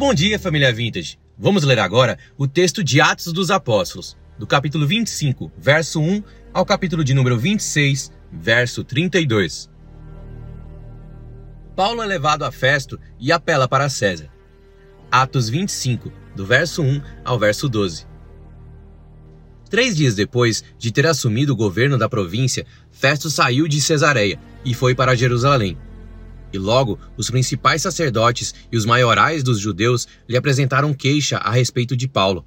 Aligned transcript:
Bom 0.00 0.14
dia, 0.14 0.38
família 0.38 0.72
Vintage. 0.72 1.18
Vamos 1.38 1.62
ler 1.62 1.78
agora 1.78 2.18
o 2.38 2.48
texto 2.48 2.82
de 2.82 3.02
Atos 3.02 3.34
dos 3.34 3.50
Apóstolos, 3.50 4.16
do 4.38 4.46
capítulo 4.46 4.86
25, 4.86 5.52
verso 5.58 6.00
1 6.00 6.22
ao 6.54 6.64
capítulo 6.64 7.04
de 7.04 7.12
número 7.12 7.38
26, 7.38 8.10
verso 8.32 8.82
32. 8.82 9.68
Paulo 11.76 12.00
é 12.00 12.06
levado 12.06 12.46
a 12.46 12.50
Festo 12.50 12.98
e 13.18 13.30
apela 13.30 13.68
para 13.68 13.90
César. 13.90 14.30
Atos 15.12 15.50
25, 15.50 16.10
do 16.34 16.46
verso 16.46 16.80
1 16.80 17.02
ao 17.22 17.38
verso 17.38 17.68
12. 17.68 18.06
Três 19.68 19.94
dias 19.94 20.14
depois 20.14 20.64
de 20.78 20.90
ter 20.90 21.06
assumido 21.06 21.52
o 21.52 21.56
governo 21.56 21.98
da 21.98 22.08
província, 22.08 22.64
Festo 22.90 23.28
saiu 23.28 23.68
de 23.68 23.78
Cesareia 23.82 24.40
e 24.64 24.72
foi 24.72 24.94
para 24.94 25.14
Jerusalém. 25.14 25.76
E 26.52 26.58
logo 26.58 26.98
os 27.16 27.30
principais 27.30 27.82
sacerdotes 27.82 28.54
e 28.70 28.76
os 28.76 28.84
maiorais 28.84 29.42
dos 29.42 29.58
judeus 29.58 30.08
lhe 30.28 30.36
apresentaram 30.36 30.92
queixa 30.92 31.38
a 31.38 31.50
respeito 31.50 31.96
de 31.96 32.08
Paulo. 32.08 32.44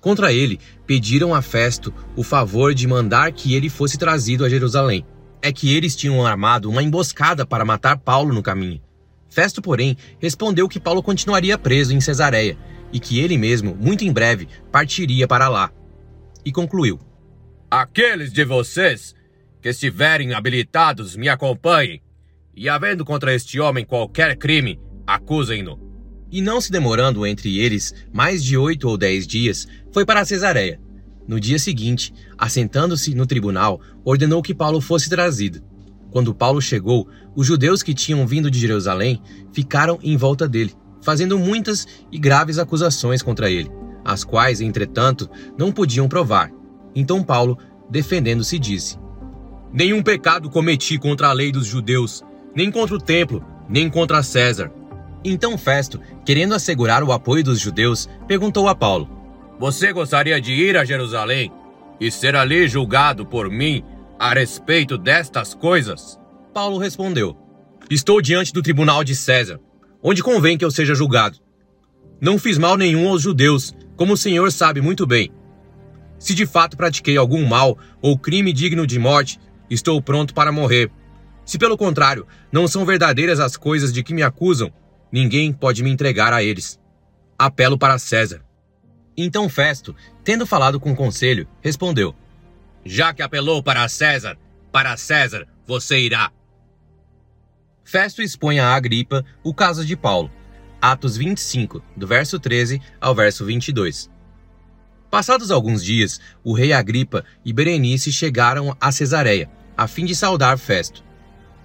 Contra 0.00 0.32
ele, 0.32 0.58
pediram 0.86 1.34
a 1.34 1.42
Festo 1.42 1.92
o 2.16 2.22
favor 2.22 2.72
de 2.72 2.86
mandar 2.86 3.32
que 3.32 3.54
ele 3.54 3.68
fosse 3.68 3.98
trazido 3.98 4.44
a 4.44 4.48
Jerusalém. 4.48 5.04
É 5.42 5.52
que 5.52 5.74
eles 5.74 5.96
tinham 5.96 6.24
armado 6.24 6.70
uma 6.70 6.82
emboscada 6.82 7.44
para 7.44 7.64
matar 7.64 7.98
Paulo 7.98 8.32
no 8.32 8.42
caminho. 8.42 8.80
Festo, 9.28 9.60
porém, 9.62 9.96
respondeu 10.18 10.68
que 10.68 10.80
Paulo 10.80 11.02
continuaria 11.02 11.56
preso 11.56 11.94
em 11.94 12.00
Cesareia 12.00 12.56
e 12.92 12.98
que 12.98 13.20
ele 13.20 13.38
mesmo, 13.38 13.76
muito 13.78 14.04
em 14.04 14.12
breve, 14.12 14.48
partiria 14.72 15.28
para 15.28 15.48
lá 15.48 15.70
e 16.44 16.52
concluiu: 16.52 16.98
Aqueles 17.70 18.32
de 18.32 18.44
vocês 18.44 19.14
que 19.60 19.68
estiverem 19.68 20.34
habilitados 20.34 21.16
me 21.16 21.28
acompanhem, 21.28 22.00
e 22.54 22.68
havendo 22.68 23.04
contra 23.04 23.34
este 23.34 23.60
homem 23.60 23.84
qualquer 23.84 24.36
crime, 24.36 24.80
acusem-no. 25.06 25.78
E 26.30 26.40
não 26.40 26.60
se 26.60 26.70
demorando 26.70 27.26
entre 27.26 27.58
eles 27.58 27.94
mais 28.12 28.42
de 28.42 28.56
oito 28.56 28.88
ou 28.88 28.96
dez 28.96 29.26
dias, 29.26 29.66
foi 29.92 30.04
para 30.04 30.24
Cesareia. 30.24 30.80
No 31.26 31.40
dia 31.40 31.58
seguinte, 31.58 32.12
assentando-se 32.38 33.14
no 33.14 33.26
tribunal, 33.26 33.80
ordenou 34.04 34.42
que 34.42 34.54
Paulo 34.54 34.80
fosse 34.80 35.08
trazido. 35.08 35.62
Quando 36.10 36.34
Paulo 36.34 36.60
chegou, 36.60 37.08
os 37.36 37.46
judeus 37.46 37.82
que 37.82 37.94
tinham 37.94 38.26
vindo 38.26 38.50
de 38.50 38.58
Jerusalém 38.58 39.22
ficaram 39.52 39.98
em 40.02 40.16
volta 40.16 40.48
dele, 40.48 40.74
fazendo 41.02 41.38
muitas 41.38 41.86
e 42.10 42.18
graves 42.18 42.58
acusações 42.58 43.22
contra 43.22 43.50
ele 43.50 43.70
as 44.04 44.24
quais, 44.24 44.60
entretanto, 44.60 45.28
não 45.56 45.72
podiam 45.72 46.08
provar. 46.08 46.50
Então 46.94 47.22
Paulo, 47.22 47.58
defendendo-se, 47.88 48.58
disse: 48.58 48.98
Nenhum 49.72 50.02
pecado 50.02 50.50
cometi 50.50 50.98
contra 50.98 51.28
a 51.28 51.32
lei 51.32 51.52
dos 51.52 51.66
judeus, 51.66 52.22
nem 52.54 52.70
contra 52.70 52.94
o 52.94 53.00
templo, 53.00 53.44
nem 53.68 53.88
contra 53.88 54.22
César. 54.22 54.70
Então 55.24 55.58
Festo, 55.58 56.00
querendo 56.24 56.54
assegurar 56.54 57.02
o 57.02 57.12
apoio 57.12 57.44
dos 57.44 57.60
judeus, 57.60 58.08
perguntou 58.26 58.68
a 58.68 58.74
Paulo: 58.74 59.08
Você 59.58 59.92
gostaria 59.92 60.40
de 60.40 60.52
ir 60.52 60.76
a 60.76 60.84
Jerusalém 60.84 61.52
e 62.00 62.10
ser 62.10 62.34
ali 62.34 62.66
julgado 62.66 63.26
por 63.26 63.50
mim 63.50 63.84
a 64.18 64.32
respeito 64.32 64.96
destas 64.96 65.54
coisas? 65.54 66.18
Paulo 66.54 66.78
respondeu: 66.78 67.36
Estou 67.90 68.20
diante 68.20 68.52
do 68.52 68.62
tribunal 68.62 69.04
de 69.04 69.14
César, 69.14 69.60
onde 70.02 70.22
convém 70.22 70.56
que 70.56 70.64
eu 70.64 70.70
seja 70.70 70.94
julgado. 70.94 71.38
Não 72.20 72.38
fiz 72.38 72.58
mal 72.58 72.76
nenhum 72.76 73.08
aos 73.08 73.22
judeus, 73.22 73.74
como 73.96 74.14
o 74.14 74.16
Senhor 74.16 74.50
sabe 74.52 74.80
muito 74.80 75.06
bem. 75.06 75.30
Se 76.18 76.34
de 76.34 76.44
fato 76.44 76.76
pratiquei 76.76 77.16
algum 77.16 77.46
mal 77.46 77.78
ou 78.02 78.18
crime 78.18 78.52
digno 78.52 78.86
de 78.86 78.98
morte, 78.98 79.38
estou 79.70 80.00
pronto 80.02 80.34
para 80.34 80.52
morrer. 80.52 80.90
Se 81.50 81.58
pelo 81.58 81.76
contrário, 81.76 82.28
não 82.52 82.68
são 82.68 82.86
verdadeiras 82.86 83.40
as 83.40 83.56
coisas 83.56 83.92
de 83.92 84.04
que 84.04 84.14
me 84.14 84.22
acusam, 84.22 84.72
ninguém 85.10 85.52
pode 85.52 85.82
me 85.82 85.90
entregar 85.90 86.32
a 86.32 86.44
eles. 86.44 86.78
Apelo 87.36 87.76
para 87.76 87.98
César. 87.98 88.40
Então 89.16 89.48
Festo, 89.48 89.92
tendo 90.22 90.46
falado 90.46 90.78
com 90.78 90.92
o 90.92 90.94
conselho, 90.96 91.48
respondeu: 91.60 92.14
Já 92.84 93.12
que 93.12 93.20
apelou 93.20 93.64
para 93.64 93.88
César, 93.88 94.38
para 94.70 94.96
César 94.96 95.44
você 95.66 95.98
irá. 95.98 96.30
Festo 97.82 98.22
expõe 98.22 98.60
a 98.60 98.72
Agripa 98.72 99.24
o 99.42 99.52
caso 99.52 99.84
de 99.84 99.96
Paulo 99.96 100.30
Atos 100.80 101.16
25, 101.16 101.82
do 101.96 102.06
verso 102.06 102.38
13 102.38 102.80
ao 103.00 103.12
verso 103.12 103.44
22. 103.44 104.08
Passados 105.10 105.50
alguns 105.50 105.82
dias, 105.82 106.20
o 106.44 106.52
rei 106.52 106.72
Agripa 106.72 107.24
e 107.44 107.52
Berenice 107.52 108.12
chegaram 108.12 108.76
a 108.80 108.92
Cesareia, 108.92 109.50
a 109.76 109.88
fim 109.88 110.04
de 110.04 110.14
saudar 110.14 110.56
Festo. 110.56 111.09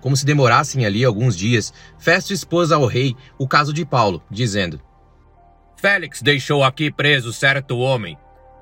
Como 0.06 0.16
se 0.16 0.24
demorassem 0.24 0.86
ali 0.86 1.04
alguns 1.04 1.36
dias, 1.36 1.74
Festo 1.98 2.32
expôs 2.32 2.72
ao 2.72 2.86
rei 2.86 3.16
o 3.40 3.48
caso 3.48 3.74
de 3.74 3.84
Paulo, 3.84 4.22
dizendo: 4.30 4.80
Félix 5.78 6.22
deixou 6.22 6.64
aqui 6.64 6.92
preso 6.92 7.34
certo 7.34 7.80
homem, 7.80 8.16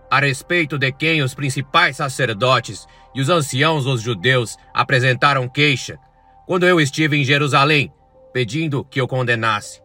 a 0.09 0.21
respeito 0.21 0.77
de 0.77 0.89
quem 0.93 1.21
os 1.21 1.33
principais 1.33 1.97
sacerdotes 1.97 2.87
e 3.13 3.19
os 3.19 3.27
anciãos 3.27 3.83
dos 3.83 4.01
judeus 4.01 4.55
apresentaram 4.73 5.49
queixa, 5.49 5.99
quando 6.47 6.65
eu 6.65 6.79
estive 6.79 7.17
em 7.17 7.25
Jerusalém, 7.25 7.91
pedindo 8.31 8.85
que 8.85 9.01
o 9.01 9.07
condenasse. 9.07 9.81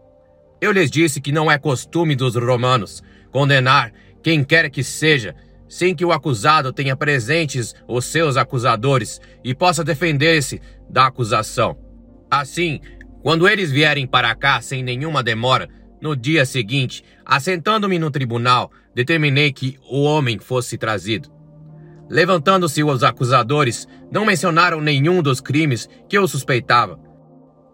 Eu 0.60 0.70
lhes 0.70 0.88
disse 0.88 1.20
que 1.20 1.32
não 1.32 1.50
é 1.50 1.58
costume 1.58 2.14
dos 2.14 2.36
romanos 2.36 3.02
condenar 3.32 3.92
quem 4.22 4.44
quer 4.44 4.70
que 4.70 4.84
seja, 4.84 5.34
sem 5.68 5.94
que 5.94 6.04
o 6.04 6.12
acusado 6.12 6.72
tenha 6.72 6.96
presentes 6.96 7.74
os 7.86 8.04
seus 8.04 8.36
acusadores 8.36 9.20
e 9.44 9.54
possa 9.54 9.84
defender-se 9.84 10.60
da 10.88 11.06
acusação. 11.06 11.76
Assim, 12.30 12.80
quando 13.22 13.48
eles 13.48 13.70
vierem 13.70 14.06
para 14.06 14.34
cá 14.34 14.60
sem 14.60 14.82
nenhuma 14.82 15.22
demora, 15.22 15.68
no 16.00 16.14
dia 16.14 16.46
seguinte, 16.46 17.02
assentando-me 17.24 17.98
no 17.98 18.10
tribunal, 18.10 18.70
determinei 18.94 19.52
que 19.52 19.78
o 19.90 20.02
homem 20.02 20.38
fosse 20.38 20.78
trazido. 20.78 21.28
Levantando-se 22.08 22.82
os 22.82 23.02
acusadores, 23.02 23.86
não 24.10 24.24
mencionaram 24.24 24.80
nenhum 24.80 25.22
dos 25.22 25.40
crimes 25.40 25.88
que 26.08 26.16
eu 26.16 26.26
suspeitava. 26.26 26.98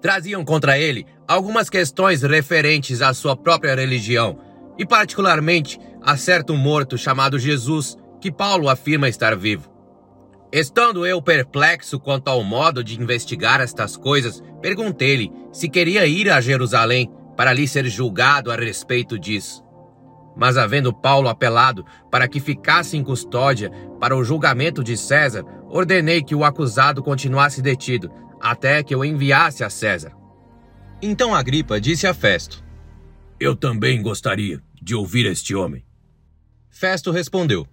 Traziam 0.01 0.45
contra 0.45 0.79
ele 0.79 1.07
algumas 1.27 1.71
questões 1.71 2.23
referentes 2.23 3.01
à 3.01 3.15
sua 3.15 3.37
própria 3.37 3.75
religião, 3.75 4.39
e 4.79 4.87
particularmente 4.87 5.79
a 6.03 6.17
certo 6.17 6.55
morto 6.55 6.99
chamado 6.99 7.39
Jesus, 7.39 7.97
que 8.21 8.31
Paulo 8.31 8.69
afirma 8.69 9.09
estar 9.09 9.37
vivo. 9.37 9.73
Estando 10.53 11.05
eu 11.05 11.21
perplexo 11.21 11.99
quanto 11.99 12.29
ao 12.29 12.45
modo 12.45 12.85
de 12.85 13.01
investigar 13.01 13.61
estas 13.61 13.97
coisas, 13.97 14.43
perguntei-lhe 14.63 15.33
se 15.53 15.69
queria 15.69 16.07
ir 16.07 16.31
a 16.31 16.41
Jerusalém 16.41 17.11
para 17.37 17.51
ali 17.51 17.67
ser 17.67 17.87
julgado 17.87 18.53
a 18.53 18.57
respeito 18.57 19.19
disso. 19.19 19.65
Mas 20.37 20.57
havendo 20.57 20.93
Paulo 20.93 21.29
apelado 21.29 21.85
para 22.11 22.29
que 22.29 22.41
ficasse 22.41 22.97
em 22.97 23.03
custódia 23.03 23.71
para 24.01 24.17
o 24.17 24.25
julgamento 24.25 24.83
de 24.83 24.97
César, 24.97 25.45
ordenei 25.69 26.23
que 26.23 26.35
o 26.35 26.45
acusado 26.45 27.03
continuasse 27.03 27.61
detido, 27.61 28.11
até 28.41 28.83
que 28.83 28.95
eu 28.95 29.05
enviasse 29.05 29.65
a 29.65 29.71
César. 29.71 30.13
Então 31.03 31.35
Agripa 31.35 31.81
disse 31.81 32.07
a 32.07 32.15
Festo: 32.15 32.65
Eu 33.39 33.57
também 33.57 34.01
gostaria 34.01 34.63
de 34.85 34.95
ouvir 34.95 35.25
este 35.25 35.55
homem. 35.55 35.83
Festo 36.69 37.11
respondeu: 37.11 37.67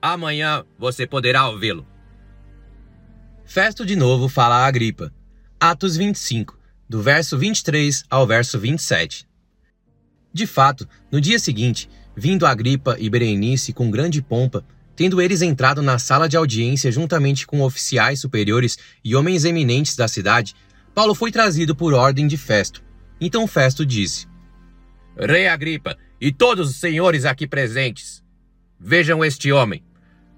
Amanhã 0.00 0.64
você 0.78 1.08
poderá 1.08 1.48
ouvi-lo. 1.48 1.84
Festo 3.44 3.84
de 3.84 3.96
novo 3.96 4.28
fala 4.28 4.58
a 4.58 4.66
Agripa. 4.66 5.12
Atos 5.58 5.96
25, 5.96 6.56
do 6.88 7.02
verso 7.02 7.36
23 7.36 8.04
ao 8.08 8.26
verso 8.26 8.60
27. 8.60 9.26
De 10.32 10.46
fato, 10.46 10.88
no 11.10 11.20
dia 11.20 11.38
seguinte, 11.38 11.88
vindo 12.14 12.46
Agripa 12.46 12.96
e 12.98 13.10
Berenice 13.10 13.72
com 13.72 13.90
grande 13.90 14.22
pompa, 14.22 14.64
tendo 14.94 15.20
eles 15.20 15.42
entrado 15.42 15.82
na 15.82 15.98
sala 15.98 16.28
de 16.28 16.36
audiência 16.36 16.92
juntamente 16.92 17.44
com 17.44 17.60
oficiais 17.60 18.20
superiores 18.20 18.78
e 19.02 19.16
homens 19.16 19.44
eminentes 19.44 19.96
da 19.96 20.06
cidade, 20.06 20.54
Paulo 20.94 21.14
foi 21.14 21.32
trazido 21.32 21.74
por 21.74 21.92
ordem 21.92 22.28
de 22.28 22.36
Festo. 22.36 22.84
Então 23.20 23.46
Festo 23.48 23.84
disse: 23.84 24.28
Rei 25.16 25.46
Agripa 25.46 25.96
e 26.20 26.32
todos 26.32 26.70
os 26.70 26.76
senhores 26.76 27.24
aqui 27.24 27.46
presentes, 27.46 28.22
vejam 28.80 29.24
este 29.24 29.52
homem, 29.52 29.82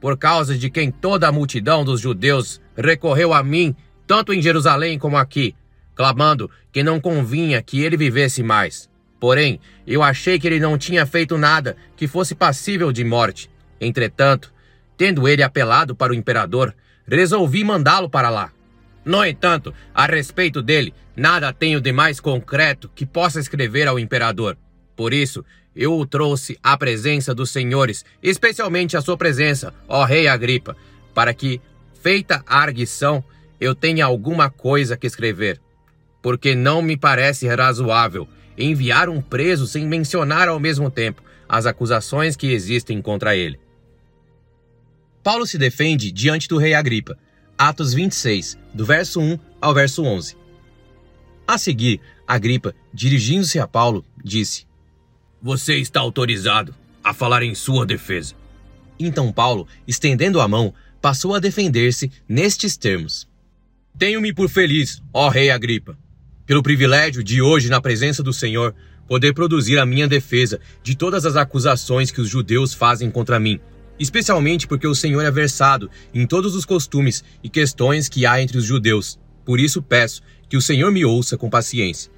por 0.00 0.18
causa 0.18 0.56
de 0.56 0.68
quem 0.68 0.90
toda 0.90 1.26
a 1.26 1.32
multidão 1.32 1.82
dos 1.82 2.00
judeus 2.00 2.60
recorreu 2.76 3.32
a 3.32 3.42
mim, 3.42 3.74
tanto 4.06 4.34
em 4.34 4.42
Jerusalém 4.42 4.98
como 4.98 5.16
aqui, 5.16 5.54
clamando 5.94 6.50
que 6.70 6.82
não 6.82 7.00
convinha 7.00 7.62
que 7.62 7.82
ele 7.82 7.96
vivesse 7.96 8.42
mais. 8.42 8.90
Porém, 9.18 9.58
eu 9.86 10.02
achei 10.02 10.38
que 10.38 10.46
ele 10.46 10.60
não 10.60 10.76
tinha 10.76 11.06
feito 11.06 11.38
nada 11.38 11.74
que 11.96 12.06
fosse 12.06 12.34
passível 12.34 12.92
de 12.92 13.02
morte. 13.02 13.50
Entretanto, 13.80 14.52
tendo 14.96 15.26
ele 15.26 15.42
apelado 15.42 15.96
para 15.96 16.12
o 16.12 16.14
imperador, 16.14 16.74
resolvi 17.08 17.64
mandá-lo 17.64 18.10
para 18.10 18.28
lá. 18.28 18.52
No 19.04 19.24
entanto, 19.24 19.72
a 19.94 20.04
respeito 20.04 20.60
dele, 20.60 20.92
nada 21.16 21.52
tenho 21.52 21.80
de 21.80 21.92
mais 21.92 22.20
concreto 22.20 22.90
que 22.94 23.06
possa 23.06 23.40
escrever 23.40 23.88
ao 23.88 23.98
imperador. 23.98 24.58
Por 24.96 25.12
isso, 25.12 25.44
eu 25.74 25.96
o 25.98 26.06
trouxe 26.06 26.58
à 26.62 26.76
presença 26.76 27.34
dos 27.34 27.50
senhores, 27.50 28.04
especialmente 28.22 28.96
à 28.96 29.02
sua 29.02 29.16
presença, 29.16 29.74
ó 29.86 30.04
rei 30.04 30.26
Agripa, 30.26 30.74
para 31.14 31.34
que, 31.34 31.60
feita 32.02 32.42
a 32.46 32.58
arguição, 32.58 33.22
eu 33.60 33.74
tenha 33.74 34.06
alguma 34.06 34.48
coisa 34.48 34.96
que 34.96 35.06
escrever. 35.06 35.60
Porque 36.22 36.54
não 36.54 36.80
me 36.80 36.96
parece 36.96 37.46
razoável 37.46 38.26
enviar 38.56 39.08
um 39.08 39.20
preso 39.20 39.66
sem 39.66 39.86
mencionar 39.86 40.48
ao 40.48 40.58
mesmo 40.58 40.90
tempo 40.90 41.22
as 41.48 41.66
acusações 41.66 42.36
que 42.36 42.50
existem 42.52 43.00
contra 43.02 43.36
ele. 43.36 43.60
Paulo 45.22 45.46
se 45.46 45.58
defende 45.58 46.10
diante 46.10 46.48
do 46.48 46.56
rei 46.56 46.74
Agripa. 46.74 47.18
Atos 47.58 47.94
26, 47.94 48.58
do 48.72 48.84
verso 48.84 49.20
1 49.20 49.38
ao 49.60 49.72
verso 49.72 50.02
11. 50.02 50.36
A 51.46 51.56
seguir, 51.56 52.00
Agripa, 52.26 52.74
dirigindo-se 52.92 53.58
a 53.58 53.66
Paulo, 53.66 54.04
disse: 54.22 54.65
Você 55.42 55.76
está 55.76 56.00
autorizado 56.00 56.74
a 57.02 57.12
falar 57.12 57.42
em 57.42 57.54
sua 57.54 57.86
defesa. 57.86 58.34
Então 58.98 59.30
Paulo, 59.32 59.68
estendendo 59.86 60.40
a 60.40 60.48
mão, 60.48 60.72
passou 61.00 61.34
a 61.34 61.38
defender-se 61.38 62.10
nestes 62.28 62.76
termos: 62.76 63.28
Tenho-me 63.98 64.32
por 64.32 64.48
feliz, 64.48 65.02
ó 65.12 65.28
rei 65.28 65.50
Agripa, 65.50 65.96
pelo 66.46 66.62
privilégio 66.62 67.22
de 67.22 67.42
hoje, 67.42 67.68
na 67.68 67.80
presença 67.80 68.22
do 68.22 68.32
Senhor, 68.32 68.74
poder 69.06 69.34
produzir 69.34 69.78
a 69.78 69.86
minha 69.86 70.08
defesa 70.08 70.60
de 70.82 70.96
todas 70.96 71.26
as 71.26 71.36
acusações 71.36 72.10
que 72.10 72.20
os 72.20 72.28
judeus 72.28 72.72
fazem 72.74 73.10
contra 73.10 73.38
mim, 73.38 73.60
especialmente 73.98 74.66
porque 74.66 74.86
o 74.86 74.94
Senhor 74.94 75.22
é 75.22 75.30
versado 75.30 75.90
em 76.14 76.26
todos 76.26 76.54
os 76.54 76.64
costumes 76.64 77.22
e 77.42 77.48
questões 77.48 78.08
que 78.08 78.26
há 78.26 78.40
entre 78.40 78.58
os 78.58 78.64
judeus. 78.64 79.18
Por 79.44 79.60
isso 79.60 79.82
peço 79.82 80.22
que 80.48 80.56
o 80.56 80.62
Senhor 80.62 80.90
me 80.90 81.04
ouça 81.04 81.36
com 81.36 81.50
paciência. 81.50 82.10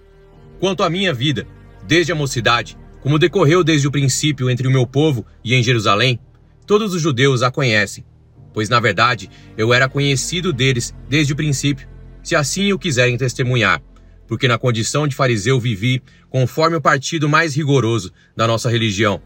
Quanto 0.58 0.82
à 0.82 0.90
minha 0.90 1.12
vida, 1.12 1.46
desde 1.86 2.12
a 2.12 2.14
mocidade, 2.14 2.76
como 3.00 3.18
decorreu 3.18 3.62
desde 3.64 3.86
o 3.86 3.90
princípio 3.90 4.50
entre 4.50 4.66
o 4.66 4.70
meu 4.70 4.86
povo 4.86 5.24
e 5.44 5.54
em 5.54 5.62
Jerusalém, 5.62 6.18
todos 6.66 6.94
os 6.94 7.02
judeus 7.02 7.42
a 7.42 7.50
conhecem, 7.50 8.04
pois 8.52 8.68
na 8.68 8.80
verdade 8.80 9.30
eu 9.56 9.72
era 9.72 9.88
conhecido 9.88 10.52
deles 10.52 10.94
desde 11.08 11.32
o 11.32 11.36
princípio, 11.36 11.88
se 12.22 12.36
assim 12.36 12.72
o 12.72 12.78
quiserem 12.78 13.16
testemunhar 13.16 13.80
porque 14.28 14.46
na 14.46 14.58
condição 14.58 15.08
de 15.08 15.16
fariseu 15.16 15.58
vivi 15.58 16.02
conforme 16.28 16.76
o 16.76 16.80
partido 16.80 17.28
mais 17.28 17.56
rigoroso 17.56 18.12
da 18.36 18.46
nossa 18.46 18.70
religião. 18.70 19.20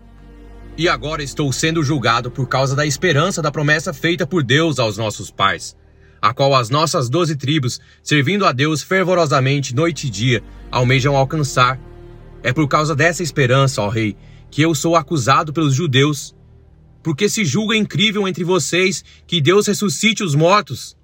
E 0.79 0.89
agora 0.89 1.23
estou 1.23 1.53
sendo 1.53 1.83
julgado 1.83 2.31
por 2.31 2.49
causa 2.49 2.75
da 2.75 2.87
esperança 2.87 3.43
da 3.43 3.51
promessa 3.51 3.93
feita 3.93 4.27
por 4.27 4.43
Deus 4.43 4.79
aos 4.79 4.97
nossos 4.97 5.31
pais, 5.31 5.77
a 6.21 6.33
qual 6.33 6.55
as 6.55 6.71
nossas 6.71 7.11
doze 7.11 7.37
tribos, 7.37 7.81
servindo 8.03 8.47
a 8.47 8.53
Deus 8.53 8.81
fervorosamente 8.81 9.75
noite 9.75 10.07
e 10.07 10.11
dia, 10.11 10.43
almejam 10.71 11.17
alcançar. 11.17 11.79
É 12.43 12.53
por 12.53 12.67
causa 12.67 12.95
dessa 12.95 13.23
esperança, 13.23 13.81
ó 13.83 13.89
Rei, 13.89 14.17
que 14.51 14.63
eu 14.63 14.75
sou 14.75 14.97
acusado 14.97 15.53
pelos 15.53 15.75
judeus, 15.75 16.35
porque 17.03 17.29
se 17.29 17.45
julga 17.45 17.77
incrível 17.77 18.27
entre 18.27 18.45
vocês 18.45 19.05
que 19.27 19.41
Deus 19.41 19.67
ressuscite 19.67 20.23
os 20.23 20.35
mortos. 20.35 20.97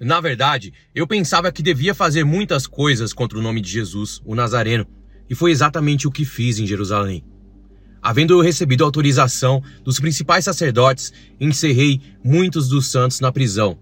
Na 0.00 0.20
verdade, 0.20 0.72
eu 0.94 1.06
pensava 1.06 1.50
que 1.50 1.62
devia 1.62 1.94
fazer 1.94 2.24
muitas 2.24 2.66
coisas 2.66 3.12
contra 3.12 3.38
o 3.38 3.42
nome 3.42 3.60
de 3.60 3.70
Jesus, 3.70 4.20
o 4.24 4.34
Nazareno, 4.34 4.86
e 5.28 5.34
foi 5.34 5.50
exatamente 5.50 6.06
o 6.06 6.10
que 6.10 6.24
fiz 6.24 6.58
em 6.58 6.66
Jerusalém. 6.66 7.24
Havendo 8.00 8.34
eu 8.34 8.40
recebido 8.40 8.84
autorização 8.84 9.62
dos 9.84 9.98
principais 9.98 10.44
sacerdotes, 10.44 11.12
encerrei 11.40 12.00
muitos 12.22 12.68
dos 12.68 12.86
santos 12.86 13.20
na 13.20 13.32
prisão. 13.32 13.78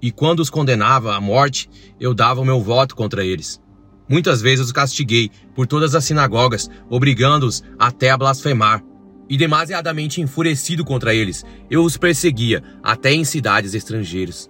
E 0.00 0.10
quando 0.12 0.40
os 0.40 0.50
condenava 0.50 1.16
à 1.16 1.20
morte, 1.20 1.70
eu 1.98 2.12
dava 2.12 2.40
o 2.40 2.44
meu 2.44 2.60
voto 2.60 2.94
contra 2.94 3.24
eles. 3.24 3.60
Muitas 4.08 4.40
vezes 4.40 4.66
os 4.66 4.72
castiguei 4.72 5.30
por 5.54 5.66
todas 5.66 5.94
as 5.94 6.04
sinagogas, 6.04 6.70
obrigando-os 6.88 7.62
até 7.78 8.10
a 8.10 8.16
blasfemar. 8.16 8.82
E 9.28 9.36
demasiadamente 9.36 10.20
enfurecido 10.20 10.84
contra 10.84 11.12
eles, 11.12 11.44
eu 11.68 11.82
os 11.82 11.96
perseguia 11.96 12.62
até 12.82 13.12
em 13.12 13.24
cidades 13.24 13.74
estrangeiras. 13.74 14.48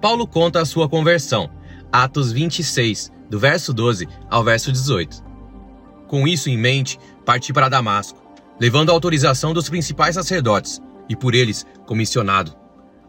Paulo 0.00 0.26
conta 0.26 0.62
a 0.62 0.64
sua 0.64 0.88
conversão, 0.88 1.50
Atos 1.92 2.32
26, 2.32 3.12
do 3.28 3.38
verso 3.38 3.74
12 3.74 4.08
ao 4.30 4.42
verso 4.42 4.72
18. 4.72 5.22
Com 6.06 6.26
isso 6.26 6.48
em 6.48 6.56
mente, 6.56 6.98
parti 7.26 7.52
para 7.52 7.68
Damasco, 7.68 8.22
levando 8.58 8.88
a 8.88 8.92
autorização 8.94 9.52
dos 9.52 9.68
principais 9.68 10.14
sacerdotes, 10.14 10.80
e 11.08 11.16
por 11.16 11.34
eles 11.34 11.66
comissionado. 11.86 12.54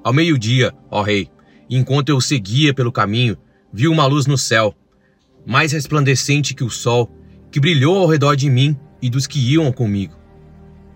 Ao 0.03 0.13
meio-dia, 0.13 0.73
ó 0.89 1.01
rei, 1.01 1.29
enquanto 1.69 2.09
eu 2.09 2.19
seguia 2.19 2.73
pelo 2.73 2.91
caminho, 2.91 3.37
vi 3.71 3.87
uma 3.87 4.05
luz 4.05 4.25
no 4.25 4.37
céu, 4.37 4.75
mais 5.45 5.71
resplandecente 5.71 6.53
que 6.53 6.63
o 6.63 6.69
sol, 6.69 7.11
que 7.51 7.59
brilhou 7.59 7.97
ao 7.97 8.07
redor 8.07 8.35
de 8.35 8.49
mim 8.49 8.77
e 9.01 9.09
dos 9.09 9.25
que 9.25 9.39
iam 9.39 9.71
comigo. 9.71 10.17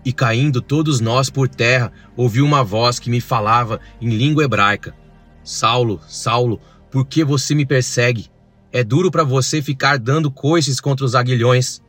E 0.04 0.12
caindo 0.12 0.60
todos 0.60 1.00
nós 1.00 1.30
por 1.30 1.48
terra, 1.48 1.92
ouvi 2.16 2.42
uma 2.42 2.62
voz 2.62 2.98
que 2.98 3.10
me 3.10 3.20
falava 3.20 3.80
em 4.00 4.10
língua 4.10 4.44
hebraica 4.44 4.94
Saulo, 5.44 6.00
Saulo, 6.08 6.58
por 6.90 7.06
que 7.06 7.22
você 7.22 7.54
me 7.54 7.66
persegue? 7.66 8.30
É 8.72 8.82
duro 8.82 9.10
para 9.10 9.22
você 9.22 9.60
ficar 9.60 9.98
dando 9.98 10.30
coices 10.30 10.80
contra 10.80 11.04
os 11.04 11.14
aguilhões. 11.14 11.82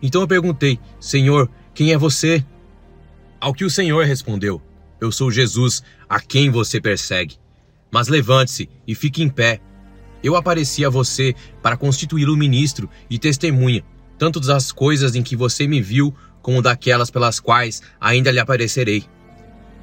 Então 0.00 0.22
eu 0.22 0.26
perguntei, 0.26 0.80
Senhor, 0.98 1.48
quem 1.74 1.92
é 1.92 1.98
você? 1.98 2.44
Ao 3.38 3.52
que 3.52 3.64
o 3.64 3.70
Senhor 3.70 4.06
respondeu, 4.06 4.62
Eu 4.98 5.12
sou 5.12 5.30
Jesus, 5.30 5.82
a 6.08 6.20
quem 6.20 6.50
você 6.50 6.80
persegue. 6.80 7.36
Mas 7.90 8.08
levante-se 8.08 8.68
e 8.86 8.94
fique 8.94 9.22
em 9.22 9.28
pé. 9.28 9.60
Eu 10.22 10.36
apareci 10.36 10.84
a 10.84 10.90
você 10.90 11.34
para 11.60 11.76
constituí-lo 11.76 12.36
ministro 12.36 12.88
e 13.10 13.18
testemunha, 13.18 13.84
tanto 14.16 14.38
das 14.38 14.70
coisas 14.70 15.14
em 15.14 15.22
que 15.22 15.34
você 15.34 15.66
me 15.66 15.80
viu, 15.80 16.14
como 16.40 16.62
daquelas 16.62 17.10
pelas 17.10 17.40
quais 17.40 17.82
ainda 18.00 18.30
lhe 18.30 18.38
aparecerei. 18.38 19.04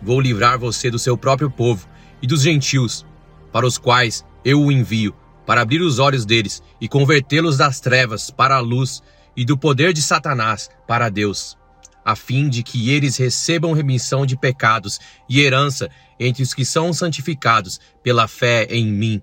Vou 0.02 0.20
livrar 0.20 0.58
você 0.58 0.90
do 0.90 1.00
seu 1.00 1.18
próprio 1.18 1.50
povo 1.50 1.88
e 2.22 2.28
dos 2.28 2.42
gentios, 2.42 3.06
para 3.52 3.66
os 3.66 3.78
quais 3.78 4.26
eu 4.46 4.62
o 4.62 4.72
envio, 4.72 5.14
para 5.46 5.62
abrir 5.62 5.82
os 5.82 6.00
olhos 6.00 6.26
deles 6.26 6.62
e 6.80 6.88
convertê-los 6.88 7.58
das 7.58 7.80
trevas 7.80 8.30
para 8.30 8.56
a 8.56 8.60
luz 8.60 9.02
e 9.36 9.44
do 9.44 9.58
poder 9.58 9.94
de 9.94 10.02
Satanás 10.02 10.70
para 10.88 11.10
Deus, 11.10 11.58
a 12.04 12.16
fim 12.16 12.50
de 12.50 12.64
que 12.64 12.90
eles 12.90 13.18
recebam 13.18 13.74
remissão 13.74 14.26
de 14.26 14.38
pecados 14.38 15.00
e 15.30 15.42
herança 15.42 15.90
entre 16.20 16.44
os 16.44 16.54
que 16.54 16.66
são 16.66 16.94
santificados 16.94 17.80
pela 18.04 18.28
fé 18.28 18.68
em 18.70 18.86
mim. 18.86 19.22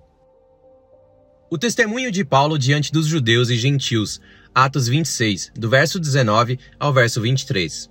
O 1.49 1.57
testemunho 1.57 2.11
de 2.11 2.25
Paulo 2.25 2.59
diante 2.59 2.91
dos 2.91 3.07
judeus 3.07 3.51
e 3.51 3.57
gentios, 3.57 4.21
Atos 4.53 4.89
26, 4.89 5.53
do 5.55 5.71
verso 5.71 6.01
19 6.01 6.59
ao 6.79 6.93
verso 6.93 7.21
23. 7.21 7.89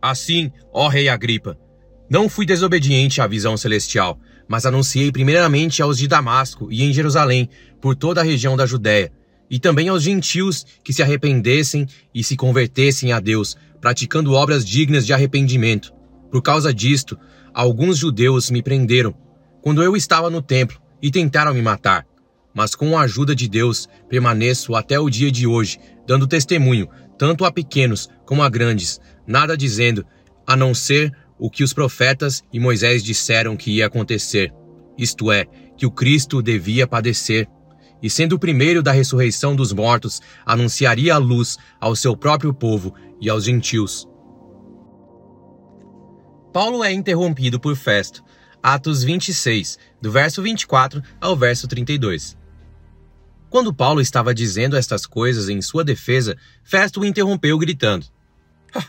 Assim, 0.00 0.52
ó 0.72 0.86
rei 0.86 1.08
Agripa, 1.08 1.58
não 2.08 2.28
fui 2.28 2.46
desobediente 2.46 3.20
à 3.20 3.26
visão 3.26 3.56
celestial, 3.56 4.20
mas 4.46 4.64
anunciei 4.64 5.10
primeiramente 5.10 5.82
aos 5.82 5.98
de 5.98 6.06
Damasco 6.06 6.70
e 6.70 6.84
em 6.84 6.92
Jerusalém, 6.92 7.48
por 7.80 7.96
toda 7.96 8.20
a 8.20 8.24
região 8.24 8.56
da 8.56 8.66
Judéia, 8.66 9.10
e 9.50 9.58
também 9.58 9.88
aos 9.88 10.04
gentios 10.04 10.64
que 10.84 10.92
se 10.92 11.02
arrependessem 11.02 11.88
e 12.14 12.22
se 12.22 12.36
convertessem 12.36 13.10
a 13.10 13.18
Deus, 13.18 13.56
praticando 13.80 14.32
obras 14.32 14.64
dignas 14.64 15.04
de 15.04 15.12
arrependimento. 15.12 15.92
Por 16.30 16.40
causa 16.40 16.72
disto, 16.72 17.18
alguns 17.52 17.98
judeus 17.98 18.48
me 18.48 18.62
prenderam, 18.62 19.12
quando 19.60 19.82
eu 19.82 19.96
estava 19.96 20.30
no 20.30 20.40
templo, 20.40 20.80
e 21.02 21.10
tentaram 21.10 21.52
me 21.52 21.60
matar. 21.60 22.06
Mas 22.54 22.76
com 22.76 22.96
a 22.96 23.02
ajuda 23.02 23.34
de 23.34 23.48
Deus, 23.48 23.88
permaneço 24.08 24.76
até 24.76 24.98
o 24.98 25.10
dia 25.10 25.30
de 25.30 25.46
hoje, 25.46 25.78
dando 26.06 26.26
testemunho, 26.26 26.88
tanto 27.18 27.44
a 27.44 27.50
pequenos 27.50 28.08
como 28.24 28.42
a 28.42 28.48
grandes, 28.48 29.00
nada 29.26 29.56
dizendo, 29.56 30.06
a 30.46 30.56
não 30.56 30.72
ser 30.72 31.12
o 31.38 31.50
que 31.50 31.64
os 31.64 31.72
profetas 31.72 32.44
e 32.52 32.60
Moisés 32.60 33.02
disseram 33.02 33.56
que 33.56 33.72
ia 33.72 33.86
acontecer, 33.86 34.52
isto 34.96 35.32
é, 35.32 35.46
que 35.76 35.84
o 35.84 35.90
Cristo 35.90 36.40
devia 36.40 36.86
padecer, 36.86 37.48
e 38.00 38.08
sendo 38.08 38.34
o 38.34 38.38
primeiro 38.38 38.82
da 38.82 38.92
ressurreição 38.92 39.56
dos 39.56 39.72
mortos, 39.72 40.20
anunciaria 40.44 41.14
a 41.14 41.18
luz 41.18 41.56
ao 41.80 41.96
seu 41.96 42.16
próprio 42.16 42.52
povo 42.52 42.94
e 43.20 43.28
aos 43.28 43.44
gentios. 43.44 44.06
Paulo 46.52 46.84
é 46.84 46.92
interrompido 46.92 47.58
por 47.58 47.74
Festo, 47.74 48.22
Atos 48.62 49.02
26, 49.02 49.78
do 50.00 50.12
verso 50.12 50.40
24 50.40 51.02
ao 51.20 51.36
verso 51.36 51.66
32. 51.66 52.43
Quando 53.54 53.72
Paulo 53.72 54.00
estava 54.00 54.34
dizendo 54.34 54.76
estas 54.76 55.06
coisas 55.06 55.48
em 55.48 55.62
sua 55.62 55.84
defesa, 55.84 56.36
Festo 56.64 56.98
o 56.98 57.04
interrompeu 57.04 57.56
gritando: 57.56 58.04
ah, 58.74 58.84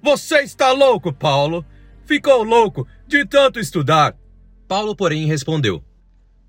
Você 0.00 0.36
está 0.42 0.70
louco, 0.70 1.12
Paulo! 1.12 1.66
Ficou 2.06 2.44
louco 2.44 2.86
de 3.08 3.26
tanto 3.26 3.58
estudar. 3.58 4.16
Paulo, 4.68 4.94
porém, 4.94 5.26
respondeu: 5.26 5.82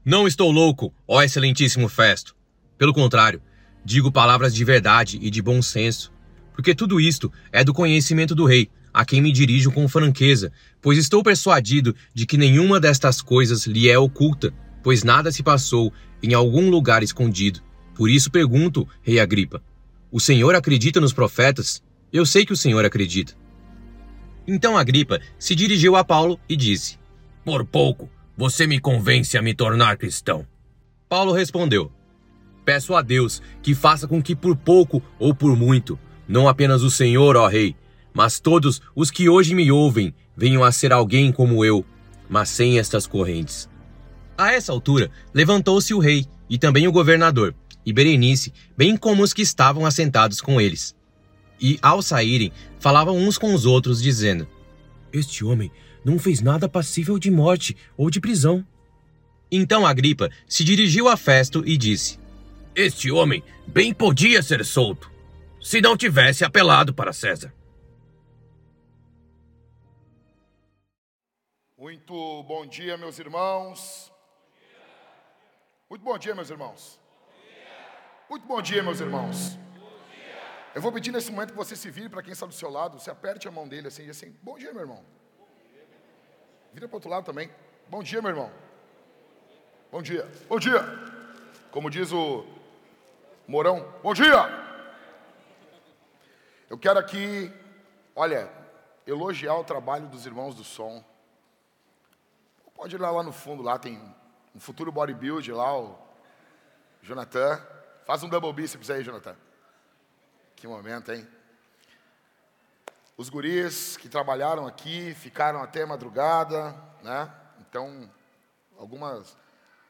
Não 0.05 0.27
estou 0.27 0.51
louco, 0.51 0.93
ó 1.07 1.23
excelentíssimo 1.23 1.89
Festo. 1.89 2.35
Pelo 2.77 2.93
contrário, 2.93 3.41
digo 3.83 4.11
palavras 4.11 4.53
de 4.53 4.63
verdade 4.63 5.17
e 5.19 5.31
de 5.31 5.41
bom 5.41 5.59
senso, 5.59 6.13
porque 6.53 6.75
tudo 6.75 7.01
isto 7.01 7.33
é 7.51 7.63
do 7.63 7.73
conhecimento 7.73 8.35
do 8.35 8.45
rei, 8.45 8.69
a 8.93 9.03
quem 9.03 9.19
me 9.21 9.31
dirijo 9.31 9.71
com 9.71 9.89
franqueza, 9.89 10.51
pois 10.79 10.99
estou 10.99 11.23
persuadido 11.23 11.95
de 12.13 12.27
que 12.27 12.37
nenhuma 12.37 12.79
destas 12.79 13.23
coisas 13.23 13.65
lhe 13.65 13.89
é 13.89 13.97
oculta, 13.97 14.53
pois 14.85 15.03
nada 15.03 15.31
se 15.31 15.41
passou 15.41 15.91
em 16.21 16.35
algum 16.35 16.69
lugar 16.69 17.01
escondido. 17.01 17.59
Por 17.95 18.07
isso 18.07 18.29
pergunto, 18.29 18.87
rei 19.01 19.19
Agripa: 19.19 19.59
O 20.11 20.19
senhor 20.19 20.53
acredita 20.53 21.01
nos 21.01 21.11
profetas? 21.11 21.81
Eu 22.13 22.23
sei 22.23 22.45
que 22.45 22.53
o 22.53 22.55
senhor 22.55 22.85
acredita. 22.85 23.33
Então 24.47 24.77
Agripa 24.77 25.19
se 25.39 25.55
dirigiu 25.55 25.95
a 25.95 26.03
Paulo 26.03 26.39
e 26.47 26.55
disse: 26.55 26.99
Por 27.43 27.65
pouco, 27.65 28.07
você 28.37 28.67
me 28.67 28.79
convence 28.79 29.35
a 29.35 29.41
me 29.41 29.55
tornar 29.55 29.97
cristão. 29.97 30.45
Paulo 31.09 31.31
respondeu: 31.31 31.91
Peço 32.63 32.93
a 32.93 33.01
Deus 33.01 33.41
que 33.63 33.73
faça 33.73 34.07
com 34.07 34.21
que 34.21 34.35
por 34.35 34.55
pouco 34.55 35.01
ou 35.17 35.33
por 35.33 35.57
muito, 35.57 35.97
não 36.27 36.47
apenas 36.47 36.83
o 36.83 36.91
Senhor, 36.91 37.35
ó 37.35 37.47
Rei, 37.47 37.75
mas 38.13 38.39
todos 38.39 38.83
os 38.95 39.09
que 39.09 39.29
hoje 39.29 39.55
me 39.55 39.71
ouvem 39.71 40.13
venham 40.37 40.63
a 40.63 40.71
ser 40.71 40.93
alguém 40.93 41.31
como 41.31 41.65
eu, 41.65 41.83
mas 42.29 42.49
sem 42.49 42.77
estas 42.77 43.07
correntes. 43.07 43.67
A 44.37 44.51
essa 44.51 44.71
altura, 44.71 45.09
levantou-se 45.33 45.93
o 45.93 45.99
rei 45.99 46.25
e 46.49 46.57
também 46.57 46.87
o 46.87 46.91
governador, 46.91 47.55
e 47.85 47.93
Berenice, 47.93 48.51
bem 48.75 48.97
como 48.97 49.23
os 49.23 49.33
que 49.33 49.41
estavam 49.41 49.85
assentados 49.85 50.41
com 50.41 50.59
eles. 50.59 50.95
E, 51.59 51.79
ao 51.81 52.01
saírem, 52.01 52.51
falavam 52.79 53.17
uns 53.17 53.37
com 53.37 53.53
os 53.53 53.65
outros, 53.65 54.01
dizendo: 54.01 54.47
Este 55.13 55.45
homem 55.45 55.71
não 56.03 56.19
fez 56.19 56.41
nada 56.41 56.67
passível 56.67 57.17
de 57.17 57.31
morte 57.31 57.77
ou 57.95 58.09
de 58.09 58.19
prisão. 58.19 58.65
Então 59.49 59.85
Agripa 59.85 60.29
se 60.47 60.63
dirigiu 60.63 61.07
a 61.07 61.15
Festo 61.15 61.63
e 61.65 61.77
disse: 61.77 62.19
Este 62.75 63.09
homem 63.09 63.41
bem 63.65 63.93
podia 63.93 64.43
ser 64.43 64.65
solto, 64.65 65.09
se 65.61 65.79
não 65.79 65.95
tivesse 65.95 66.43
apelado 66.43 66.93
para 66.93 67.13
César. 67.13 67.53
Muito 71.77 72.43
bom 72.43 72.65
dia, 72.65 72.97
meus 72.97 73.17
irmãos. 73.19 74.14
Muito 75.87 76.03
bom 76.03 76.17
dia, 76.17 76.33
meus 76.33 76.49
irmãos. 76.49 76.99
Muito 78.27 78.47
bom 78.47 78.59
dia, 78.59 78.81
meus 78.81 78.99
irmãos. 78.99 79.57
Eu 80.73 80.81
vou 80.81 80.91
pedir 80.91 81.11
nesse 81.11 81.31
momento 81.31 81.51
que 81.51 81.57
você 81.57 81.75
se 81.75 81.91
vire 81.91 82.09
para 82.09 82.23
quem 82.23 82.33
está 82.33 82.47
do 82.47 82.53
seu 82.53 82.71
lado, 82.71 82.99
você 82.99 83.11
aperte 83.11 83.47
a 83.47 83.51
mão 83.51 83.67
dele 83.67 83.87
assim, 83.87 84.09
assim. 84.09 84.35
Bom 84.41 84.57
dia, 84.57 84.73
meu 84.73 84.81
irmão. 84.81 85.05
Vira 86.73 86.87
para 86.87 86.95
o 86.95 86.97
outro 86.97 87.09
lado 87.09 87.23
também. 87.23 87.51
Bom 87.87 88.01
dia, 88.01 88.19
meu 88.19 88.31
irmão. 88.31 88.51
Bom 89.91 90.01
dia. 90.01 90.27
Bom 90.49 90.57
dia. 90.57 90.81
Como 91.69 91.87
diz 91.89 92.11
o 92.11 92.43
Mourão, 93.47 93.93
bom 94.01 94.13
dia. 94.13 94.33
Eu 96.67 96.79
quero 96.79 96.97
aqui, 96.97 97.53
olha, 98.15 98.51
elogiar 99.05 99.55
o 99.55 99.63
trabalho 99.63 100.07
dos 100.07 100.25
irmãos 100.25 100.55
do 100.55 100.63
som. 100.63 101.05
Pode 102.73 102.97
lá, 102.97 103.11
lá 103.11 103.21
no 103.21 103.31
fundo, 103.31 103.61
lá 103.61 103.77
tem 103.77 104.01
um 104.55 104.59
futuro 104.59 104.89
bodybuilder 104.89 105.53
lá, 105.53 105.77
o 105.77 105.99
Jonathan. 107.01 107.61
Faz 108.05 108.23
um 108.23 108.29
double 108.29 108.53
bíceps 108.53 108.89
aí, 108.89 109.03
Jonathan. 109.03 109.35
Que 110.55 110.65
momento, 110.65 111.11
hein? 111.11 111.27
Os 113.17 113.29
guris 113.29 113.97
que 113.97 114.07
trabalharam 114.07 114.65
aqui, 114.65 115.13
ficaram 115.15 115.61
até 115.61 115.85
madrugada, 115.85 116.71
né? 117.03 117.31
Então, 117.59 118.09
algumas, 118.77 119.37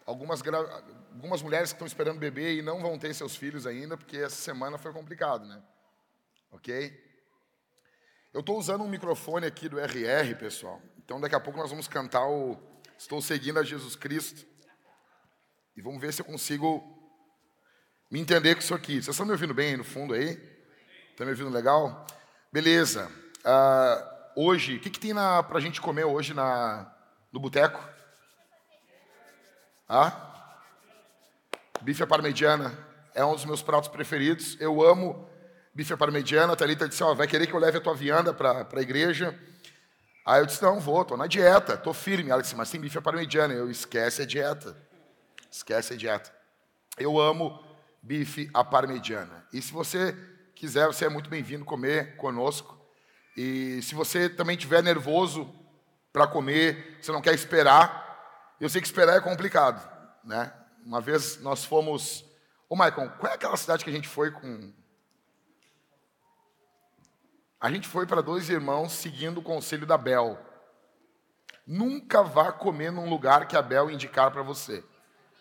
algumas, 0.05 0.41
algumas 0.41 1.41
mulheres 1.43 1.69
que 1.69 1.75
estão 1.75 1.87
esperando 1.87 2.17
bebê 2.17 2.55
e 2.55 2.61
não 2.61 2.81
vão 2.81 2.97
ter 2.97 3.13
seus 3.13 3.35
filhos 3.35 3.67
ainda, 3.67 3.95
porque 3.95 4.17
essa 4.17 4.35
semana 4.35 4.77
foi 4.79 4.91
complicado, 4.91 5.45
né? 5.45 5.61
Ok? 6.51 7.03
Eu 8.33 8.39
estou 8.39 8.57
usando 8.57 8.83
um 8.83 8.89
microfone 8.89 9.45
aqui 9.45 9.69
do 9.69 9.79
RR, 9.79 10.35
pessoal. 10.39 10.81
Então, 10.97 11.19
daqui 11.21 11.35
a 11.35 11.39
pouco 11.39 11.59
nós 11.59 11.69
vamos 11.69 11.87
cantar 11.87 12.27
o 12.27 12.57
Estou 12.97 13.21
Seguindo 13.21 13.59
a 13.59 13.63
Jesus 13.63 13.95
Cristo. 13.95 14.54
E 15.75 15.81
vamos 15.81 15.99
ver 15.99 16.13
se 16.13 16.21
eu 16.21 16.25
consigo 16.25 16.81
me 18.09 18.21
entender 18.21 18.55
com 18.55 18.61
isso 18.61 18.73
aqui. 18.73 18.93
Vocês 18.93 19.09
estão 19.09 19.25
me 19.25 19.33
ouvindo 19.33 19.53
bem 19.53 19.75
no 19.75 19.83
fundo 19.83 20.13
aí? 20.13 20.29
Estão 21.09 21.25
me 21.25 21.33
ouvindo 21.33 21.49
legal? 21.49 22.07
Beleza. 22.49 23.11
Uh, 23.39 24.41
hoje, 24.41 24.77
o 24.77 24.79
que, 24.79 24.89
que 24.89 24.99
tem 24.99 25.13
para 25.13 25.57
a 25.57 25.59
gente 25.59 25.81
comer 25.81 26.05
hoje 26.05 26.33
na, 26.33 26.89
no 27.29 27.41
boteco? 27.41 27.83
Ah? 29.89 30.61
Bife 31.81 32.01
à 32.01 32.07
parmegiana. 32.07 32.73
É 33.13 33.25
um 33.25 33.35
dos 33.35 33.43
meus 33.43 33.61
pratos 33.61 33.89
preferidos. 33.89 34.55
Eu 34.61 34.81
amo 34.81 35.29
bife 35.73 35.91
à 35.91 35.97
parmegiana. 35.97 36.53
A 36.53 36.55
Thalita 36.55 36.87
disse, 36.87 37.03
ó, 37.03 37.13
vai 37.13 37.27
querer 37.27 37.47
que 37.47 37.53
eu 37.53 37.59
leve 37.59 37.79
a 37.79 37.81
tua 37.81 37.93
vianda 37.93 38.33
para 38.33 38.65
a 38.71 38.81
igreja? 38.81 39.37
Aí 40.25 40.39
eu 40.39 40.45
disse, 40.45 40.63
não, 40.63 40.79
vou, 40.79 41.01
estou 41.01 41.17
na 41.17 41.27
dieta, 41.27 41.73
estou 41.73 41.93
firme. 41.93 42.29
Ela 42.29 42.41
disse, 42.41 42.55
mas 42.55 42.71
tem 42.71 42.79
bife 42.79 42.97
à 42.97 43.01
parmegiana. 43.01 43.53
Eu, 43.53 43.69
esquece 43.69 44.21
a 44.21 44.25
dieta. 44.25 44.84
Esquece 45.55 45.93
a 45.93 45.95
dieta. 45.95 46.35
Eu 46.97 47.17
amo 47.17 47.63
bife 48.01 48.49
à 48.53 48.61
parmegiana. 48.61 49.47
E 49.53 49.61
se 49.61 49.71
você 49.71 50.13
quiser, 50.53 50.85
você 50.85 51.05
é 51.05 51.09
muito 51.09 51.29
bem-vindo 51.29 51.63
comer 51.63 52.17
conosco. 52.17 52.77
E 53.37 53.81
se 53.81 53.95
você 53.95 54.27
também 54.27 54.57
estiver 54.57 54.83
nervoso 54.83 55.49
para 56.11 56.27
comer, 56.27 56.97
você 57.01 57.09
não 57.09 57.21
quer 57.21 57.33
esperar, 57.33 58.53
eu 58.59 58.67
sei 58.67 58.81
que 58.81 58.87
esperar 58.87 59.15
é 59.15 59.21
complicado, 59.21 59.81
né? 60.25 60.53
Uma 60.85 60.99
vez 60.99 61.39
nós 61.39 61.63
fomos... 61.63 62.25
Ô, 62.67 62.75
Maicon, 62.75 63.07
qual 63.17 63.31
é 63.31 63.35
aquela 63.35 63.55
cidade 63.55 63.85
que 63.85 63.89
a 63.89 63.93
gente 63.93 64.09
foi 64.09 64.31
com... 64.31 64.73
A 67.61 67.71
gente 67.71 67.87
foi 67.87 68.05
para 68.05 68.19
dois 68.19 68.49
irmãos 68.49 68.91
seguindo 68.91 69.37
o 69.37 69.43
conselho 69.43 69.85
da 69.85 69.97
Bel. 69.97 70.37
Nunca 71.65 72.21
vá 72.23 72.51
comer 72.51 72.91
num 72.91 73.09
lugar 73.09 73.47
que 73.47 73.55
a 73.55 73.61
Bel 73.61 73.89
indicar 73.89 74.31
para 74.31 74.43
você. 74.43 74.83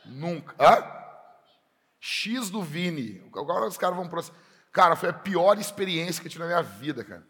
Nunca. 0.07 0.55
Hã? 0.59 0.85
X 2.01 2.51
do 2.51 2.63
Vini. 2.63 3.27
Agora 3.35 3.67
os 3.67 3.79
caras 3.79 3.97
vão 3.97 4.09
pro. 4.09 4.23
Cara, 4.71 4.97
foi 4.97 5.09
a 5.09 5.13
pior 5.13 5.59
experiência 5.59 6.21
que 6.21 6.27
eu 6.27 6.31
tive 6.31 6.43
na 6.43 6.49
minha 6.49 6.63
vida, 6.63 7.03
cara. 7.05 7.27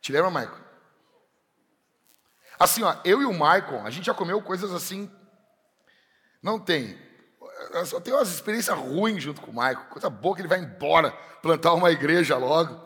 Te 0.00 0.12
lembra, 0.12 0.30
Michael? 0.30 0.70
Assim, 2.58 2.82
ó, 2.82 2.94
eu 3.04 3.22
e 3.22 3.24
o 3.24 3.32
Michael, 3.32 3.86
a 3.86 3.90
gente 3.90 4.04
já 4.04 4.12
comeu 4.12 4.42
coisas 4.42 4.72
assim. 4.74 5.10
Não 6.42 6.58
tem. 6.58 6.98
Eu 7.72 7.86
só 7.86 8.00
tenho 8.00 8.16
umas 8.16 8.28
experiências 8.28 8.76
ruins 8.76 9.22
junto 9.22 9.40
com 9.40 9.50
o 9.50 9.54
Michael. 9.54 9.86
Coisa 9.90 10.10
boa 10.10 10.34
que 10.34 10.42
ele 10.42 10.48
vai 10.48 10.58
embora, 10.58 11.12
plantar 11.40 11.72
uma 11.72 11.90
igreja 11.90 12.36
logo. 12.36 12.78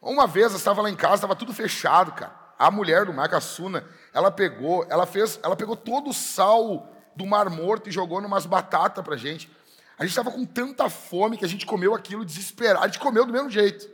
Uma 0.00 0.26
vez 0.26 0.52
eu 0.52 0.58
estava 0.58 0.80
lá 0.80 0.88
em 0.88 0.96
casa, 0.96 1.16
estava 1.16 1.36
tudo 1.36 1.52
fechado, 1.52 2.12
cara. 2.12 2.32
A 2.58 2.70
mulher 2.70 3.04
do 3.04 3.12
Michael, 3.12 3.36
a 3.36 3.40
Suna, 3.40 3.86
ela 4.12 4.30
pegou, 4.30 4.86
ela 4.88 5.06
fez, 5.06 5.38
ela 5.42 5.56
pegou 5.56 5.76
todo 5.76 6.10
o 6.10 6.14
sal 6.14 6.93
do 7.16 7.26
Mar 7.26 7.48
Morto 7.50 7.88
e 7.88 7.92
jogou 7.92 8.20
numas 8.20 8.46
batatas 8.46 9.04
para 9.04 9.16
gente. 9.16 9.50
A 9.98 10.02
gente 10.02 10.10
estava 10.10 10.30
com 10.30 10.44
tanta 10.44 10.90
fome 10.90 11.36
que 11.38 11.44
a 11.44 11.48
gente 11.48 11.64
comeu 11.64 11.94
aquilo 11.94 12.24
desesperado. 12.24 12.84
A 12.84 12.88
gente 12.88 12.98
comeu 12.98 13.24
do 13.24 13.32
mesmo 13.32 13.48
jeito. 13.48 13.88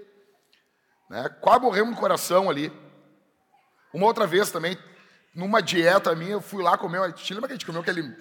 Né? 1.09 1.29
Quase 1.41 1.61
morremos 1.61 1.91
no 1.91 1.97
coração 1.97 2.49
ali. 2.49 2.73
Uma 3.93 4.07
outra 4.07 4.27
vez 4.27 4.51
também, 4.51 4.79
numa 5.35 5.61
dieta 5.61 6.15
minha, 6.15 6.33
eu 6.33 6.41
fui 6.41 6.63
lá 6.63 6.79
comer. 6.79 7.01
Lembra 7.01 7.13
que 7.49 7.53
a 7.53 7.57
gente 7.57 7.67
comeu 7.67 7.83
aquele, 7.83 8.17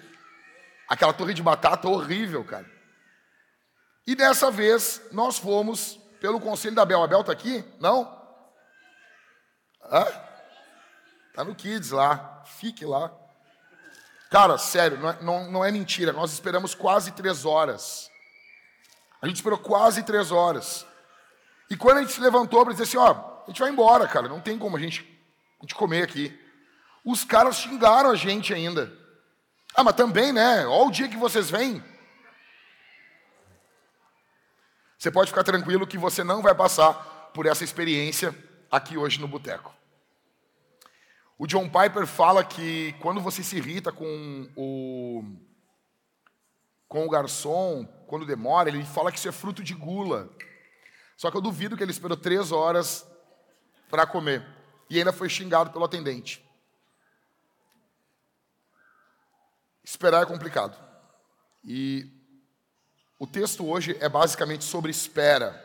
aquela 0.88 1.12
torre 1.12 1.32
de 1.32 1.42
batata 1.42 1.88
horrível, 1.88 2.44
cara? 2.44 2.68
E 4.06 4.14
dessa 4.14 4.50
vez, 4.50 5.00
nós 5.12 5.38
fomos 5.38 5.98
pelo 6.20 6.40
conselho 6.40 6.74
da 6.74 6.84
Bel. 6.84 7.02
A 7.02 7.06
Bel 7.06 7.20
está 7.20 7.32
aqui? 7.32 7.64
Não? 7.78 8.20
Hã? 9.84 10.04
Tá 11.34 11.44
no 11.44 11.54
Kids 11.54 11.90
lá. 11.90 12.42
Fique 12.44 12.84
lá. 12.84 13.12
Cara, 14.30 14.56
sério, 14.56 14.96
não 14.96 15.10
é, 15.10 15.18
não, 15.20 15.50
não 15.50 15.64
é 15.64 15.72
mentira. 15.72 16.12
Nós 16.12 16.32
esperamos 16.32 16.72
quase 16.72 17.10
três 17.10 17.44
horas. 17.44 18.08
A 19.20 19.26
gente 19.26 19.36
esperou 19.36 19.58
quase 19.58 20.04
três 20.04 20.30
horas. 20.30 20.86
E 21.68 21.76
quando 21.76 21.98
a 21.98 22.00
gente 22.02 22.12
se 22.12 22.20
levantou 22.20 22.62
para 22.64 22.72
dizer 22.72 22.84
assim, 22.84 22.96
ó, 22.96 23.10
a 23.10 23.44
gente 23.48 23.60
vai 23.60 23.70
embora, 23.70 24.06
cara, 24.06 24.28
não 24.28 24.40
tem 24.40 24.56
como 24.56 24.76
a 24.76 24.80
gente, 24.80 25.00
a 25.58 25.62
gente 25.64 25.74
comer 25.74 26.04
aqui. 26.04 26.38
Os 27.04 27.24
caras 27.24 27.56
xingaram 27.56 28.10
a 28.10 28.14
gente 28.14 28.54
ainda. 28.54 28.96
Ah, 29.74 29.82
mas 29.82 29.96
também, 29.96 30.32
né? 30.32 30.64
Olha 30.64 30.88
o 30.88 30.92
dia 30.92 31.08
que 31.08 31.16
vocês 31.16 31.50
vêm. 31.50 31.82
Você 34.96 35.10
pode 35.10 35.30
ficar 35.30 35.42
tranquilo 35.42 35.86
que 35.86 35.98
você 35.98 36.22
não 36.22 36.40
vai 36.40 36.54
passar 36.54 36.94
por 37.34 37.46
essa 37.46 37.64
experiência 37.64 38.34
aqui 38.70 38.96
hoje 38.96 39.20
no 39.20 39.26
boteco. 39.26 39.74
O 41.40 41.46
John 41.46 41.70
Piper 41.70 42.06
fala 42.06 42.44
que 42.44 42.92
quando 43.00 43.18
você 43.18 43.42
se 43.42 43.56
irrita 43.56 43.90
com 43.90 44.46
o, 44.54 45.24
com 46.86 47.06
o 47.06 47.08
garçom, 47.08 47.86
quando 48.06 48.26
demora, 48.26 48.68
ele 48.68 48.84
fala 48.84 49.10
que 49.10 49.16
isso 49.16 49.26
é 49.26 49.32
fruto 49.32 49.64
de 49.64 49.72
gula. 49.72 50.28
Só 51.16 51.30
que 51.30 51.38
eu 51.38 51.40
duvido 51.40 51.78
que 51.78 51.82
ele 51.82 51.92
esperou 51.92 52.14
três 52.14 52.52
horas 52.52 53.06
para 53.88 54.06
comer. 54.06 54.46
E 54.90 54.98
ainda 54.98 55.14
foi 55.14 55.30
xingado 55.30 55.70
pelo 55.70 55.86
atendente. 55.86 56.46
Esperar 59.82 60.24
é 60.24 60.26
complicado. 60.26 60.76
E 61.64 62.06
o 63.18 63.26
texto 63.26 63.66
hoje 63.66 63.96
é 63.98 64.10
basicamente 64.10 64.62
sobre 64.62 64.90
espera. 64.90 65.58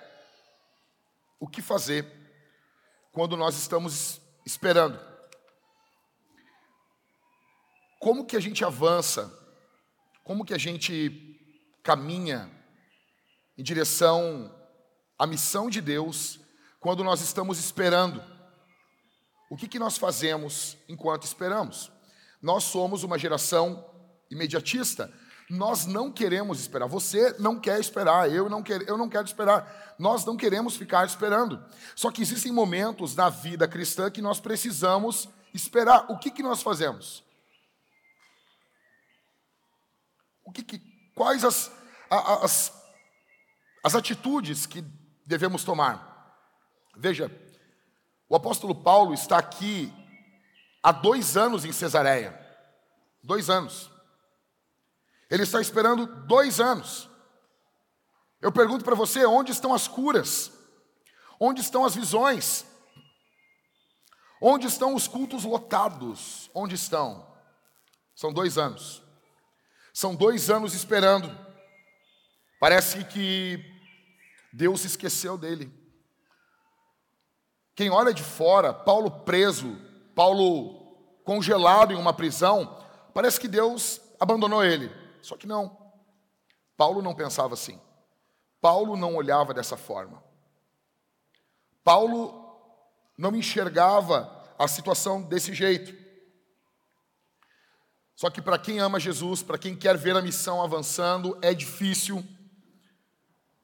O 1.37 1.49
que 1.49 1.61
fazer 1.61 2.09
quando 3.11 3.35
nós 3.35 3.57
estamos 3.57 4.21
esperando? 4.45 5.14
Como 8.05 8.23
que 8.23 8.37
a 8.37 8.39
gente 8.39 8.63
avança, 8.63 9.35
como 10.23 10.45
que 10.45 10.53
a 10.53 10.59
gente 10.59 11.41
caminha 11.81 12.47
em 13.57 13.63
direção 13.63 14.55
à 15.17 15.25
missão 15.25 15.71
de 15.71 15.81
Deus 15.81 16.39
quando 16.79 17.03
nós 17.03 17.19
estamos 17.21 17.57
esperando. 17.57 18.23
O 19.49 19.57
que, 19.57 19.67
que 19.67 19.79
nós 19.79 19.97
fazemos 19.97 20.77
enquanto 20.87 21.23
esperamos? 21.23 21.91
Nós 22.39 22.65
somos 22.65 23.01
uma 23.01 23.17
geração 23.17 23.83
imediatista. 24.29 25.11
Nós 25.49 25.87
não 25.87 26.11
queremos 26.11 26.59
esperar. 26.59 26.87
Você 26.87 27.35
não 27.39 27.59
quer 27.59 27.79
esperar, 27.79 28.31
eu 28.31 28.47
não 28.47 28.61
quero, 28.61 28.83
eu 28.83 28.99
não 28.99 29.09
quero 29.09 29.25
esperar. 29.25 29.95
Nós 29.97 30.23
não 30.23 30.37
queremos 30.37 30.77
ficar 30.77 31.07
esperando. 31.07 31.59
Só 31.95 32.11
que 32.11 32.21
existem 32.21 32.51
momentos 32.51 33.15
na 33.15 33.29
vida 33.29 33.67
cristã 33.67 34.11
que 34.11 34.21
nós 34.21 34.39
precisamos 34.39 35.27
esperar. 35.51 36.05
O 36.07 36.19
que, 36.19 36.29
que 36.29 36.43
nós 36.43 36.61
fazemos? 36.61 37.24
O 40.45 40.51
que, 40.51 40.63
que 40.63 40.79
quais 41.15 41.43
as, 41.43 41.71
as, 42.09 42.71
as 43.83 43.95
atitudes 43.95 44.65
que 44.65 44.81
devemos 45.25 45.63
tomar? 45.63 46.13
Veja, 46.95 47.29
o 48.29 48.35
apóstolo 48.35 48.75
Paulo 48.75 49.13
está 49.13 49.37
aqui 49.37 49.91
há 50.81 50.91
dois 50.91 51.35
anos 51.35 51.65
em 51.65 51.73
Cesareia. 51.73 52.39
Dois 53.23 53.49
anos. 53.49 53.91
Ele 55.29 55.43
está 55.43 55.59
esperando 55.59 56.05
dois 56.05 56.59
anos. 56.59 57.09
Eu 58.39 58.51
pergunto 58.51 58.85
para 58.85 58.95
você: 58.95 59.25
onde 59.25 59.51
estão 59.51 59.73
as 59.73 59.87
curas? 59.87 60.51
Onde 61.39 61.61
estão 61.61 61.83
as 61.83 61.95
visões? 61.95 62.65
Onde 64.39 64.67
estão 64.67 64.93
os 64.93 65.07
cultos 65.07 65.43
lotados? 65.43 66.49
Onde 66.53 66.75
estão? 66.75 67.35
São 68.15 68.31
dois 68.31 68.57
anos. 68.57 69.04
São 69.95 70.13
dois 70.13 70.49
anos 70.49 70.73
esperando. 70.73 71.33
Parece 72.59 73.05
que 73.05 73.63
Deus 74.51 74.83
esqueceu 74.83 75.37
dele. 75.37 75.71
Quem 77.73 77.89
olha 77.89 78.13
de 78.13 78.21
fora, 78.21 78.73
Paulo 78.73 79.09
preso, 79.09 79.79
Paulo 80.13 80.97
congelado 81.23 81.93
em 81.93 81.95
uma 81.95 82.11
prisão, 82.13 82.85
parece 83.13 83.39
que 83.39 83.47
Deus 83.47 84.01
abandonou 84.19 84.65
ele. 84.65 84.91
Só 85.21 85.37
que 85.37 85.47
não. 85.47 85.77
Paulo 86.75 87.01
não 87.01 87.15
pensava 87.15 87.53
assim. 87.53 87.79
Paulo 88.59 88.97
não 88.97 89.15
olhava 89.15 89.53
dessa 89.53 89.77
forma. 89.77 90.21
Paulo 91.85 92.59
não 93.17 93.33
enxergava 93.33 94.43
a 94.59 94.67
situação 94.67 95.21
desse 95.21 95.53
jeito. 95.53 96.04
Só 98.15 98.29
que 98.29 98.41
para 98.41 98.57
quem 98.57 98.79
ama 98.79 98.99
Jesus, 98.99 99.43
para 99.43 99.57
quem 99.57 99.75
quer 99.75 99.97
ver 99.97 100.15
a 100.15 100.21
missão 100.21 100.61
avançando, 100.61 101.37
é 101.41 101.53
difícil 101.53 102.25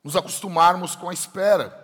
nos 0.04 0.16
acostumarmos 0.16 0.96
com 0.96 1.10
a 1.10 1.14
espera. 1.14 1.80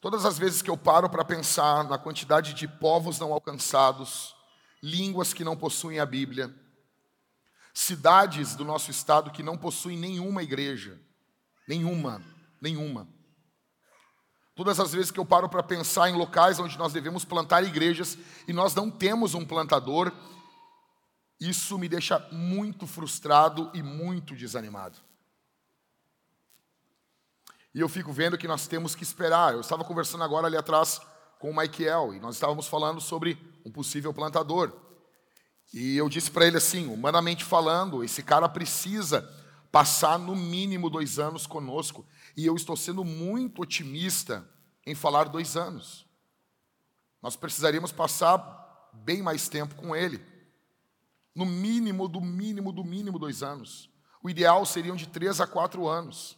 Todas 0.00 0.24
as 0.24 0.36
vezes 0.36 0.60
que 0.60 0.68
eu 0.68 0.76
paro 0.76 1.08
para 1.08 1.24
pensar 1.24 1.84
na 1.84 1.96
quantidade 1.96 2.54
de 2.54 2.66
povos 2.66 3.20
não 3.20 3.32
alcançados, 3.32 4.34
línguas 4.82 5.32
que 5.32 5.44
não 5.44 5.56
possuem 5.56 6.00
a 6.00 6.06
Bíblia, 6.06 6.52
cidades 7.72 8.56
do 8.56 8.64
nosso 8.64 8.90
estado 8.90 9.30
que 9.30 9.44
não 9.44 9.56
possuem 9.56 9.96
nenhuma 9.96 10.42
igreja, 10.42 11.00
nenhuma, 11.68 12.20
nenhuma. 12.60 13.06
Todas 14.54 14.78
as 14.78 14.92
vezes 14.92 15.10
que 15.10 15.18
eu 15.18 15.24
paro 15.24 15.48
para 15.48 15.62
pensar 15.62 16.10
em 16.10 16.16
locais 16.16 16.58
onde 16.58 16.76
nós 16.78 16.92
devemos 16.92 17.24
plantar 17.24 17.64
igrejas 17.64 18.18
e 18.46 18.52
nós 18.52 18.74
não 18.74 18.90
temos 18.90 19.34
um 19.34 19.46
plantador, 19.46 20.12
isso 21.40 21.78
me 21.78 21.88
deixa 21.88 22.18
muito 22.30 22.86
frustrado 22.86 23.70
e 23.72 23.82
muito 23.82 24.36
desanimado. 24.36 24.98
E 27.74 27.80
eu 27.80 27.88
fico 27.88 28.12
vendo 28.12 28.36
que 28.36 28.46
nós 28.46 28.66
temos 28.66 28.94
que 28.94 29.02
esperar. 29.02 29.54
Eu 29.54 29.60
estava 29.60 29.82
conversando 29.82 30.22
agora 30.22 30.46
ali 30.46 30.56
atrás 30.56 31.00
com 31.38 31.50
o 31.50 31.56
Michael 31.56 32.14
e 32.14 32.20
nós 32.20 32.34
estávamos 32.34 32.66
falando 32.66 33.00
sobre 33.00 33.38
um 33.64 33.70
possível 33.70 34.12
plantador. 34.12 34.72
E 35.72 35.96
eu 35.96 36.08
disse 36.08 36.30
para 36.30 36.46
ele 36.46 36.58
assim: 36.58 36.86
humanamente 36.86 37.44
falando, 37.44 38.04
esse 38.04 38.22
cara 38.22 38.48
precisa 38.48 39.28
passar 39.72 40.18
no 40.18 40.36
mínimo 40.36 40.90
dois 40.90 41.18
anos 41.18 41.46
conosco. 41.46 42.06
E 42.36 42.46
eu 42.46 42.54
estou 42.54 42.76
sendo 42.76 43.04
muito 43.04 43.62
otimista 43.62 44.48
em 44.86 44.94
falar 44.94 45.24
dois 45.24 45.56
anos. 45.56 46.06
Nós 47.20 47.36
precisaríamos 47.36 47.92
passar 47.92 48.90
bem 48.92 49.22
mais 49.22 49.48
tempo 49.48 49.74
com 49.74 49.94
ele. 49.94 50.24
No 51.34 51.46
mínimo, 51.46 52.08
do 52.08 52.20
mínimo, 52.20 52.72
do 52.72 52.84
mínimo 52.84 53.18
dois 53.18 53.42
anos. 53.42 53.88
O 54.22 54.28
ideal 54.28 54.64
seriam 54.66 54.96
de 54.96 55.06
três 55.06 55.40
a 55.40 55.46
quatro 55.46 55.88
anos. 55.88 56.36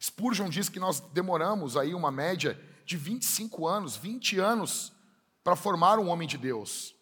Spurgeon 0.00 0.48
diz 0.48 0.68
que 0.68 0.80
nós 0.80 1.00
demoramos 1.00 1.76
aí 1.76 1.94
uma 1.94 2.10
média 2.10 2.60
de 2.84 2.96
25 2.96 3.66
anos, 3.66 3.96
20 3.96 4.38
anos, 4.38 4.92
para 5.44 5.54
formar 5.54 5.98
um 5.98 6.08
homem 6.08 6.26
de 6.26 6.36
Deus. 6.36 6.94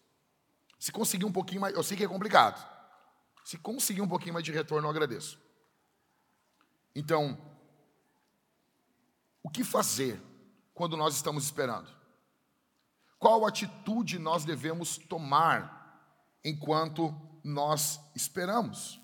Se 0.79 0.93
conseguir 0.93 1.25
um 1.25 1.33
pouquinho 1.33 1.63
mais, 1.63 1.75
eu 1.75 1.83
sei 1.83 1.97
que 1.97 2.05
é 2.05 2.09
complicado. 2.09 2.69
Se 3.45 3.57
conseguir 3.59 4.03
um 4.03 4.09
pouquinho 4.09 4.35
mais 4.35 4.45
de 4.45 4.53
retorno, 4.53 4.87
eu 4.87 4.91
agradeço. 4.91 5.39
Então, 6.95 7.39
o 9.43 9.51
que 9.51 9.65
fazer 9.65 10.21
quando 10.75 10.97
nós 10.97 11.15
estamos 11.15 11.45
esperando? 11.45 11.89
Qual 13.19 13.47
atitude 13.47 14.19
nós 14.19 14.45
devemos 14.45 14.97
tomar 14.97 15.79
enquanto 16.45 17.15
nós 17.45 18.01
esperamos? 18.15 19.01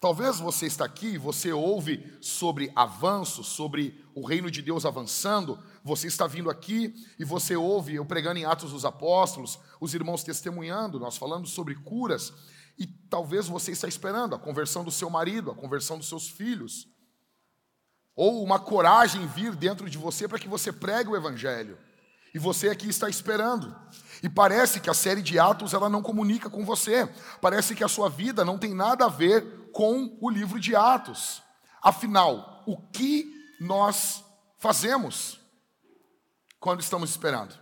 Talvez 0.00 0.38
você 0.38 0.66
está 0.66 0.84
aqui 0.84 1.18
você 1.18 1.52
ouve 1.52 2.16
sobre 2.20 2.72
avanço, 2.76 3.42
sobre 3.42 4.04
o 4.14 4.24
reino 4.24 4.50
de 4.50 4.62
Deus 4.62 4.86
avançando. 4.86 5.58
Você 5.82 6.06
está 6.06 6.26
vindo 6.26 6.48
aqui 6.48 6.94
e 7.18 7.24
você 7.24 7.56
ouve 7.56 7.96
eu 7.96 8.06
pregando 8.06 8.38
em 8.38 8.44
Atos 8.44 8.70
dos 8.70 8.84
Apóstolos, 8.84 9.58
os 9.80 9.94
irmãos 9.94 10.22
testemunhando, 10.22 11.00
nós 11.00 11.16
falando 11.16 11.48
sobre 11.48 11.74
curas. 11.74 12.32
E 12.78 12.86
talvez 12.86 13.48
você 13.48 13.72
está 13.72 13.88
esperando 13.88 14.36
a 14.36 14.38
conversão 14.38 14.84
do 14.84 14.90
seu 14.90 15.10
marido, 15.10 15.50
a 15.50 15.54
conversão 15.54 15.98
dos 15.98 16.08
seus 16.08 16.28
filhos. 16.28 16.86
Ou 18.18 18.42
uma 18.42 18.58
coragem 18.58 19.28
vir 19.28 19.54
dentro 19.54 19.88
de 19.88 19.96
você 19.96 20.26
para 20.26 20.40
que 20.40 20.48
você 20.48 20.72
pregue 20.72 21.08
o 21.08 21.14
evangelho. 21.14 21.78
E 22.34 22.38
você 22.38 22.68
aqui 22.68 22.88
está 22.88 23.08
esperando. 23.08 23.76
E 24.20 24.28
parece 24.28 24.80
que 24.80 24.90
a 24.90 24.94
série 24.94 25.22
de 25.22 25.38
Atos 25.38 25.72
ela 25.72 25.88
não 25.88 26.02
comunica 26.02 26.50
com 26.50 26.64
você. 26.64 27.06
Parece 27.40 27.76
que 27.76 27.84
a 27.84 27.88
sua 27.88 28.10
vida 28.10 28.44
não 28.44 28.58
tem 28.58 28.74
nada 28.74 29.04
a 29.04 29.08
ver 29.08 29.70
com 29.72 30.18
o 30.20 30.28
livro 30.28 30.58
de 30.58 30.74
Atos. 30.74 31.40
Afinal, 31.80 32.64
o 32.66 32.76
que 32.76 33.32
nós 33.60 34.24
fazemos 34.58 35.38
quando 36.58 36.80
estamos 36.80 37.10
esperando? 37.10 37.56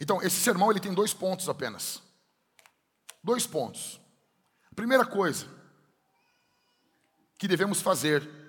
Então, 0.00 0.22
esse 0.22 0.38
sermão 0.38 0.70
ele 0.70 0.78
tem 0.78 0.94
dois 0.94 1.12
pontos 1.12 1.48
apenas. 1.48 2.00
Dois 3.20 3.48
pontos. 3.48 4.00
Primeira 4.76 5.04
coisa 5.04 5.48
que 7.36 7.48
devemos 7.48 7.82
fazer 7.82 8.41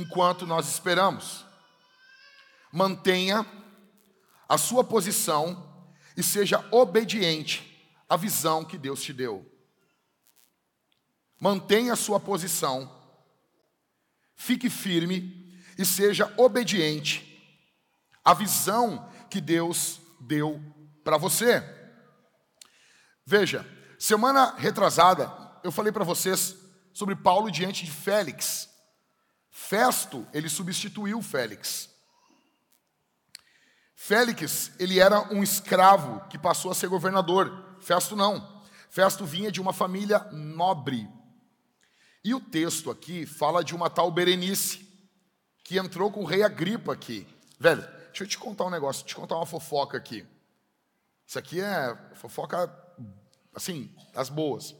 enquanto 0.00 0.46
nós 0.46 0.68
esperamos, 0.68 1.44
mantenha 2.72 3.46
a 4.48 4.58
sua 4.58 4.82
posição 4.82 5.88
e 6.16 6.22
seja 6.22 6.66
obediente 6.70 7.88
à 8.08 8.16
visão 8.16 8.64
que 8.64 8.78
Deus 8.78 9.02
te 9.02 9.12
deu. 9.12 9.46
Mantenha 11.38 11.92
a 11.92 11.96
sua 11.96 12.18
posição, 12.20 12.90
fique 14.36 14.68
firme 14.68 15.62
e 15.78 15.84
seja 15.84 16.32
obediente 16.36 17.26
à 18.24 18.34
visão 18.34 19.10
que 19.30 19.40
Deus 19.40 20.00
deu 20.20 20.60
para 21.02 21.16
você. 21.16 21.62
Veja, 23.24 23.66
semana 23.98 24.54
retrasada 24.56 25.30
eu 25.62 25.70
falei 25.70 25.92
para 25.92 26.04
vocês 26.04 26.56
sobre 26.92 27.14
Paulo 27.14 27.50
diante 27.50 27.84
de 27.84 27.90
Félix. 27.90 28.68
Festo, 29.50 30.26
ele 30.32 30.48
substituiu 30.48 31.20
Félix. 31.20 31.90
Félix, 33.94 34.72
ele 34.78 34.98
era 34.98 35.32
um 35.32 35.42
escravo 35.42 36.26
que 36.28 36.38
passou 36.38 36.70
a 36.70 36.74
ser 36.74 36.88
governador. 36.88 37.76
Festo 37.80 38.16
não. 38.16 38.62
Festo 38.88 39.26
vinha 39.26 39.52
de 39.52 39.60
uma 39.60 39.72
família 39.72 40.20
nobre. 40.32 41.08
E 42.24 42.34
o 42.34 42.40
texto 42.40 42.90
aqui 42.90 43.26
fala 43.26 43.62
de 43.62 43.74
uma 43.74 43.90
tal 43.90 44.10
Berenice, 44.10 44.88
que 45.64 45.78
entrou 45.78 46.10
com 46.10 46.22
o 46.22 46.26
rei 46.26 46.42
Agripa 46.42 46.92
aqui. 46.92 47.26
Velho, 47.58 47.82
deixa 48.06 48.24
eu 48.24 48.28
te 48.28 48.38
contar 48.38 48.64
um 48.64 48.70
negócio, 48.70 49.04
te 49.04 49.14
contar 49.14 49.36
uma 49.36 49.46
fofoca 49.46 49.96
aqui. 49.96 50.26
Isso 51.26 51.38
aqui 51.38 51.60
é 51.60 51.96
fofoca, 52.14 52.74
assim, 53.54 53.94
das 54.12 54.28
boas. 54.28 54.74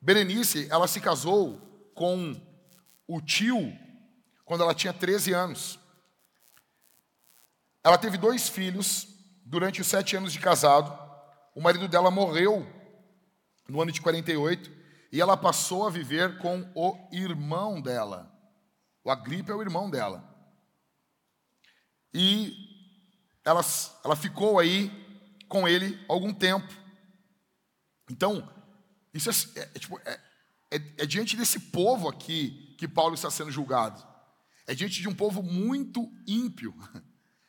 Berenice, 0.00 0.68
ela 0.70 0.86
se 0.86 1.00
casou 1.00 1.90
com 1.94 2.34
o 3.06 3.20
tio 3.20 3.76
quando 4.44 4.62
ela 4.62 4.74
tinha 4.74 4.92
13 4.92 5.32
anos. 5.32 5.78
Ela 7.82 7.98
teve 7.98 8.16
dois 8.16 8.48
filhos 8.48 9.06
durante 9.44 9.80
os 9.80 9.86
sete 9.86 10.16
anos 10.16 10.32
de 10.32 10.40
casado. 10.40 10.96
O 11.54 11.60
marido 11.60 11.86
dela 11.86 12.10
morreu 12.10 12.66
no 13.68 13.80
ano 13.80 13.92
de 13.92 14.00
48 14.00 14.70
e 15.12 15.20
ela 15.20 15.36
passou 15.36 15.86
a 15.86 15.90
viver 15.90 16.38
com 16.38 16.70
o 16.74 17.08
irmão 17.12 17.80
dela. 17.80 18.32
O 19.04 19.10
Agripa 19.10 19.52
é 19.52 19.54
o 19.54 19.62
irmão 19.62 19.88
dela. 19.88 20.24
E 22.12 22.52
ela, 23.44 23.64
ela 24.04 24.16
ficou 24.16 24.58
aí 24.58 24.90
com 25.48 25.68
ele 25.68 26.04
algum 26.08 26.34
tempo. 26.34 26.72
Então, 28.10 28.52
Isso 29.14 29.30
é, 29.30 29.60
é, 29.60 29.70
é 29.74 29.78
tipo, 29.78 29.98
é, 30.04 30.20
é, 30.72 30.76
é 30.98 31.06
diante 31.06 31.36
desse 31.36 31.60
povo 31.60 32.08
aqui 32.08 32.65
que 32.76 32.86
Paulo 32.86 33.14
está 33.14 33.30
sendo 33.30 33.50
julgado. 33.50 34.06
É 34.66 34.74
diante 34.74 35.00
de 35.00 35.08
um 35.08 35.14
povo 35.14 35.42
muito 35.42 36.10
ímpio 36.26 36.74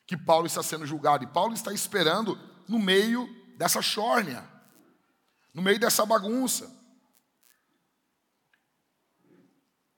que 0.05 0.15
Paulo 0.15 0.47
está 0.47 0.63
sendo 0.63 0.85
julgado. 0.85 1.23
E 1.23 1.27
Paulo 1.27 1.53
está 1.53 1.73
esperando 1.73 2.39
no 2.67 2.79
meio 2.79 3.27
dessa 3.57 3.81
chórnia, 3.81 4.47
no 5.53 5.61
meio 5.61 5.79
dessa 5.79 6.05
bagunça. 6.05 6.75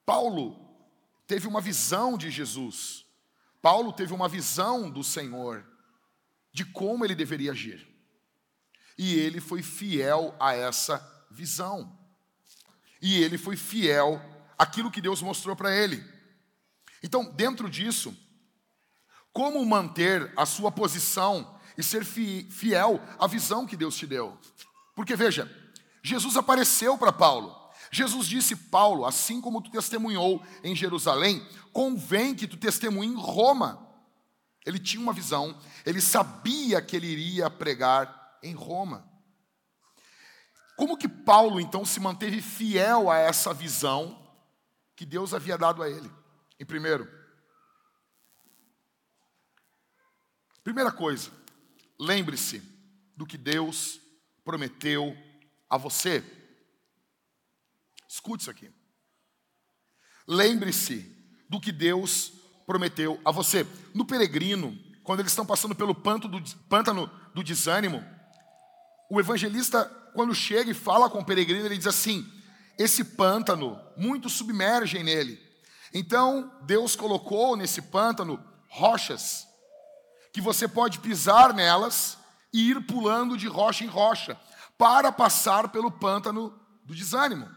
Paulo 0.06 0.68
teve 1.28 1.48
uma 1.48 1.62
visão 1.62 2.18
de 2.18 2.32
Jesus. 2.32 3.06
Paulo 3.62 3.94
teve 3.94 4.14
uma 4.14 4.28
visão 4.28 4.90
do 4.90 5.04
Senhor, 5.04 5.64
de 6.52 6.66
como 6.66 7.06
ele 7.06 7.14
deveria 7.14 7.52
agir. 7.52 7.88
E 8.98 9.14
ele 9.14 9.40
foi 9.40 9.62
fiel 9.62 10.36
a 10.40 10.54
essa 10.54 10.98
visão. 11.30 11.98
E 13.02 13.22
ele 13.22 13.38
foi 13.38 13.56
fiel 13.56 14.20
àquilo 14.60 14.92
que 14.92 15.00
Deus 15.00 15.22
mostrou 15.22 15.56
para 15.56 15.74
ele. 15.74 16.04
Então, 17.02 17.24
dentro 17.32 17.70
disso, 17.70 18.16
como 19.32 19.66
manter 19.66 20.34
a 20.36 20.46
sua 20.46 20.70
posição 20.70 21.58
e 21.78 21.82
ser 21.82 22.04
fiel 22.04 23.02
à 23.18 23.26
visão 23.26 23.66
que 23.66 23.78
Deus 23.78 23.96
te 23.96 24.06
deu? 24.06 24.38
Porque 24.94 25.16
veja, 25.16 25.50
Jesus 26.04 26.36
apareceu 26.36 26.98
para 26.98 27.14
Paulo. 27.14 27.56
Jesus 27.90 28.28
disse: 28.28 28.54
Paulo, 28.54 29.06
assim 29.06 29.40
como 29.40 29.62
tu 29.62 29.72
testemunhou 29.72 30.44
em 30.62 30.76
Jerusalém, 30.76 31.42
convém 31.72 32.36
que 32.36 32.48
tu 32.48 32.58
testemunhe 32.58 33.14
em 33.14 33.16
Roma. 33.16 33.88
Ele 34.66 34.78
tinha 34.78 35.02
uma 35.02 35.14
visão, 35.14 35.58
ele 35.86 36.02
sabia 36.02 36.82
que 36.82 36.96
ele 36.96 37.08
iria 37.08 37.50
pregar 37.50 38.38
em 38.44 38.54
Roma. 38.54 39.08
Como 40.76 40.98
que 40.98 41.08
Paulo 41.08 41.60
então 41.60 41.86
se 41.86 42.00
manteve 42.00 42.42
fiel 42.42 43.10
a 43.10 43.18
essa 43.18 43.54
visão 43.54 44.19
que 45.00 45.06
Deus 45.06 45.34
havia 45.34 45.58
dado 45.58 45.82
a 45.82 45.90
ele? 45.90 46.12
Em 46.60 46.66
primeiro, 46.66 47.10
primeira 50.62 50.92
coisa, 50.92 51.32
lembre-se 51.98 52.62
do 53.16 53.26
que 53.26 53.38
Deus 53.38 54.02
prometeu 54.44 55.16
a 55.70 55.78
você. 55.78 56.22
Escute 58.10 58.42
isso 58.42 58.52
aqui. 58.52 58.70
Lembre-se 60.28 61.10
do 61.48 61.62
que 61.62 61.72
Deus 61.72 62.34
prometeu 62.66 63.22
a 63.24 63.32
você. 63.32 63.66
No 63.96 64.04
peregrino, 64.04 64.78
quando 65.02 65.22
eles 65.22 65.32
estão 65.32 65.46
passando 65.46 65.74
pelo 65.74 65.96
pântano 65.96 67.08
do, 67.34 67.42
desânimo, 67.42 68.04
o 69.10 69.18
evangelista 69.18 69.86
quando 70.14 70.36
chega 70.36 70.70
e 70.70 70.74
fala 70.74 71.10
com 71.10 71.20
o 71.20 71.26
peregrino, 71.26 71.66
ele 71.66 71.78
diz 71.78 71.88
assim: 71.88 72.30
esse 72.80 73.04
pântano, 73.04 73.78
muito 73.98 74.30
submergem 74.30 75.04
nele. 75.04 75.38
Então, 75.94 76.50
Deus 76.62 76.96
colocou 76.96 77.58
nesse 77.58 77.82
pântano 77.82 78.42
rochas, 78.70 79.46
que 80.32 80.40
você 80.40 80.66
pode 80.66 81.00
pisar 81.00 81.54
nelas 81.54 82.18
e 82.54 82.70
ir 82.72 82.88
pulando 82.88 83.38
de 83.38 83.48
rocha 83.48 83.84
em 83.84 83.88
rocha, 83.88 84.40
para 84.78 85.12
passar 85.12 85.68
pelo 85.68 85.92
pântano 85.92 86.58
do 86.86 86.96
desânimo. 86.96 87.50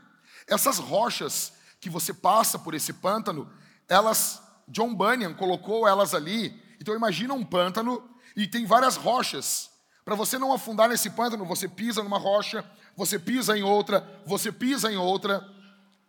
Essas 0.48 0.78
rochas 0.78 1.52
que 1.80 1.88
você 1.88 2.12
passa 2.12 2.58
por 2.58 2.74
esse 2.74 2.92
pântano, 2.92 3.48
elas, 3.88 4.42
John 4.66 4.92
Bunyan 4.92 5.34
colocou 5.34 5.86
elas 5.86 6.14
ali. 6.14 6.60
Então, 6.80 6.96
imagina 6.96 7.32
um 7.32 7.44
pântano 7.44 8.10
e 8.34 8.48
tem 8.48 8.66
várias 8.66 8.96
rochas 8.96 9.70
para 10.04 10.16
você 10.16 10.36
não 10.36 10.52
afundar 10.52 10.88
nesse 10.88 11.10
pântano, 11.10 11.44
você 11.44 11.68
pisa 11.68 12.02
numa 12.02 12.18
rocha, 12.18 12.64
você 12.96 13.18
pisa 13.18 13.56
em 13.56 13.62
outra, 13.62 14.22
você 14.26 14.52
pisa 14.52 14.92
em 14.92 14.96
outra. 14.96 15.46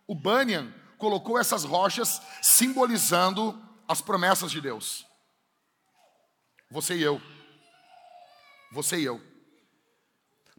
O 0.06 0.14
Bunyan 0.14 0.72
colocou 0.98 1.38
essas 1.38 1.64
rochas 1.64 2.20
simbolizando 2.42 3.60
as 3.88 4.00
promessas 4.00 4.50
de 4.50 4.60
Deus. 4.60 5.06
Você 6.70 6.96
e 6.96 7.02
eu. 7.02 7.20
Você 8.72 8.98
e 8.98 9.04
eu. 9.04 9.20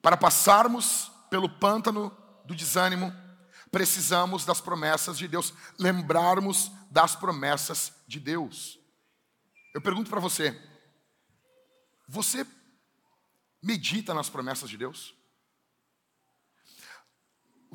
Para 0.02 0.18
passarmos 0.18 1.12
pelo 1.30 1.50
pântano 1.50 2.16
do 2.46 2.56
desânimo, 2.56 3.14
precisamos 3.72 4.46
das 4.46 4.62
promessas 4.62 5.18
de 5.18 5.28
Deus, 5.28 5.54
lembrarmos 5.80 6.72
das 6.90 7.16
promessas 7.16 7.92
de 8.08 8.20
Deus. 8.20 8.80
Eu 9.74 9.82
pergunto 9.82 10.10
para 10.10 10.22
você: 10.22 10.58
você 12.08 12.46
medita 13.62 14.14
nas 14.14 14.30
promessas 14.30 14.70
de 14.70 14.78
Deus? 14.78 15.14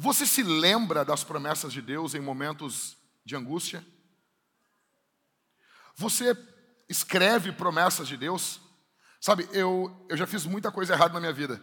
Você 0.03 0.25
se 0.25 0.43
lembra 0.43 1.05
das 1.05 1.23
promessas 1.23 1.71
de 1.71 1.83
Deus 1.83 2.15
em 2.15 2.21
momentos 2.21 2.97
de 3.23 3.37
angústia? 3.37 3.85
Você 5.95 6.35
escreve 6.89 7.53
promessas 7.53 8.09
de 8.09 8.17
Deus? 8.17 8.63
Sabe, 9.21 9.47
eu, 9.53 9.95
eu 10.09 10.17
já 10.17 10.27
fiz 10.27 10.47
muita 10.47 10.73
coisa 10.73 10.95
errada 10.95 11.13
na 11.13 11.21
minha 11.21 11.35
vida. 11.35 11.63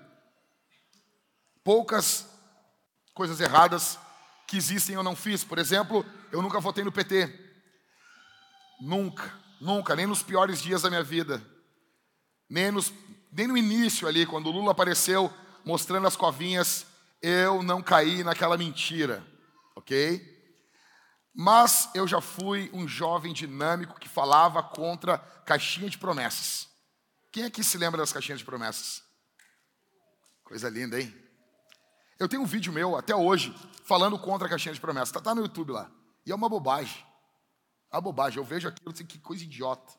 Poucas 1.64 2.30
coisas 3.12 3.42
erradas 3.42 3.98
que 4.46 4.56
existem 4.56 4.94
eu 4.94 5.02
não 5.02 5.16
fiz. 5.16 5.44
Por 5.44 5.58
exemplo, 5.58 6.06
eu 6.32 6.40
nunca 6.40 6.60
votei 6.60 6.84
no 6.84 6.92
PT. 6.92 7.34
Nunca, 8.80 9.34
nunca, 9.60 9.96
nem 9.96 10.06
nos 10.06 10.22
piores 10.22 10.62
dias 10.62 10.84
da 10.84 10.92
minha 10.92 11.04
vida. 11.04 11.44
Nem 12.48 12.70
nos 12.70 12.94
nem 13.32 13.48
no 13.48 13.58
início 13.58 14.08
ali, 14.08 14.28
quando 14.28 14.46
o 14.46 14.52
Lula 14.52 14.74
apareceu 14.74 15.34
mostrando 15.66 16.06
as 16.06 16.16
covinhas, 16.16 16.86
eu 17.22 17.64
não 17.64 17.82
caí 17.82 18.24
naquela 18.24 18.58
mentira, 18.58 19.26
ok? 19.76 20.36
Mas 21.34 21.90
eu 21.94 22.08
já 22.08 22.20
fui 22.20 22.70
um 22.74 22.88
jovem 22.88 23.34
dinâmico 23.34 24.00
que 24.00 24.10
falava 24.10 24.64
contra 24.64 25.18
caixinha 25.46 25.90
de 25.90 25.98
promessas. 25.98 26.68
Quem 27.32 27.46
aqui 27.46 27.64
se 27.64 27.78
lembra 27.78 28.00
das 28.00 28.12
caixinhas 28.12 28.40
de 28.40 28.46
promessas? 28.46 29.04
Coisa 30.44 30.70
linda, 30.70 31.00
hein? 31.00 31.14
Eu 32.20 32.28
tenho 32.28 32.42
um 32.42 32.46
vídeo 32.46 32.74
meu, 32.74 32.96
até 32.96 33.16
hoje, 33.16 33.54
falando 33.84 34.18
contra 34.18 34.48
a 34.48 34.50
caixinha 34.50 34.74
de 34.74 34.82
promessas. 34.82 35.10
Está 35.10 35.22
tá 35.22 35.36
no 35.36 35.42
YouTube 35.42 35.72
lá. 35.72 35.92
E 36.26 36.32
é 36.32 36.36
uma 36.36 36.50
bobagem. 36.50 37.06
É 37.92 37.96
uma 37.96 38.02
bobagem. 38.02 38.40
Eu 38.40 38.44
vejo 38.44 38.68
aquilo 38.68 38.92
e 38.92 38.94
assim, 38.94 39.06
que 39.06 39.20
coisa 39.20 39.44
idiota. 39.44 39.94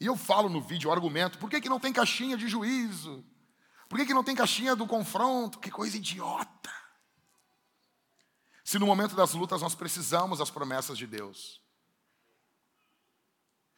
E 0.00 0.06
eu 0.06 0.16
falo 0.16 0.48
no 0.48 0.60
vídeo, 0.60 0.90
o 0.90 0.92
argumento, 0.92 1.38
por 1.38 1.48
que, 1.48 1.60
que 1.60 1.68
não 1.68 1.80
tem 1.80 1.92
caixinha 1.92 2.36
de 2.36 2.46
juízo? 2.46 3.24
Por 3.88 3.98
que, 3.98 4.06
que 4.06 4.14
não 4.14 4.24
tem 4.24 4.36
caixinha 4.36 4.76
do 4.76 4.86
confronto? 4.86 5.58
Que 5.58 5.70
coisa 5.70 5.96
idiota. 5.96 6.72
Se 8.64 8.78
no 8.78 8.86
momento 8.86 9.16
das 9.16 9.32
lutas 9.32 9.62
nós 9.62 9.74
precisamos 9.74 10.38
das 10.38 10.50
promessas 10.50 10.98
de 10.98 11.06
Deus. 11.06 11.62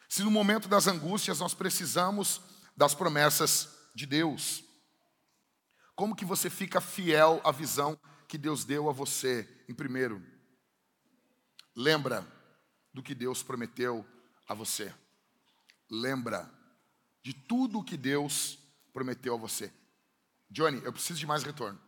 Se 0.08 0.24
no 0.24 0.30
momento 0.30 0.68
das 0.68 0.86
angústias 0.86 1.38
nós 1.38 1.54
precisamos 1.54 2.40
das 2.76 2.94
promessas 2.94 3.68
de 3.94 4.04
Deus. 4.06 4.64
Como 5.94 6.16
que 6.16 6.24
você 6.24 6.50
fica 6.50 6.80
fiel 6.80 7.40
à 7.44 7.52
visão 7.52 7.98
que 8.26 8.36
Deus 8.36 8.64
deu 8.64 8.88
a 8.88 8.92
você? 8.92 9.48
Em 9.68 9.74
primeiro, 9.74 10.20
lembra 11.76 12.26
do 12.92 13.02
que 13.02 13.14
Deus 13.14 13.42
prometeu 13.42 14.04
a 14.48 14.54
você 14.54 14.92
lembra 15.90 16.48
de 17.22 17.34
tudo 17.34 17.80
o 17.80 17.84
que 17.84 17.96
Deus 17.96 18.58
prometeu 18.92 19.34
a 19.34 19.38
você. 19.38 19.72
Johnny, 20.50 20.82
eu 20.84 20.92
preciso 20.92 21.18
de 21.18 21.26
mais 21.26 21.42
retorno. 21.42 21.80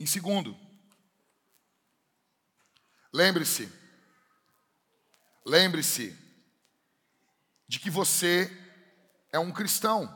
Em 0.00 0.06
segundo, 0.06 0.56
lembre-se, 3.12 3.70
lembre-se 5.44 6.16
de 7.66 7.78
que 7.78 7.90
você 7.90 8.50
é 9.30 9.38
um 9.38 9.52
cristão. 9.52 10.14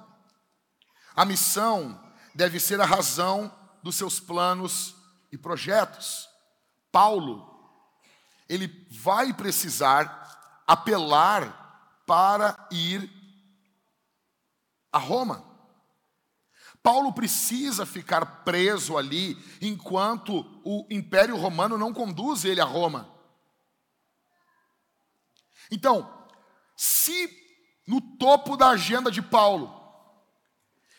A 1.14 1.24
missão 1.24 2.00
deve 2.34 2.58
ser 2.58 2.80
a 2.80 2.86
razão 2.86 3.54
dos 3.82 3.96
seus 3.96 4.18
planos 4.18 4.94
e 5.30 5.36
projetos. 5.36 6.28
Paulo, 6.90 7.50
ele 8.48 8.86
vai 8.90 9.34
precisar 9.34 10.62
apelar 10.66 12.02
para 12.06 12.68
ir 12.70 13.21
a 14.92 14.98
Roma. 14.98 15.52
Paulo 16.82 17.12
precisa 17.12 17.86
ficar 17.86 18.44
preso 18.44 18.98
ali 18.98 19.38
enquanto 19.60 20.44
o 20.64 20.86
Império 20.90 21.36
Romano 21.36 21.78
não 21.78 21.92
conduz 21.92 22.44
ele 22.44 22.60
a 22.60 22.64
Roma. 22.64 23.08
Então, 25.70 26.26
se 26.76 27.30
no 27.86 28.00
topo 28.00 28.56
da 28.56 28.70
agenda 28.70 29.10
de 29.10 29.22
Paulo 29.22 29.80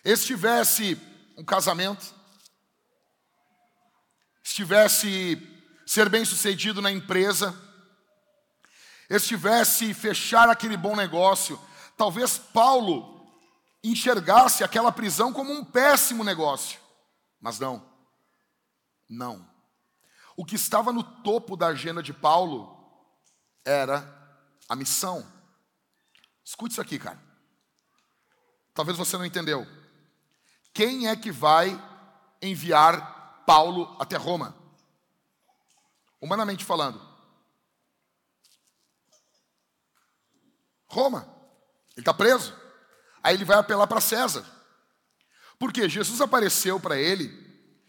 estivesse 0.04 0.98
um 1.38 1.44
casamento, 1.44 2.14
estivesse 4.44 5.38
ser 5.86 6.10
bem-sucedido 6.10 6.82
na 6.82 6.92
empresa, 6.92 7.54
estivesse 9.10 9.94
fechar 9.94 10.50
aquele 10.50 10.78
bom 10.78 10.96
negócio, 10.96 11.60
talvez 11.98 12.38
Paulo 12.38 13.13
enxergasse 13.84 14.64
aquela 14.64 14.92
prisão 14.92 15.34
como 15.34 15.52
um 15.52 15.64
péssimo 15.64 16.24
negócio. 16.24 16.80
Mas 17.40 17.60
não. 17.60 17.86
Não. 19.10 19.48
O 20.38 20.46
que 20.46 20.56
estava 20.56 20.94
no 20.94 21.04
topo 21.04 21.58
da 21.58 21.68
agenda 21.68 22.02
de 22.02 22.14
Paulo 22.14 22.76
era 23.66 24.02
a 24.70 24.76
missão. 24.76 25.26
Escute 26.44 26.72
isso 26.72 26.82
aqui, 26.82 26.98
cara. 26.98 27.22
Talvez 28.74 28.98
você 28.98 29.18
não 29.18 29.26
entendeu. 29.26 29.68
Quem 30.74 31.08
é 31.08 31.16
que 31.16 31.32
vai 31.32 31.80
enviar 32.42 33.44
Paulo 33.46 33.96
até 34.00 34.18
Roma? 34.18 34.56
Humanamente 36.20 36.66
falando. 36.66 37.00
Roma. 40.88 41.28
Ele 41.96 42.02
está 42.02 42.14
preso. 42.14 42.63
Aí 43.24 43.36
ele 43.36 43.46
vai 43.46 43.58
apelar 43.58 43.88
para 43.88 44.02
César. 44.02 44.46
Porque 45.58 45.88
Jesus 45.88 46.20
apareceu 46.20 46.80
para 46.80 46.98
ele 46.98 47.32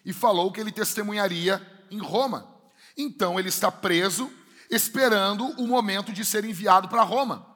e 0.05 0.13
falou 0.13 0.53
que 0.53 0.61
ele 0.61 0.71
testemunharia 0.71 1.61
em 1.91 1.99
Roma. 1.99 2.49
Então 2.97 3.39
ele 3.39 3.49
está 3.49 3.71
preso, 3.71 4.31
esperando 4.71 5.45
o 5.61 5.67
momento 5.67 6.13
de 6.13 6.25
ser 6.25 6.45
enviado 6.45 6.89
para 6.89 7.03
Roma. 7.03 7.47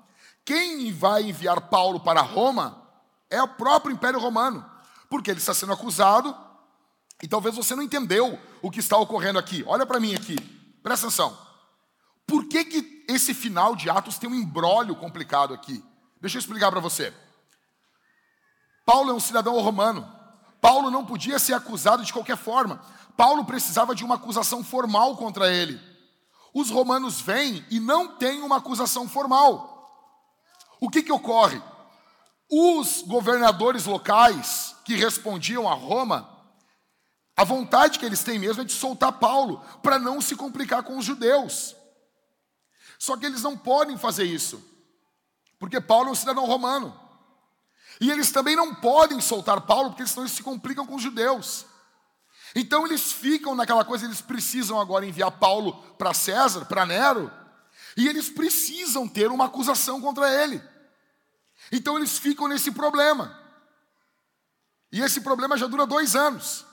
Quem 0.45 0.93
vai 0.93 1.23
enviar 1.25 1.69
Paulo 1.69 2.01
para 2.01 2.21
Roma 2.21 2.83
é 3.31 3.41
o 3.43 3.49
próprio 3.49 3.93
Império 3.93 4.19
Romano, 4.19 4.65
porque 5.09 5.31
ele 5.31 5.39
está 5.39 5.55
sendo 5.55 5.73
acusado 5.73 6.35
e 7.23 7.29
talvez 7.29 7.55
você 7.55 7.75
não 7.75 7.83
entendeu 7.83 8.39
o 8.63 8.71
que 8.71 8.81
está 8.81 8.97
ocorrendo 8.97 9.39
aqui. 9.39 9.63
Olha 9.67 9.85
para 9.85 10.01
mim 10.01 10.15
aqui, 10.15 10.37
presta 10.83 11.07
atenção. 11.07 11.37
Por 12.27 12.47
que, 12.47 12.65
que 12.65 13.05
esse 13.09 13.35
final 13.35 13.77
de 13.77 13.89
Atos 13.89 14.19
tem 14.19 14.29
um 14.29 14.35
embrólio 14.35 14.97
complicado 14.97 15.55
aqui? 15.55 15.85
Deixa 16.21 16.37
eu 16.37 16.41
explicar 16.41 16.71
para 16.71 16.81
você. 16.81 17.13
Paulo 18.89 19.11
é 19.11 19.13
um 19.13 19.21
cidadão 19.21 19.61
romano. 19.61 20.11
Paulo 20.63 20.91
não 20.91 21.05
podia 21.05 21.39
ser 21.39 21.53
acusado 21.53 22.03
de 22.03 22.11
qualquer 22.11 22.39
forma. 22.39 22.81
Paulo 23.19 23.45
precisava 23.45 23.95
de 23.95 24.03
uma 24.03 24.15
acusação 24.15 24.65
formal 24.65 25.15
contra 25.15 25.53
ele. 25.53 25.79
Os 26.55 26.71
romanos 26.71 27.21
vêm 27.21 27.63
e 27.71 27.79
não 27.79 28.17
têm 28.17 28.41
uma 28.41 28.57
acusação 28.57 29.07
formal. 29.07 29.93
O 30.81 30.89
que, 30.89 31.03
que 31.03 31.13
ocorre? 31.13 31.63
Os 32.51 33.03
governadores 33.03 33.85
locais 33.85 34.75
que 34.87 34.95
respondiam 34.95 35.69
a 35.69 35.75
Roma, 35.75 36.27
a 37.37 37.45
vontade 37.45 37.99
que 37.99 38.07
eles 38.07 38.25
têm 38.25 38.39
mesmo 38.39 38.63
é 38.63 38.65
de 38.65 38.73
soltar 38.73 39.13
Paulo, 39.13 39.63
para 39.83 39.99
não 39.99 40.19
se 40.19 40.35
complicar 40.35 40.83
com 40.83 40.97
os 40.97 41.05
judeus. 41.05 41.77
Só 42.99 43.19
que 43.19 43.27
eles 43.27 43.43
não 43.43 43.55
podem 43.55 43.99
fazer 43.99 44.25
isso, 44.25 44.65
porque 45.59 45.79
Paulo 45.79 46.09
é 46.09 46.13
um 46.13 46.15
cidadão 46.15 46.47
romano. 46.47 47.08
E 48.01 48.11
eles 48.11 48.31
também 48.31 48.55
não 48.55 48.75
podem 48.75 49.21
soltar 49.21 49.61
Paulo, 49.63 49.91
porque 49.91 50.07
senão 50.07 50.23
eles 50.25 50.37
se 50.37 50.43
complicam 50.43 50.87
com 50.87 50.95
os 50.95 51.03
judeus. 51.03 51.67
Então 52.55 52.87
eles 52.87 53.13
ficam 53.13 53.55
naquela 53.55 53.85
coisa, 53.85 54.05
eles 54.05 54.21
precisam 54.21 54.81
agora 54.81 55.07
enviar 55.07 55.31
Paulo 55.33 55.75
para 55.99 56.15
César, 56.15 56.65
para 56.65 56.87
Nero, 56.87 57.31
e 57.97 58.09
eles 58.09 58.29
precisam 58.29 59.09
ter 59.09 59.31
uma 59.31 59.47
acusação 59.47 60.01
contra 60.01 60.29
ele. 60.43 60.63
Então 61.73 61.97
eles 61.97 62.19
ficam 62.19 62.49
nesse 62.49 62.71
problema. 62.71 63.37
E 64.91 65.01
esse 65.01 65.21
problema 65.21 65.57
já 65.57 65.67
dura 65.67 65.87
dois 65.87 66.17
anos. 66.17 66.65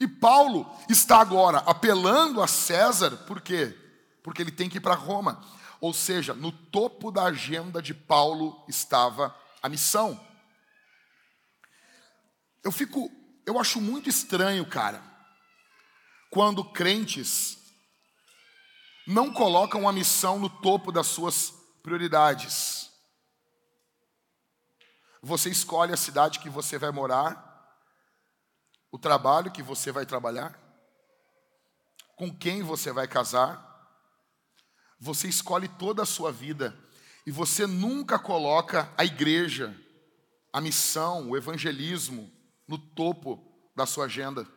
E 0.00 0.06
Paulo 0.06 0.70
está 0.88 1.20
agora 1.20 1.58
apelando 1.66 2.40
a 2.40 2.46
César, 2.46 3.16
por 3.26 3.40
quê? 3.40 3.76
Porque 4.22 4.42
ele 4.42 4.52
tem 4.52 4.68
que 4.68 4.78
ir 4.78 4.80
para 4.80 4.94
Roma. 4.94 5.44
Ou 5.80 5.92
seja, 5.92 6.34
no 6.34 6.50
topo 6.50 7.10
da 7.10 7.24
agenda 7.24 7.82
de 7.82 7.92
Paulo 7.92 8.64
estava 8.68 9.34
a 9.62 9.68
missão. 9.68 10.24
Eu 12.62 12.72
fico, 12.72 13.10
eu 13.46 13.58
acho 13.58 13.80
muito 13.80 14.08
estranho, 14.08 14.64
cara, 14.66 15.02
quando 16.30 16.64
crentes 16.64 17.58
não 19.06 19.32
colocam 19.32 19.88
a 19.88 19.92
missão 19.92 20.38
no 20.38 20.50
topo 20.50 20.92
das 20.92 21.06
suas 21.06 21.50
prioridades. 21.82 22.90
Você 25.22 25.48
escolhe 25.48 25.94
a 25.94 25.96
cidade 25.96 26.38
que 26.38 26.50
você 26.50 26.78
vai 26.78 26.90
morar, 26.90 27.46
o 28.90 28.98
trabalho 28.98 29.50
que 29.50 29.62
você 29.62 29.90
vai 29.90 30.04
trabalhar, 30.04 30.58
com 32.16 32.34
quem 32.34 32.62
você 32.62 32.92
vai 32.92 33.08
casar, 33.08 33.64
você 35.00 35.28
escolhe 35.28 35.68
toda 35.68 36.02
a 36.02 36.06
sua 36.06 36.30
vida 36.30 36.78
e 37.28 37.30
você 37.30 37.66
nunca 37.66 38.18
coloca 38.18 38.90
a 38.96 39.04
igreja, 39.04 39.76
a 40.50 40.62
missão, 40.62 41.28
o 41.28 41.36
evangelismo 41.36 42.32
no 42.66 42.78
topo 42.78 43.38
da 43.76 43.84
sua 43.84 44.06
agenda. 44.06 44.48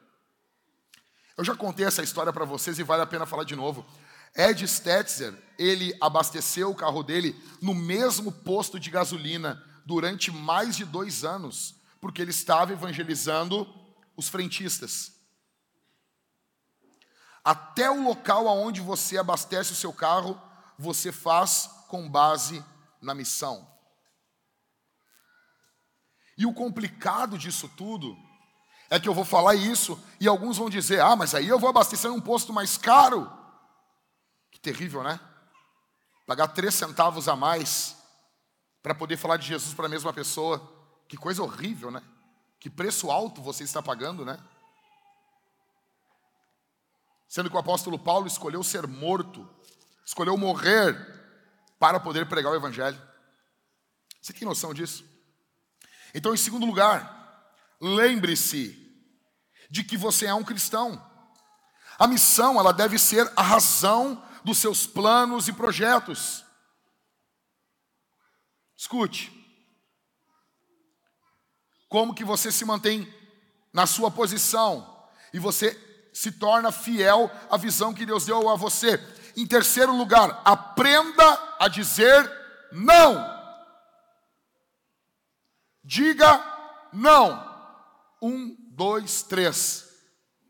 Eu 1.36 1.44
já 1.44 1.54
contei 1.54 1.86
essa 1.86 2.02
história 2.02 2.32
para 2.32 2.46
vocês 2.46 2.80
e 2.80 2.84
vale 2.84 3.02
a 3.02 3.06
pena 3.06 3.26
falar 3.26 3.44
de 3.44 3.58
novo. 3.58 3.86
Ed 4.34 4.66
Stetzer, 4.66 5.34
ele 5.60 5.94
abasteceu 6.00 6.72
o 6.72 6.74
carro 6.74 7.04
dele 7.04 7.38
no 7.62 7.76
mesmo 7.76 8.32
posto 8.32 8.80
de 8.80 8.90
gasolina 8.90 9.62
durante 9.86 10.32
mais 10.32 10.78
de 10.78 10.86
dois 10.86 11.26
anos, 11.26 11.76
porque 12.00 12.22
ele 12.22 12.32
estava 12.32 12.72
evangelizando 12.72 13.68
os 14.16 14.30
frentistas. 14.30 15.12
Até 17.44 17.92
o 17.92 18.02
local 18.02 18.48
aonde 18.48 18.80
você 18.80 19.18
abastece 19.18 19.74
o 19.74 19.76
seu 19.76 19.92
carro, 19.92 20.42
você 20.80 21.12
faz 21.12 21.81
com 21.92 22.10
base 22.10 22.64
na 23.02 23.14
missão. 23.14 23.70
E 26.38 26.46
o 26.46 26.54
complicado 26.54 27.38
disso 27.38 27.70
tudo 27.76 28.18
é 28.90 28.98
que 28.98 29.10
eu 29.10 29.14
vou 29.14 29.26
falar 29.26 29.56
isso 29.56 30.02
e 30.18 30.26
alguns 30.26 30.58
vão 30.58 30.70
dizer: 30.70 31.02
ah, 31.02 31.18
mas 31.18 31.36
aí 31.36 31.50
eu 31.50 31.60
vou 31.60 31.70
abastecer 31.70 32.10
um 32.10 32.22
posto 32.22 32.54
mais 32.54 32.78
caro. 32.78 33.30
Que 34.50 34.58
terrível, 34.58 35.04
né? 35.04 35.20
Pagar 36.26 36.48
três 36.48 36.74
centavos 36.74 37.28
a 37.28 37.36
mais 37.36 37.98
para 38.82 38.96
poder 38.96 39.18
falar 39.18 39.36
de 39.36 39.48
Jesus 39.48 39.74
para 39.74 39.88
a 39.88 39.90
mesma 39.90 40.14
pessoa. 40.14 40.72
Que 41.10 41.18
coisa 41.18 41.44
horrível, 41.44 41.92
né? 41.92 42.02
Que 42.58 42.70
preço 42.70 43.12
alto 43.12 43.42
você 43.42 43.66
está 43.66 43.82
pagando, 43.82 44.24
né? 44.24 44.40
Sendo 47.28 47.50
que 47.50 47.56
o 47.58 47.60
apóstolo 47.60 48.00
Paulo 48.00 48.28
escolheu 48.28 48.64
ser 48.64 48.88
morto, 48.88 49.46
escolheu 50.06 50.38
morrer 50.38 51.21
para 51.82 52.00
poder 52.00 52.28
pregar 52.28 52.52
o 52.52 52.56
Evangelho. 52.56 53.02
Você 54.22 54.32
tem 54.32 54.48
noção 54.48 54.72
disso? 54.72 55.04
Então, 56.14 56.32
em 56.32 56.38
segundo 56.38 56.64
lugar, 56.64 57.58
lembre-se 57.82 58.78
de 59.68 59.84
que 59.84 59.98
você 59.98 60.28
é 60.28 60.34
um 60.36 60.44
cristão. 60.44 61.04
A 61.98 62.06
missão, 62.06 62.60
ela 62.60 62.72
deve 62.72 63.00
ser 63.00 63.28
a 63.36 63.42
razão 63.42 64.24
dos 64.44 64.60
seus 64.60 64.86
planos 64.86 65.48
e 65.48 65.54
projetos. 65.54 66.46
Escute. 68.78 69.32
Como 71.90 72.14
que 72.14 72.24
você 72.24 72.52
se 72.52 72.64
mantém 72.64 73.12
na 73.74 73.88
sua 73.88 74.12
posição 74.12 75.10
e 75.34 75.40
você 75.40 75.74
se 76.14 76.32
torna 76.32 76.72
fiel 76.72 77.32
à 77.50 77.58
visão 77.58 77.92
que 77.92 78.06
Deus 78.06 78.28
deu 78.28 78.48
a 78.50 78.56
você. 78.56 79.00
Em 79.36 79.48
terceiro 79.48 79.96
lugar, 79.96 80.42
aprenda 80.46 81.51
a 81.62 81.68
dizer 81.68 82.28
não. 82.72 83.24
Diga 85.84 86.44
não. 86.92 87.52
Um, 88.20 88.58
dois, 88.72 89.22
três. 89.22 89.88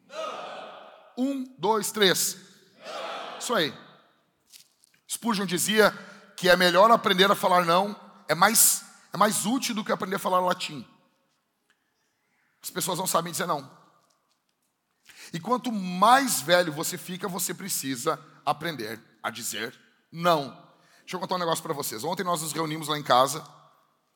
Não. 0.08 0.88
Um, 1.18 1.56
dois, 1.58 1.92
três. 1.92 2.38
Não. 2.78 3.40
Isso 3.40 3.54
aí. 3.54 3.74
Spurgeon 5.06 5.46
dizia 5.46 5.92
que 6.38 6.48
é 6.48 6.56
melhor 6.56 6.90
aprender 6.90 7.30
a 7.30 7.36
falar 7.36 7.66
não, 7.66 7.94
é 8.30 8.34
mais, 8.34 8.86
é 9.12 9.18
mais 9.18 9.46
útil 9.46 9.76
do 9.76 9.84
que 9.84 9.92
aprender 9.92 10.16
a 10.16 10.20
falar 10.20 10.40
latim. 10.40 10.88
As 12.64 12.70
pessoas 12.70 12.98
não 12.98 13.06
sabem 13.06 13.34
dizer 13.34 13.48
não. 13.48 13.70
E 15.34 15.42
quanto 15.42 15.74
mais 15.74 16.40
velho 16.40 16.72
você 16.72 16.98
fica, 16.98 17.28
você 17.28 17.54
precisa 17.54 18.18
aprender 18.46 18.98
a 19.22 19.30
dizer 19.30 19.78
não. 20.10 20.71
Deixa 21.12 21.18
eu 21.18 21.28
contar 21.28 21.36
um 21.36 21.40
negócio 21.40 21.62
para 21.62 21.74
vocês. 21.74 22.06
Ontem 22.06 22.24
nós 22.24 22.42
nos 22.42 22.54
reunimos 22.54 22.88
lá 22.88 22.98
em 22.98 23.04
casa, 23.04 23.46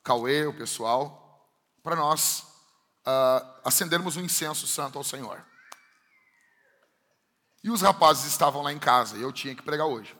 Cauê, 0.01 0.45
o 0.45 0.53
pessoal, 0.53 1.45
para 1.83 1.93
nós 1.93 2.39
uh, 3.05 3.59
acendermos 3.65 4.15
um 4.15 4.21
incenso 4.21 4.65
santo 4.65 4.97
ao 4.97 5.03
Senhor. 5.03 5.45
E 7.61 7.69
os 7.69 7.81
rapazes 7.81 8.23
estavam 8.23 8.61
lá 8.61 8.71
em 8.71 8.79
casa 8.79 9.17
e 9.17 9.21
eu 9.21 9.33
tinha 9.33 9.53
que 9.53 9.61
pregar 9.61 9.87
hoje. 9.87 10.15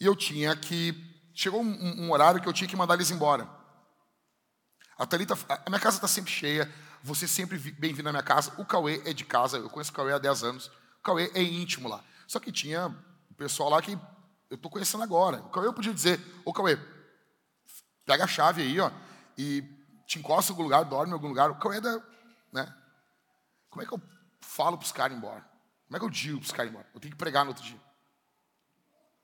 E 0.00 0.06
eu 0.06 0.16
tinha 0.16 0.56
que. 0.56 0.92
Chegou 1.32 1.62
um, 1.62 2.02
um 2.02 2.10
horário 2.10 2.42
que 2.42 2.48
eu 2.48 2.52
tinha 2.52 2.66
que 2.66 2.74
mandar 2.74 2.94
eles 2.94 3.12
embora. 3.12 3.48
A, 4.98 5.06
Thalita, 5.06 5.38
a 5.48 5.70
minha 5.70 5.78
casa 5.78 5.98
está 5.98 6.08
sempre 6.08 6.32
cheia, 6.32 6.68
você 7.00 7.28
sempre 7.28 7.58
bem-vindo 7.58 8.02
na 8.02 8.10
minha 8.10 8.24
casa. 8.24 8.52
O 8.58 8.66
Cauê 8.66 9.00
é 9.04 9.12
de 9.12 9.24
casa, 9.24 9.58
eu 9.58 9.70
conheço 9.70 9.92
o 9.92 9.94
Cauê 9.94 10.14
há 10.14 10.18
10 10.18 10.42
anos. 10.42 10.66
O 10.98 11.02
Cauê 11.04 11.30
é 11.32 11.40
íntimo 11.40 11.88
lá. 11.88 12.02
Só 12.26 12.40
que 12.40 12.50
tinha 12.50 12.88
o 13.30 13.34
pessoal 13.34 13.70
lá 13.70 13.80
que 13.80 13.96
eu 14.52 14.56
estou 14.56 14.70
conhecendo 14.70 15.02
agora. 15.02 15.38
O 15.38 15.48
Cauê 15.48 15.72
podia 15.72 15.94
dizer, 15.94 16.20
ô 16.44 16.52
Cauê, 16.52 16.78
Pega 18.04 18.24
a 18.24 18.28
chave 18.28 18.62
aí, 18.62 18.80
ó, 18.80 18.90
e 19.38 19.62
te 20.06 20.18
encosta 20.18 20.50
em 20.50 20.54
algum 20.54 20.64
lugar, 20.64 20.84
dorme 20.84 21.10
em 21.10 21.14
algum 21.14 21.28
lugar. 21.28 21.50
O 21.50 21.58
Cauê 21.58 21.78
é 21.78 21.80
da, 21.80 22.02
né? 22.52 22.74
Como 23.70 23.82
é 23.82 23.86
que 23.86 23.94
eu 23.94 24.02
falo 24.40 24.76
para 24.76 24.84
os 24.84 24.92
caras 24.92 25.16
ir 25.16 25.18
embora? 25.18 25.40
Como 25.86 25.96
é 25.96 25.98
que 25.98 26.04
eu 26.04 26.10
digo 26.10 26.38
para 26.38 26.46
os 26.46 26.52
caras 26.52 26.70
ir 26.70 26.74
embora? 26.74 26.90
Eu 26.92 27.00
tenho 27.00 27.12
que 27.12 27.18
pregar 27.18 27.44
no 27.44 27.50
outro 27.50 27.64
dia. 27.64 27.80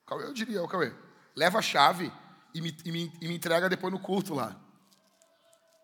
Cauê, 0.06 0.24
eu 0.24 0.32
diria, 0.32 0.62
o 0.62 0.68
Cauê, 0.68 0.94
leva 1.34 1.58
a 1.58 1.62
chave 1.62 2.12
e 2.54 2.60
me, 2.60 2.76
e, 2.84 2.92
me, 2.92 3.12
e 3.20 3.28
me 3.28 3.34
entrega 3.34 3.68
depois 3.68 3.92
no 3.92 3.98
culto 3.98 4.32
lá. 4.32 4.56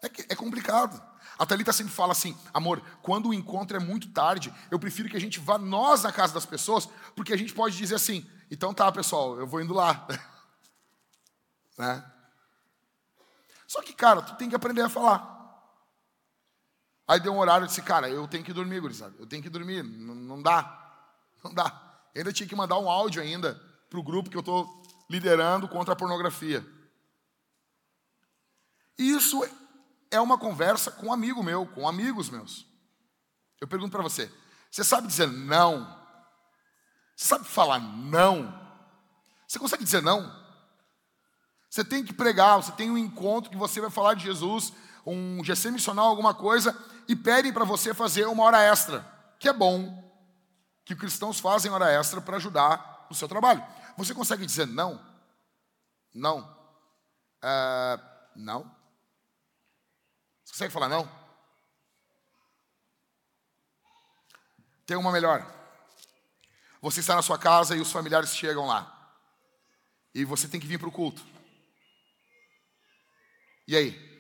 É, 0.03 0.09
que, 0.09 0.23
é 0.23 0.37
complicado. 0.37 1.03
A 1.39 1.45
Thalita 1.45 1.73
sempre 1.73 1.93
fala 1.93 2.13
assim, 2.13 2.37
amor, 2.53 2.81
quando 3.03 3.29
o 3.29 3.35
encontro 3.35 3.77
é 3.77 3.81
muito 3.81 4.09
tarde, 4.11 4.55
eu 4.71 4.79
prefiro 4.79 5.09
que 5.09 5.17
a 5.17 5.21
gente 5.21 5.41
vá 5.41 5.59
nós 5.59 6.03
na 6.03 6.13
casa 6.13 6.33
das 6.33 6.47
pessoas, 6.47 6.89
porque 7.17 7.33
a 7.33 7.37
gente 7.37 7.53
pode 7.53 7.77
dizer 7.77 7.97
assim, 7.97 8.29
então 8.51 8.73
tá, 8.73 8.91
pessoal, 8.93 9.39
eu 9.39 9.47
vou 9.47 9.61
indo 9.61 9.75
lá. 9.75 10.07
né? 11.77 12.05
Só 13.67 13.83
que, 13.83 13.93
cara, 13.93 14.23
tu 14.23 14.37
tem 14.37 14.49
que 14.49 14.55
aprender 14.55 14.83
a 14.83 14.89
falar. 14.89 15.33
Aí 17.07 17.21
deu 17.21 17.35
um 17.35 17.39
horário, 17.39 17.65
eu 17.65 17.69
disse, 17.69 17.83
cara, 17.83 18.09
eu 18.09 18.27
tenho 18.29 18.45
que 18.45 18.53
dormir, 18.53 18.81
gurizada. 18.81 19.15
Eu 19.19 19.27
tenho 19.27 19.43
que 19.43 19.51
dormir, 19.51 19.83
não, 19.83 20.15
não 20.15 20.43
dá. 20.43 20.81
Não 21.43 21.53
dá. 21.53 21.99
Eu 22.15 22.21
ainda 22.21 22.33
tinha 22.33 22.49
que 22.49 22.55
mandar 22.55 22.79
um 22.79 22.89
áudio 22.89 23.21
ainda 23.21 23.61
para 23.91 23.99
o 23.99 24.03
grupo 24.03 24.31
que 24.31 24.37
eu 24.37 24.41
estou 24.41 24.83
liderando 25.11 25.69
contra 25.69 25.93
a 25.93 25.97
pornografia. 25.97 26.65
Isso 28.97 29.45
é 30.15 30.21
uma 30.21 30.39
conversa 30.39 30.91
com 30.91 31.07
um 31.07 31.13
amigo 31.13 31.43
meu, 31.43 31.67
com 31.67 31.89
amigos 31.89 32.31
meus. 32.31 32.67
Eu 33.61 33.69
pergunto 33.69 33.93
para 33.93 34.03
você: 34.03 34.33
você 34.71 34.85
sabe 34.85 35.07
dizer 35.07 35.29
não? 35.29 35.85
Você 37.17 37.27
sabe 37.27 37.45
falar 37.45 37.79
não? 37.79 38.53
Você 39.47 39.59
consegue 39.59 39.85
dizer 39.85 40.03
não? 40.03 40.43
Você 41.71 41.85
tem 41.85 42.05
que 42.05 42.13
pregar, 42.13 42.57
você 42.57 42.73
tem 42.73 42.91
um 42.91 42.99
encontro 42.99 43.51
que 43.51 43.57
você 43.57 43.81
vai 43.81 43.91
falar 43.91 44.15
de 44.15 44.25
Jesus, 44.25 44.73
um 45.05 45.43
GC 45.43 45.71
missional, 45.71 46.07
alguma 46.07 46.33
coisa, 46.33 46.77
e 47.09 47.17
pedem 47.17 47.53
para 47.53 47.65
você 47.65 47.93
fazer 47.93 48.27
uma 48.27 48.45
hora 48.45 48.63
extra, 48.63 49.05
que 49.39 49.49
é 49.49 49.53
bom, 49.53 50.03
que 50.85 50.95
cristãos 50.95 51.41
fazem 51.41 51.71
hora 51.71 51.91
extra 51.91 52.21
para 52.21 52.37
ajudar 52.37 53.07
no 53.11 53.17
seu 53.17 53.29
trabalho. 53.29 53.65
Você 53.97 54.15
consegue 54.15 54.47
dizer 54.47 54.67
não? 54.67 55.01
Não. 56.15 56.41
Uh, 57.43 58.01
não. 58.37 58.74
Você 60.45 60.53
consegue 60.53 60.73
falar 60.73 60.89
não? 60.89 61.09
Tem 64.87 64.97
uma 64.97 65.11
melhor. 65.11 65.51
Você 66.81 67.01
está 67.01 67.15
na 67.15 67.23
sua 67.23 67.39
casa 67.39 67.75
e 67.75 67.81
os 67.81 67.91
familiares 67.91 68.37
chegam 68.37 68.67
lá. 68.67 68.91
E 70.15 70.25
você 70.25 70.47
tem 70.47 70.61
que 70.61 70.67
vir 70.67 70.79
para 70.79 70.89
o 70.89 70.93
culto. 70.93 71.25
E 73.67 73.75
aí? 73.75 74.15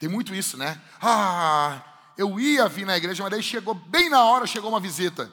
Tem 0.00 0.08
muito 0.08 0.34
isso, 0.34 0.56
né? 0.56 0.82
Ah, 1.00 2.12
eu 2.18 2.40
ia 2.40 2.68
vir 2.68 2.84
na 2.84 2.96
igreja, 2.96 3.22
mas 3.22 3.30
daí 3.30 3.42
chegou, 3.42 3.74
bem 3.74 4.10
na 4.10 4.24
hora 4.24 4.46
chegou 4.46 4.68
uma 4.68 4.80
visita. 4.80 5.32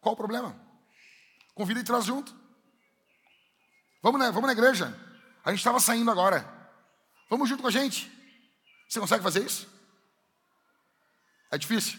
Qual 0.00 0.14
o 0.14 0.16
problema? 0.16 0.58
Convida 1.54 1.80
e 1.80 1.84
traz 1.84 2.04
junto. 2.04 2.34
Vamos 4.02 4.20
na, 4.20 4.30
vamos 4.30 4.46
na 4.46 4.52
igreja. 4.52 4.96
A 5.44 5.50
gente 5.50 5.58
estava 5.58 5.80
saindo 5.80 6.10
agora. 6.10 6.48
Vamos 7.28 7.48
junto 7.48 7.62
com 7.62 7.68
a 7.68 7.72
gente. 7.72 8.19
Você 8.90 8.98
consegue 8.98 9.22
fazer 9.22 9.46
isso? 9.46 9.68
É 11.48 11.56
difícil? 11.56 11.96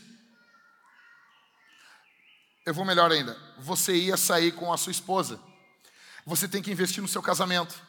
Eu 2.66 2.74
vou 2.74 2.84
melhor 2.84 3.10
ainda. 3.10 3.34
Você 3.60 3.96
ia 3.96 4.18
sair 4.18 4.52
com 4.52 4.74
a 4.74 4.78
sua 4.78 4.92
esposa. 4.92 5.40
Você 6.26 6.50
tem 6.50 6.62
que 6.62 6.70
investir 6.70 7.02
no 7.02 7.08
seu 7.08 7.22
casamento. 7.22 7.82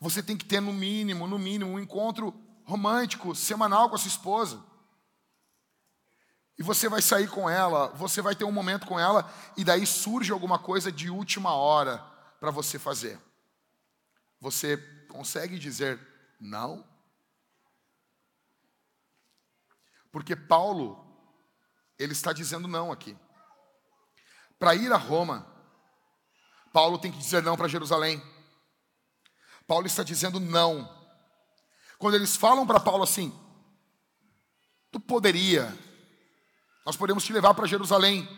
Você 0.00 0.22
tem 0.22 0.38
que 0.38 0.44
ter 0.46 0.58
no 0.58 0.72
mínimo, 0.72 1.26
no 1.26 1.38
mínimo, 1.38 1.72
um 1.72 1.78
encontro 1.78 2.32
romântico, 2.64 3.34
semanal 3.34 3.90
com 3.90 3.96
a 3.96 3.98
sua 3.98 4.08
esposa. 4.08 4.64
E 6.58 6.62
você 6.62 6.88
vai 6.88 7.02
sair 7.02 7.28
com 7.28 7.48
ela, 7.48 7.88
você 7.88 8.22
vai 8.22 8.34
ter 8.34 8.44
um 8.44 8.50
momento 8.50 8.86
com 8.86 8.98
ela, 8.98 9.30
e 9.56 9.62
daí 9.62 9.86
surge 9.86 10.32
alguma 10.32 10.58
coisa 10.58 10.90
de 10.90 11.10
última 11.10 11.52
hora 11.52 11.98
para 12.40 12.50
você 12.50 12.78
fazer. 12.78 13.20
Você 14.40 14.78
consegue 15.08 15.58
dizer 15.58 16.00
não? 16.40 16.84
Porque 20.18 20.34
Paulo, 20.34 20.98
ele 21.96 22.12
está 22.12 22.32
dizendo 22.32 22.66
não 22.66 22.90
aqui. 22.90 23.16
Para 24.58 24.74
ir 24.74 24.92
a 24.92 24.96
Roma, 24.96 25.46
Paulo 26.72 26.98
tem 26.98 27.12
que 27.12 27.18
dizer 27.18 27.40
não 27.40 27.56
para 27.56 27.68
Jerusalém. 27.68 28.20
Paulo 29.64 29.86
está 29.86 30.02
dizendo 30.02 30.40
não. 30.40 30.92
Quando 32.00 32.16
eles 32.16 32.34
falam 32.34 32.66
para 32.66 32.80
Paulo 32.80 33.04
assim, 33.04 33.32
tu 34.90 34.98
poderia, 34.98 35.72
nós 36.84 36.96
podemos 36.96 37.22
te 37.22 37.32
levar 37.32 37.54
para 37.54 37.68
Jerusalém, 37.68 38.28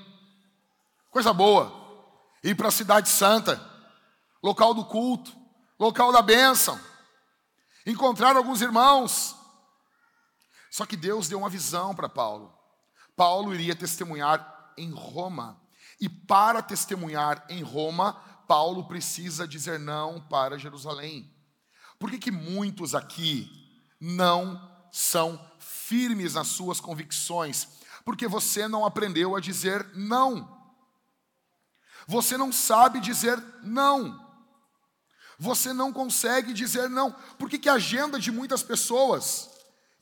coisa 1.10 1.32
boa, 1.32 1.72
ir 2.44 2.54
para 2.54 2.68
a 2.68 2.70
cidade 2.70 3.08
santa, 3.08 3.58
local 4.42 4.74
do 4.74 4.84
culto, 4.84 5.34
local 5.78 6.12
da 6.12 6.20
bênção, 6.20 6.78
encontrar 7.86 8.36
alguns 8.36 8.60
irmãos, 8.60 9.39
só 10.70 10.86
que 10.86 10.96
Deus 10.96 11.28
deu 11.28 11.38
uma 11.38 11.50
visão 11.50 11.94
para 11.94 12.08
Paulo. 12.08 12.56
Paulo 13.16 13.52
iria 13.52 13.74
testemunhar 13.74 14.72
em 14.78 14.90
Roma. 14.92 15.60
E 16.00 16.08
para 16.08 16.62
testemunhar 16.62 17.44
em 17.48 17.62
Roma, 17.62 18.14
Paulo 18.46 18.86
precisa 18.86 19.46
dizer 19.46 19.78
não 19.78 20.20
para 20.20 20.58
Jerusalém. 20.58 21.30
Por 21.98 22.10
que, 22.10 22.18
que 22.18 22.30
muitos 22.30 22.94
aqui 22.94 23.50
não 24.00 24.58
são 24.92 25.38
firmes 25.58 26.34
nas 26.34 26.46
suas 26.46 26.80
convicções? 26.80 27.68
Porque 28.04 28.26
você 28.26 28.66
não 28.66 28.86
aprendeu 28.86 29.36
a 29.36 29.40
dizer 29.40 29.86
não. 29.94 30.58
Você 32.06 32.36
não 32.36 32.52
sabe 32.52 33.00
dizer 33.00 33.38
não. 33.62 34.28
Você 35.38 35.72
não 35.72 35.92
consegue 35.92 36.52
dizer 36.52 36.88
não. 36.88 37.12
Por 37.38 37.50
que, 37.50 37.58
que 37.58 37.68
a 37.68 37.74
agenda 37.74 38.18
de 38.18 38.30
muitas 38.30 38.62
pessoas 38.62 39.49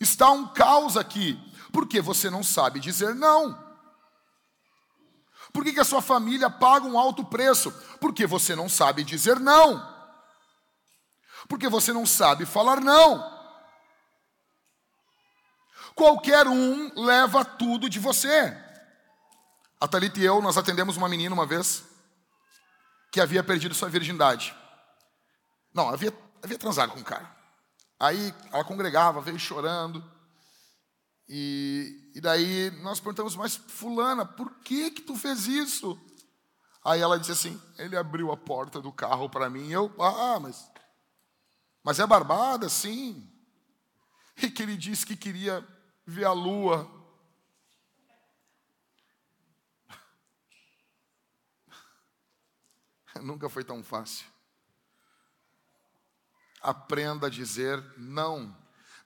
Está 0.01 0.31
um 0.31 0.47
caos 0.49 0.97
aqui, 0.97 1.39
porque 1.73 2.01
você 2.01 2.31
não 2.31 2.43
sabe 2.43 2.81
dizer 2.81 3.15
não. 3.15 3.67
Por 5.53 5.65
que, 5.65 5.73
que 5.73 5.81
a 5.81 5.85
sua 5.85 6.03
família 6.03 6.51
paga 6.51 6.87
um 6.87 6.99
alto 6.99 7.25
preço? 7.25 7.73
Porque 8.01 8.27
você 8.27 8.55
não 8.55 8.69
sabe 8.69 9.03
dizer 9.03 9.41
não. 9.41 9.97
Porque 11.49 11.69
você 11.69 11.93
não 11.93 12.05
sabe 12.05 12.45
falar 12.45 12.81
não. 12.81 13.37
Qualquer 15.95 16.47
um 16.47 16.93
leva 16.95 17.45
tudo 17.45 17.89
de 17.89 17.99
você. 17.99 18.57
A 19.81 19.89
Thalita 19.89 20.21
e 20.21 20.25
eu, 20.25 20.43
nós 20.43 20.57
atendemos 20.57 20.97
uma 20.97 21.09
menina 21.09 21.35
uma 21.35 21.47
vez 21.47 21.85
que 23.11 23.21
havia 23.21 23.43
perdido 23.43 23.75
sua 23.75 23.89
virgindade. 23.89 24.55
Não, 25.73 25.89
havia, 25.89 26.13
havia 26.43 26.59
transado 26.59 26.93
com 26.93 27.01
um 27.01 27.05
cara. 27.05 27.38
Aí 27.99 28.33
ela 28.53 28.65
congregava, 28.65 29.21
veio 29.21 29.39
chorando. 29.39 30.05
E, 31.29 32.13
e 32.15 32.21
daí 32.21 32.71
nós 32.83 33.01
perguntamos, 33.01 33.35
mas 33.35 33.57
fulana, 33.57 34.25
por 34.25 34.55
que 34.61 34.93
que 34.93 35.03
tu 35.03 35.17
fez 35.17 35.47
isso? 35.47 36.01
Aí 36.85 37.01
ela 37.01 37.19
disse 37.19 37.33
assim, 37.33 37.61
ele 37.77 37.97
abriu 37.97 38.31
a 38.31 38.37
porta 38.37 38.81
do 38.81 38.93
carro 38.93 39.29
para 39.29 39.51
mim. 39.51 39.69
E 39.69 39.73
eu, 39.73 39.93
ah, 40.01 40.39
mas, 40.41 40.71
mas 41.83 41.99
é 41.99 42.07
barbada, 42.07 42.69
sim. 42.69 43.29
E 44.41 44.49
que 44.49 44.63
ele 44.63 44.77
disse 44.77 45.05
que 45.05 45.17
queria 45.17 45.67
ver 46.07 46.25
a 46.25 46.31
lua. 46.31 46.89
Nunca 53.21 53.49
foi 53.49 53.65
tão 53.65 53.83
fácil 53.83 54.25
aprenda 56.63 57.27
a 57.27 57.31
dizer 57.31 57.83
não. 57.97 58.57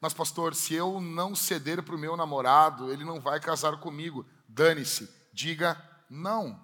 Mas, 0.01 0.13
pastor, 0.13 0.55
se 0.55 0.75
eu 0.75 1.01
não 1.01 1.35
ceder 1.35 1.83
para 1.83 1.95
o 1.95 1.99
meu 1.99 2.17
namorado, 2.17 2.93
ele 2.93 3.05
não 3.05 3.21
vai 3.21 3.39
casar 3.39 3.79
comigo. 3.79 4.27
Dane-se, 4.49 5.09
diga 5.33 5.81
não. 6.11 6.61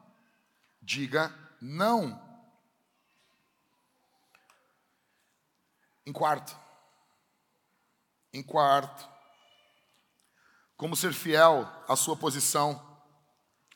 Diga 0.82 1.32
não. 1.60 2.20
Em 6.04 6.12
quarto, 6.12 6.56
em 8.32 8.42
quarto, 8.42 9.06
como 10.74 10.96
ser 10.96 11.12
fiel 11.12 11.70
à 11.86 11.94
sua 11.94 12.16
posição, 12.16 12.82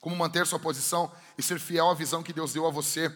como 0.01 0.17
manter 0.17 0.47
sua 0.47 0.59
posição 0.59 1.15
e 1.37 1.43
ser 1.43 1.61
fiel 1.61 1.91
à 1.91 1.95
visão 1.95 2.23
que 2.23 2.33
Deus 2.33 2.53
deu 2.53 2.67
a 2.67 2.71
você. 2.71 3.09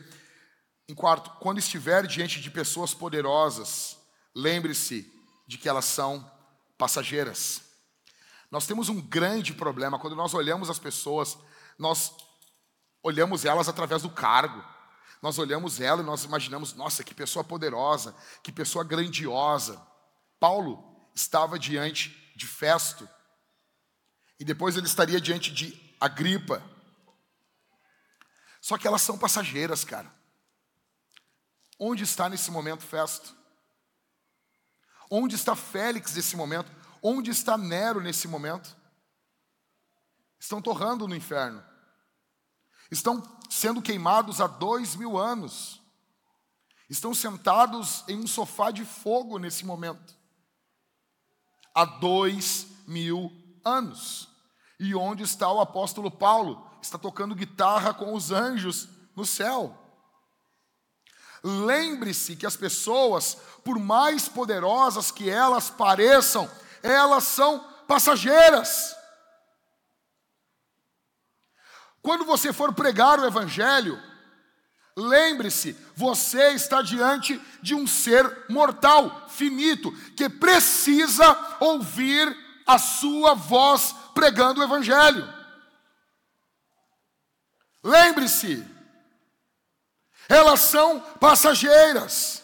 Em 0.89 0.95
quarto, 0.95 1.31
quando 1.41 1.59
estiver 1.59 2.07
diante 2.07 2.41
de 2.41 2.51
pessoas 2.51 2.95
poderosas, 2.95 3.99
lembre-se 4.35 5.13
de 5.47 5.59
que 5.59 5.69
elas 5.69 5.85
são 5.85 6.31
passageiras. 6.79 7.63
Nós 8.51 8.67
temos 8.67 8.89
um 8.89 9.01
grande 9.01 9.53
problema 9.53 9.99
quando 9.99 10.15
nós 10.15 10.33
olhamos 10.35 10.71
as 10.71 10.79
pessoas, 10.79 11.37
nós 11.79 12.13
olhamos 13.03 13.45
elas 13.45 13.69
através 13.69 14.03
do 14.03 14.11
cargo, 14.11 14.65
Nós 15.23 15.39
olhamos 15.39 15.81
ela 15.81 16.03
e 16.03 16.05
nós 16.05 16.25
imaginamos, 16.25 16.75
nossa, 16.75 17.03
que 17.03 17.15
pessoa 17.15 17.43
poderosa, 17.43 18.15
que 18.43 18.53
pessoa 18.53 18.85
grandiosa. 18.85 19.81
Paulo 20.39 21.11
estava 21.15 21.59
diante 21.59 22.11
de 22.37 22.47
Festo, 22.47 23.09
e 24.39 24.45
depois 24.45 24.77
ele 24.77 24.87
estaria 24.87 25.21
diante 25.21 25.51
de 25.51 25.97
Agripa. 25.99 26.63
Só 28.61 28.77
que 28.77 28.87
elas 28.87 29.01
são 29.01 29.19
passageiras, 29.19 29.83
cara. 29.83 30.15
Onde 31.79 32.05
está 32.05 32.29
nesse 32.29 32.51
momento 32.51 32.83
Festo? 32.83 33.35
Onde 35.11 35.37
está 35.37 35.55
Félix 35.55 36.15
nesse 36.15 36.37
momento? 36.37 36.71
Onde 37.03 37.31
está 37.31 37.57
Nero 37.57 38.01
nesse 38.01 38.27
momento? 38.27 38.77
Estão 40.39 40.61
torrando 40.61 41.07
no 41.07 41.15
inferno. 41.15 41.63
Estão 42.91 43.23
sendo 43.51 43.83
queimados 43.83 44.41
há 44.41 44.47
dois 44.47 44.97
mil 44.97 45.17
anos. 45.17 45.81
Estão 46.89 47.15
sentados 47.15 48.05
em 48.09 48.19
um 48.19 48.27
sofá 48.27 48.71
de 48.71 48.85
fogo 48.85 49.39
nesse 49.39 49.65
momento. 49.65 50.15
Há 51.75 51.85
dois 51.85 52.67
mil 52.87 53.31
anos. 53.65 54.29
E 54.79 54.95
onde 54.95 55.23
está 55.23 55.51
o 55.51 55.61
apóstolo 55.61 56.11
Paulo? 56.11 56.71
Está 56.81 56.99
tocando 56.99 57.35
guitarra 57.35 57.93
com 57.93 58.15
os 58.15 58.31
anjos 58.31 58.89
no 59.15 59.25
céu. 59.25 59.86
Lembre-se 61.49 62.35
que 62.35 62.45
as 62.45 62.57
pessoas, 62.57 63.37
por 63.63 63.79
mais 63.79 64.29
poderosas 64.29 65.13
que 65.13 65.31
elas 65.31 65.71
pareçam, 65.71 66.51
elas 66.83 67.23
são 67.23 67.61
passageiras. 67.87 68.97
Quando 72.03 72.25
você 72.25 72.53
for 72.53 72.75
pregar 72.75 73.21
o 73.21 73.25
Evangelho, 73.25 73.97
lembre-se, 74.97 75.75
você 75.95 76.51
está 76.51 76.83
diante 76.83 77.41
de 77.63 77.77
um 77.77 77.87
ser 77.87 78.47
mortal, 78.49 79.29
finito, 79.29 79.93
que 80.17 80.29
precisa 80.29 81.57
ouvir 81.61 82.37
a 82.67 82.77
sua 82.77 83.35
voz 83.35 83.95
pregando 84.13 84.61
o 84.61 84.65
Evangelho. 84.65 85.33
Lembre-se, 87.85 88.76
elas 90.29 90.61
são 90.61 91.01
passageiras. 91.19 92.43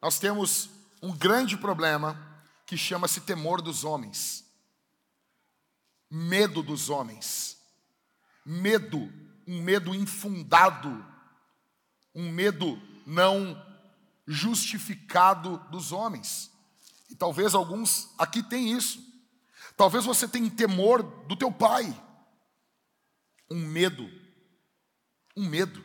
Nós 0.00 0.18
temos 0.18 0.70
um 1.02 1.16
grande 1.16 1.56
problema 1.56 2.16
que 2.66 2.76
chama-se 2.76 3.20
temor 3.20 3.60
dos 3.62 3.84
homens 3.84 4.46
medo 6.10 6.62
dos 6.62 6.88
homens, 6.88 7.58
medo, 8.44 9.12
um 9.46 9.60
medo 9.62 9.94
infundado, 9.94 11.04
um 12.14 12.30
medo 12.30 12.80
não 13.06 13.60
justificado 14.26 15.58
dos 15.70 15.92
homens. 15.92 16.50
E 17.10 17.14
talvez 17.14 17.54
alguns 17.54 18.08
aqui 18.18 18.42
têm 18.42 18.72
isso. 18.72 19.04
Talvez 19.76 20.04
você 20.04 20.26
tenha 20.26 20.50
temor 20.50 21.02
do 21.02 21.36
teu 21.36 21.52
pai. 21.52 21.94
Um 23.50 23.66
medo. 23.66 24.08
Um 25.36 25.46
medo. 25.46 25.84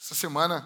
Essa 0.00 0.14
semana 0.14 0.64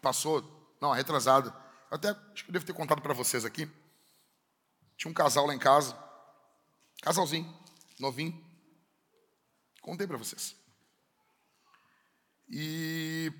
passou, 0.00 0.76
não, 0.80 0.92
retrasada, 0.92 1.48
eu 1.90 1.96
até 1.96 2.10
acho 2.10 2.44
que 2.44 2.50
eu 2.50 2.52
devo 2.52 2.66
ter 2.66 2.72
contado 2.72 3.02
para 3.02 3.14
vocês 3.14 3.44
aqui. 3.44 3.68
Tinha 4.96 5.10
um 5.10 5.14
casal 5.14 5.46
lá 5.46 5.54
em 5.54 5.58
casa, 5.58 5.96
casalzinho, 7.02 7.52
novinho. 7.98 8.44
Contei 9.80 10.06
para 10.06 10.16
vocês. 10.16 10.54
E 12.48 13.32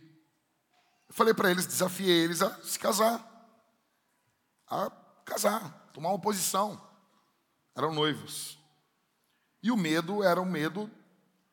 falei 1.10 1.34
para 1.34 1.50
eles, 1.50 1.66
desafiei 1.66 2.24
eles 2.24 2.42
a 2.42 2.62
se 2.62 2.78
casar. 2.78 3.32
A 4.68 4.90
casar, 5.24 5.90
tomar 5.92 6.10
uma 6.10 6.20
posição. 6.20 6.80
Eram 7.76 7.92
noivos. 7.92 8.58
E 9.62 9.70
o 9.70 9.76
medo 9.76 10.22
era 10.22 10.40
o 10.40 10.46
medo 10.46 10.90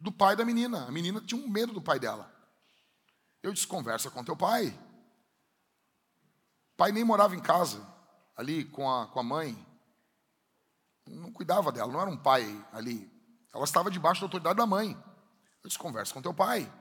do 0.04 0.12
pai 0.12 0.36
da 0.36 0.46
menina. 0.46 0.86
A 0.86 0.92
menina 0.92 1.22
tinha 1.22 1.42
um 1.44 1.48
medo 1.48 1.74
do 1.74 1.82
pai 1.82 2.00
dela. 2.00 2.32
Eu 3.42 3.54
disse: 3.54 3.66
conversa 3.66 4.12
com 4.12 4.24
teu 4.24 4.36
pai. 4.36 4.68
O 6.74 6.78
pai 6.78 6.92
nem 6.92 7.04
morava 7.04 7.36
em 7.36 7.40
casa, 7.40 7.88
ali 8.36 8.66
com 8.66 8.90
a, 8.90 9.08
com 9.08 9.20
a 9.20 9.24
mãe 9.24 9.74
não 11.08 11.32
cuidava 11.32 11.72
dela, 11.72 11.92
não 11.92 12.02
era 12.02 12.10
um 12.10 12.18
pai 12.18 12.66
ali. 12.72 13.12
Ela 13.54 13.66
estava 13.66 13.92
debaixo 13.92 14.22
da 14.22 14.26
autoridade 14.26 14.58
da 14.58 14.66
mãe. 14.66 14.92
Eu 15.64 15.68
disse: 15.68 15.78
conversa 15.78 16.14
com 16.14 16.22
teu 16.22 16.34
pai. 16.34 16.72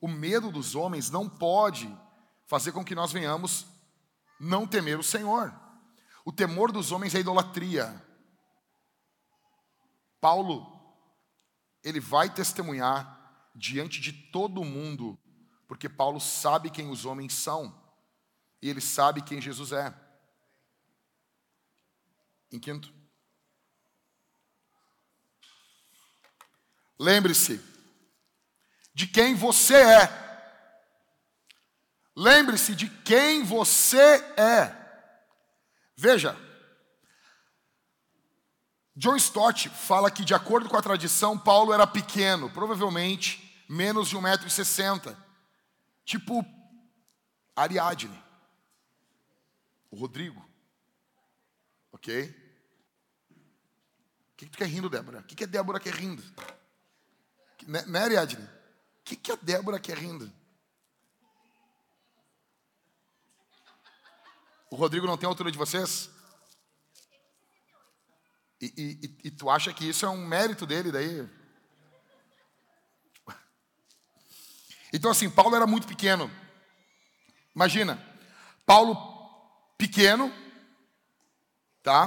O 0.00 0.08
medo 0.08 0.50
dos 0.50 0.74
homens 0.74 1.10
não 1.10 1.28
pode 1.28 1.94
fazer 2.46 2.72
com 2.72 2.84
que 2.84 2.94
nós 2.94 3.12
venhamos 3.12 3.66
não 4.38 4.66
temer 4.66 4.98
o 4.98 5.02
Senhor. 5.02 5.54
O 6.24 6.32
temor 6.32 6.72
dos 6.72 6.92
homens 6.92 7.14
é 7.14 7.20
idolatria. 7.20 8.04
Paulo, 10.20 10.81
ele 11.82 12.00
vai 12.00 12.32
testemunhar 12.32 13.50
diante 13.54 14.00
de 14.00 14.12
todo 14.12 14.64
mundo, 14.64 15.18
porque 15.66 15.88
Paulo 15.88 16.20
sabe 16.20 16.70
quem 16.70 16.88
os 16.90 17.04
homens 17.04 17.34
são, 17.34 17.74
e 18.60 18.68
ele 18.68 18.80
sabe 18.80 19.22
quem 19.22 19.40
Jesus 19.40 19.72
é. 19.72 19.94
Em 22.50 22.58
quinto, 22.58 22.92
lembre-se 26.98 27.60
de 28.94 29.06
quem 29.06 29.34
você 29.34 29.76
é. 29.76 30.22
Lembre-se 32.14 32.74
de 32.74 32.88
quem 32.88 33.42
você 33.42 34.16
é. 34.36 34.76
Veja, 35.96 36.36
John 38.94 39.16
Stott 39.16 39.68
fala 39.68 40.10
que, 40.10 40.24
de 40.24 40.34
acordo 40.34 40.68
com 40.68 40.76
a 40.76 40.82
tradição, 40.82 41.38
Paulo 41.38 41.72
era 41.72 41.86
pequeno, 41.86 42.50
provavelmente 42.50 43.64
menos 43.68 44.08
de 44.08 44.16
1,60m. 44.16 45.16
Tipo 46.04 46.44
Ariadne, 47.56 48.22
o 49.90 49.96
Rodrigo. 49.96 50.44
Ok? 51.92 52.42
que, 54.42 54.46
que 54.46 54.50
tu 54.50 54.58
quer 54.58 54.66
rindo, 54.66 54.88
Débora? 54.88 55.20
O 55.20 55.24
que, 55.24 55.34
que 55.34 55.44
a 55.44 55.46
Débora 55.46 55.78
quer 55.78 55.94
rindo? 55.94 56.22
Né, 57.66 57.82
né 57.86 57.98
Ariadne? 58.00 58.44
O 58.44 59.04
que, 59.04 59.16
que 59.16 59.32
a 59.32 59.36
Débora 59.36 59.78
quer 59.78 59.96
rindo? 59.96 60.32
O 64.70 64.76
Rodrigo 64.76 65.06
não 65.06 65.16
tem 65.16 65.28
altura 65.28 65.50
de 65.50 65.58
vocês? 65.58 66.10
E, 68.62 68.72
e, 68.76 69.26
e, 69.26 69.30
tu 69.32 69.50
acha 69.50 69.72
que 69.74 69.88
isso 69.88 70.06
é 70.06 70.08
um 70.08 70.24
mérito 70.24 70.64
dele 70.64 70.92
daí? 70.92 71.28
Então 74.92 75.10
assim, 75.10 75.28
Paulo 75.28 75.56
era 75.56 75.66
muito 75.66 75.88
pequeno. 75.88 76.30
Imagina, 77.56 78.00
Paulo 78.64 78.94
pequeno, 79.76 80.32
tá? 81.82 82.06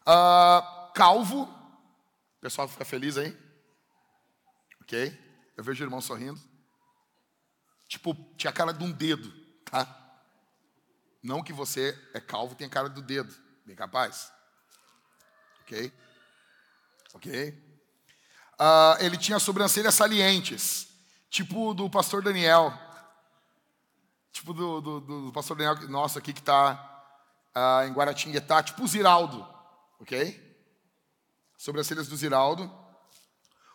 Uh, 0.00 0.92
calvo. 0.94 1.42
O 1.42 2.40
pessoal 2.40 2.66
fica 2.66 2.86
feliz 2.86 3.18
aí? 3.18 3.36
Ok? 4.80 5.52
Eu 5.54 5.62
vejo 5.62 5.84
o 5.84 5.86
irmão 5.86 6.00
sorrindo. 6.00 6.40
Tipo, 7.86 8.14
tinha 8.38 8.50
a 8.50 8.54
cara 8.54 8.72
de 8.72 8.82
um 8.82 8.90
dedo, 8.90 9.30
tá? 9.66 9.86
Não 11.22 11.42
que 11.42 11.52
você 11.52 11.94
é 12.14 12.20
calvo 12.20 12.54
tem 12.54 12.66
a 12.66 12.70
cara 12.70 12.88
do 12.88 13.02
dedo. 13.02 13.34
Bem 13.66 13.76
capaz? 13.76 14.32
Ok? 15.72 15.92
Ok? 17.14 17.48
Uh, 18.60 19.04
ele 19.04 19.16
tinha 19.16 19.38
sobrancelhas 19.38 19.94
salientes, 19.94 20.88
tipo 21.30 21.74
do 21.74 21.88
pastor 21.90 22.22
Daniel. 22.22 22.72
Tipo 24.32 24.54
do, 24.54 24.80
do, 24.80 25.00
do 25.00 25.32
pastor 25.32 25.56
Daniel, 25.56 25.88
nosso 25.88 26.18
aqui 26.18 26.32
que 26.32 26.40
está 26.40 26.74
uh, 26.74 27.58
ah, 27.58 27.86
em 27.86 27.92
Guaratinguetá, 27.92 28.62
tipo 28.62 28.82
o 28.82 28.88
Ziraldo. 28.88 29.46
Ok? 30.00 30.52
sobrancelhas 31.62 32.08
do 32.08 32.16
Ziraldo, 32.16 32.68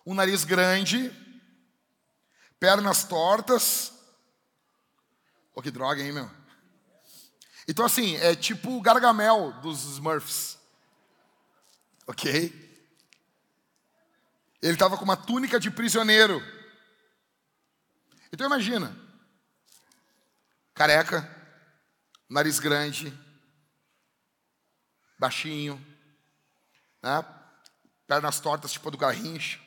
um 0.06 0.14
nariz 0.14 0.44
grande, 0.44 1.10
pernas 2.60 3.06
tortas. 3.06 3.94
Pô, 5.54 5.62
que 5.62 5.72
droga, 5.72 6.04
hein, 6.04 6.12
meu? 6.12 6.30
Então, 7.66 7.86
assim, 7.86 8.18
é 8.18 8.36
tipo 8.36 8.76
o 8.76 8.82
Gargamel 8.82 9.54
dos 9.62 9.86
Smurfs. 9.86 10.57
Ok? 12.08 12.66
Ele 14.62 14.74
estava 14.74 14.98
com 14.98 15.04
uma 15.04 15.18
túnica 15.18 15.60
de 15.60 15.70
prisioneiro. 15.70 16.42
Então, 18.32 18.48
imagina: 18.48 18.98
careca, 20.74 21.30
nariz 22.30 22.60
grande, 22.60 23.14
baixinho, 25.20 25.86
né? 27.04 27.24
pernas 28.08 28.40
tortas, 28.40 28.72
tipo 28.72 28.90
do 28.90 28.98
Garrincha. 28.98 29.60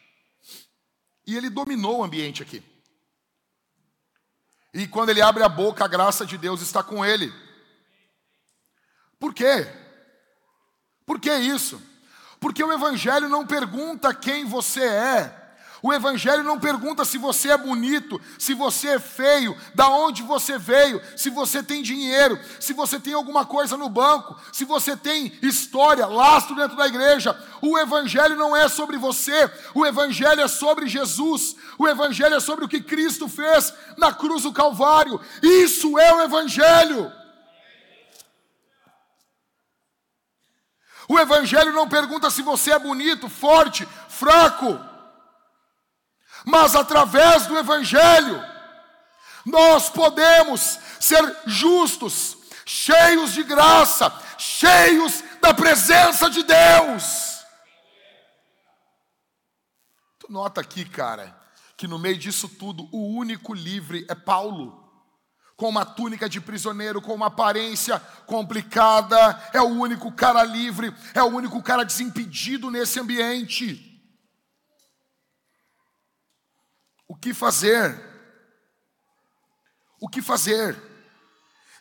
E 1.26 1.36
ele 1.36 1.50
dominou 1.50 1.98
o 1.98 2.04
ambiente 2.04 2.42
aqui. 2.42 2.64
E 4.72 4.88
quando 4.88 5.10
ele 5.10 5.20
abre 5.20 5.42
a 5.42 5.48
boca, 5.48 5.84
a 5.84 5.88
graça 5.88 6.24
de 6.24 6.38
Deus 6.38 6.62
está 6.62 6.82
com 6.82 7.04
ele. 7.04 7.32
Por 9.18 9.34
quê? 9.34 9.66
Por 11.04 11.20
que 11.20 11.32
isso? 11.32 11.89
Porque 12.40 12.64
o 12.64 12.72
Evangelho 12.72 13.28
não 13.28 13.46
pergunta 13.46 14.14
quem 14.14 14.46
você 14.46 14.82
é, 14.82 15.40
o 15.82 15.92
Evangelho 15.92 16.42
não 16.42 16.58
pergunta 16.58 17.04
se 17.04 17.16
você 17.16 17.50
é 17.50 17.56
bonito, 17.56 18.20
se 18.38 18.52
você 18.52 18.88
é 18.88 18.98
feio, 18.98 19.56
da 19.74 19.88
onde 19.88 20.22
você 20.22 20.58
veio, 20.58 21.00
se 21.16 21.30
você 21.30 21.62
tem 21.62 21.82
dinheiro, 21.82 22.38
se 22.58 22.74
você 22.74 23.00
tem 23.00 23.14
alguma 23.14 23.46
coisa 23.46 23.76
no 23.78 23.88
banco, 23.88 24.38
se 24.52 24.64
você 24.64 24.94
tem 24.94 25.32
história, 25.40 26.06
lastro 26.06 26.54
dentro 26.54 26.76
da 26.76 26.86
igreja. 26.86 27.38
O 27.62 27.78
Evangelho 27.78 28.36
não 28.36 28.54
é 28.54 28.68
sobre 28.68 28.98
você, 28.98 29.50
o 29.74 29.86
Evangelho 29.86 30.42
é 30.42 30.48
sobre 30.48 30.86
Jesus, 30.86 31.56
o 31.78 31.88
Evangelho 31.88 32.34
é 32.34 32.40
sobre 32.40 32.64
o 32.66 32.68
que 32.68 32.82
Cristo 32.82 33.26
fez 33.26 33.72
na 33.96 34.12
cruz 34.12 34.42
do 34.42 34.52
Calvário. 34.52 35.18
Isso 35.42 35.98
é 35.98 36.14
o 36.14 36.20
Evangelho. 36.20 37.19
O 41.10 41.18
Evangelho 41.18 41.72
não 41.72 41.88
pergunta 41.88 42.30
se 42.30 42.42
você 42.42 42.70
é 42.72 42.78
bonito, 42.78 43.28
forte, 43.28 43.86
fraco 44.08 44.90
mas 46.44 46.74
através 46.74 47.46
do 47.46 47.58
Evangelho, 47.58 48.42
nós 49.44 49.90
podemos 49.90 50.78
ser 50.98 51.36
justos, 51.46 52.36
cheios 52.64 53.32
de 53.32 53.42
graça, 53.42 54.12
cheios 54.38 55.22
da 55.40 55.52
presença 55.52 56.30
de 56.30 56.42
Deus. 56.42 57.44
Tu 60.18 60.30
nota 60.30 60.60
aqui, 60.60 60.84
cara, 60.84 61.38
que 61.76 61.86
no 61.86 61.98
meio 61.98 62.18
disso 62.18 62.48
tudo, 62.48 62.88
o 62.92 63.16
único 63.16 63.54
livre 63.54 64.06
é 64.08 64.14
Paulo. 64.14 64.79
Com 65.60 65.68
uma 65.68 65.84
túnica 65.84 66.26
de 66.26 66.40
prisioneiro, 66.40 67.02
com 67.02 67.14
uma 67.14 67.26
aparência 67.26 68.00
complicada, 68.24 69.38
é 69.52 69.60
o 69.60 69.66
único 69.66 70.10
cara 70.10 70.42
livre, 70.42 70.90
é 71.12 71.22
o 71.22 71.26
único 71.26 71.62
cara 71.62 71.84
desimpedido 71.84 72.70
nesse 72.70 72.98
ambiente. 72.98 73.86
O 77.06 77.14
que 77.14 77.34
fazer? 77.34 77.94
O 80.00 80.08
que 80.08 80.22
fazer 80.22 80.82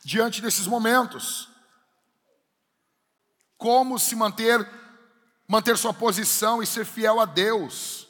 diante 0.04 0.42
desses 0.42 0.66
momentos? 0.66 1.48
Como 3.56 3.98
se 3.98 4.14
manter 4.14 4.60
manter 5.48 5.78
sua 5.78 5.94
posição 5.94 6.62
e 6.62 6.66
ser 6.66 6.84
fiel 6.84 7.18
a 7.18 7.24
Deus? 7.24 8.06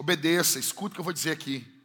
Obedeça, 0.00 0.58
escuta 0.58 0.94
o 0.94 0.94
que 0.96 1.00
eu 1.00 1.04
vou 1.04 1.12
dizer 1.12 1.30
aqui. 1.30 1.75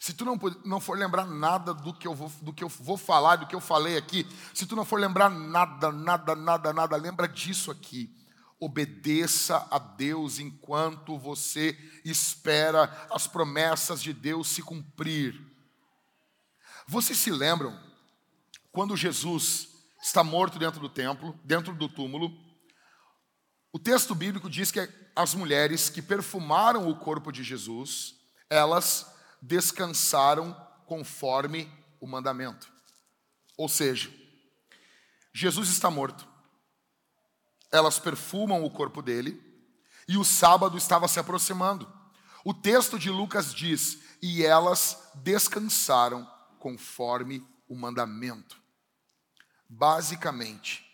Se 0.00 0.12
tu 0.12 0.24
não, 0.24 0.40
não 0.64 0.80
for 0.80 0.98
lembrar 0.98 1.24
nada 1.26 1.72
do 1.72 1.94
que, 1.94 2.08
eu 2.08 2.14
vou, 2.14 2.32
do 2.42 2.52
que 2.52 2.64
eu 2.64 2.68
vou 2.68 2.96
falar, 2.96 3.36
do 3.36 3.46
que 3.46 3.54
eu 3.54 3.60
falei 3.60 3.96
aqui, 3.96 4.26
se 4.52 4.66
tu 4.66 4.74
não 4.74 4.84
for 4.84 4.98
lembrar 4.98 5.30
nada, 5.30 5.92
nada, 5.92 6.34
nada, 6.34 6.72
nada, 6.72 6.96
lembra 6.96 7.28
disso 7.28 7.70
aqui 7.70 8.12
obedeça 8.60 9.66
a 9.70 9.78
Deus 9.78 10.38
enquanto 10.38 11.18
você 11.18 11.76
espera 12.04 12.84
as 13.10 13.26
promessas 13.26 14.02
de 14.02 14.12
Deus 14.12 14.48
se 14.48 14.62
cumprir. 14.62 15.40
Vocês 16.86 17.16
se 17.16 17.30
lembram 17.30 17.78
quando 18.70 18.96
Jesus 18.96 19.68
está 20.02 20.22
morto 20.22 20.58
dentro 20.58 20.78
do 20.78 20.90
templo, 20.90 21.38
dentro 21.42 21.74
do 21.74 21.88
túmulo? 21.88 22.30
O 23.72 23.78
texto 23.78 24.14
bíblico 24.14 24.50
diz 24.50 24.70
que 24.70 24.86
as 25.16 25.34
mulheres 25.34 25.88
que 25.88 26.02
perfumaram 26.02 26.88
o 26.88 26.96
corpo 26.96 27.32
de 27.32 27.42
Jesus, 27.42 28.16
elas 28.50 29.09
descansaram 29.42 30.54
conforme 30.86 31.70
o 32.00 32.06
mandamento. 32.06 32.72
Ou 33.56 33.68
seja, 33.68 34.12
Jesus 35.32 35.68
está 35.68 35.90
morto 35.90 36.30
elas 37.70 37.98
perfumam 37.98 38.64
o 38.64 38.70
corpo 38.70 39.00
dele, 39.00 39.40
e 40.08 40.16
o 40.16 40.24
sábado 40.24 40.76
estava 40.76 41.06
se 41.06 41.20
aproximando. 41.20 41.90
O 42.44 42.52
texto 42.52 42.98
de 42.98 43.10
Lucas 43.10 43.54
diz: 43.54 44.02
e 44.20 44.44
elas 44.44 45.10
descansaram 45.16 46.28
conforme 46.58 47.46
o 47.68 47.76
mandamento. 47.76 48.60
Basicamente, 49.68 50.84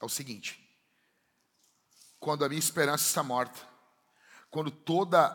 é 0.00 0.04
o 0.04 0.08
seguinte: 0.08 0.58
quando 2.18 2.44
a 2.44 2.48
minha 2.48 2.58
esperança 2.58 3.04
está 3.04 3.22
morta, 3.22 3.60
quando 4.50 4.70
toda, 4.70 5.28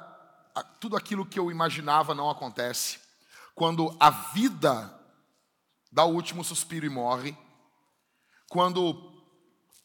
tudo 0.80 0.96
aquilo 0.96 1.26
que 1.26 1.40
eu 1.40 1.52
imaginava 1.52 2.16
não 2.16 2.30
acontece, 2.30 3.00
quando 3.56 3.96
a 4.00 4.10
vida 4.10 4.98
dá 5.92 6.06
o 6.06 6.14
último 6.14 6.44
suspiro 6.44 6.86
e 6.86 6.90
morre, 6.90 7.38
quando 8.48 9.12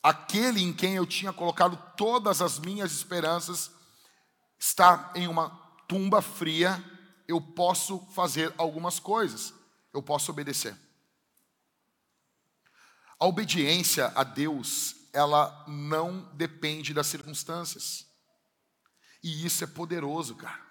aquele 0.02 0.62
em 0.62 0.72
quem 0.72 0.94
eu 0.94 1.06
tinha 1.06 1.32
colocado 1.32 1.76
todas 1.96 2.40
as 2.40 2.58
minhas 2.58 2.92
esperanças 2.92 3.70
está 4.58 5.12
em 5.14 5.26
uma 5.26 5.50
tumba 5.88 6.22
fria, 6.22 6.82
eu 7.28 7.40
posso 7.40 7.98
fazer 8.14 8.54
algumas 8.56 9.00
coisas, 9.00 9.52
eu 9.92 10.02
posso 10.02 10.30
obedecer. 10.30 10.76
A 13.18 13.26
obediência 13.26 14.12
a 14.14 14.22
Deus, 14.22 14.94
ela 15.12 15.64
não 15.66 16.30
depende 16.34 16.92
das 16.94 17.06
circunstâncias. 17.06 18.05
E 19.26 19.44
isso 19.44 19.64
é 19.64 19.66
poderoso, 19.66 20.36
cara. 20.36 20.64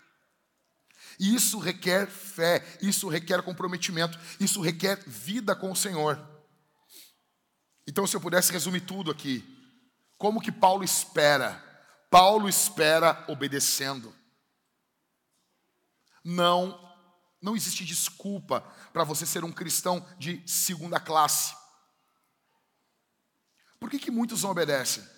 E 1.19 1.35
isso 1.35 1.59
requer 1.59 2.07
fé, 2.07 2.65
isso 2.81 3.09
requer 3.09 3.43
comprometimento, 3.43 4.17
isso 4.39 4.61
requer 4.61 5.03
vida 5.05 5.53
com 5.53 5.73
o 5.73 5.75
Senhor. 5.75 6.17
Então, 7.85 8.07
se 8.07 8.15
eu 8.15 8.21
pudesse 8.21 8.53
resumir 8.53 8.79
tudo 8.79 9.11
aqui, 9.11 9.43
como 10.17 10.39
que 10.39 10.53
Paulo 10.53 10.85
espera? 10.85 11.61
Paulo 12.09 12.47
espera 12.47 13.25
obedecendo. 13.27 14.15
Não, 16.23 16.79
não 17.41 17.57
existe 17.57 17.83
desculpa 17.83 18.61
para 18.93 19.03
você 19.03 19.25
ser 19.25 19.43
um 19.43 19.51
cristão 19.51 20.07
de 20.17 20.41
segunda 20.47 20.97
classe. 20.97 21.53
Por 23.81 23.89
que, 23.89 23.99
que 23.99 24.09
muitos 24.09 24.43
não 24.43 24.51
obedecem? 24.51 25.14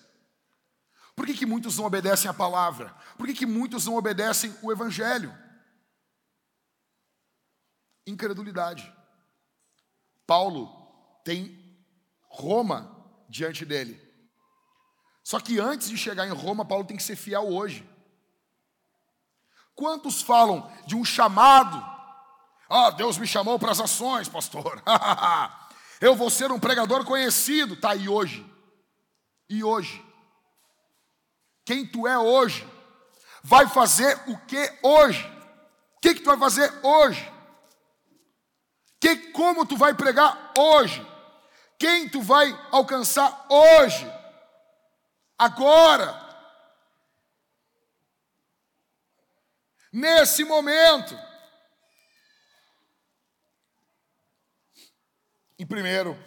Por 1.17 1.25
que, 1.25 1.33
que 1.33 1.47
muitos 1.47 1.75
não 1.75 1.85
obedecem 1.85 2.29
a 2.29 2.33
palavra? 2.33 2.95
Por 3.17 3.25
que, 3.25 3.33
que 3.33 3.45
muitos 3.47 3.87
não 3.87 3.95
obedecem 3.95 4.55
o 4.61 4.71
evangelho? 4.71 5.35
Incredulidade. 8.05 8.93
Paulo 10.27 10.69
tem 11.23 11.75
Roma 12.29 12.95
diante 13.27 13.65
dele. 13.65 13.99
Só 15.23 15.39
que 15.39 15.59
antes 15.59 15.89
de 15.89 15.97
chegar 15.97 16.27
em 16.27 16.31
Roma, 16.31 16.63
Paulo 16.63 16.85
tem 16.85 16.95
que 16.95 17.01
ser 17.01 17.15
fiel 17.15 17.47
hoje. 17.47 17.89
Quantos 19.73 20.21
falam 20.21 20.71
de 20.85 20.95
um 20.95 21.03
chamado? 21.03 21.83
Ah, 22.69 22.91
Deus 22.91 23.17
me 23.17 23.25
chamou 23.25 23.57
para 23.57 23.71
as 23.71 23.79
ações, 23.79 24.29
pastor. 24.29 24.83
Eu 25.99 26.15
vou 26.15 26.29
ser 26.29 26.51
um 26.51 26.59
pregador 26.59 27.03
conhecido. 27.03 27.75
Tá 27.75 27.93
aí 27.93 28.07
hoje. 28.07 28.45
E 29.49 29.63
hoje? 29.63 30.06
Quem 31.67 31.85
tu 31.85 32.07
é 32.07 32.17
hoje? 32.17 32.67
Vai 33.43 33.67
fazer 33.67 34.17
o 34.27 34.37
que 34.47 34.79
hoje? 34.81 35.23
O 35.97 35.99
que, 35.99 36.15
que 36.15 36.21
tu 36.21 36.25
vai 36.25 36.37
fazer 36.39 36.73
hoje? 36.83 37.31
Que, 38.99 39.15
como 39.33 39.67
tu 39.67 39.77
vai 39.77 39.93
pregar 39.93 40.53
hoje? 40.57 41.05
quem 41.77 42.09
tu 42.09 42.21
vai 42.21 42.51
alcançar 42.71 43.45
hoje, 43.49 44.11
agora, 45.37 46.25
nesse 49.91 50.43
momento. 50.43 51.17
Em 55.59 55.65
primeiro, 55.65 56.17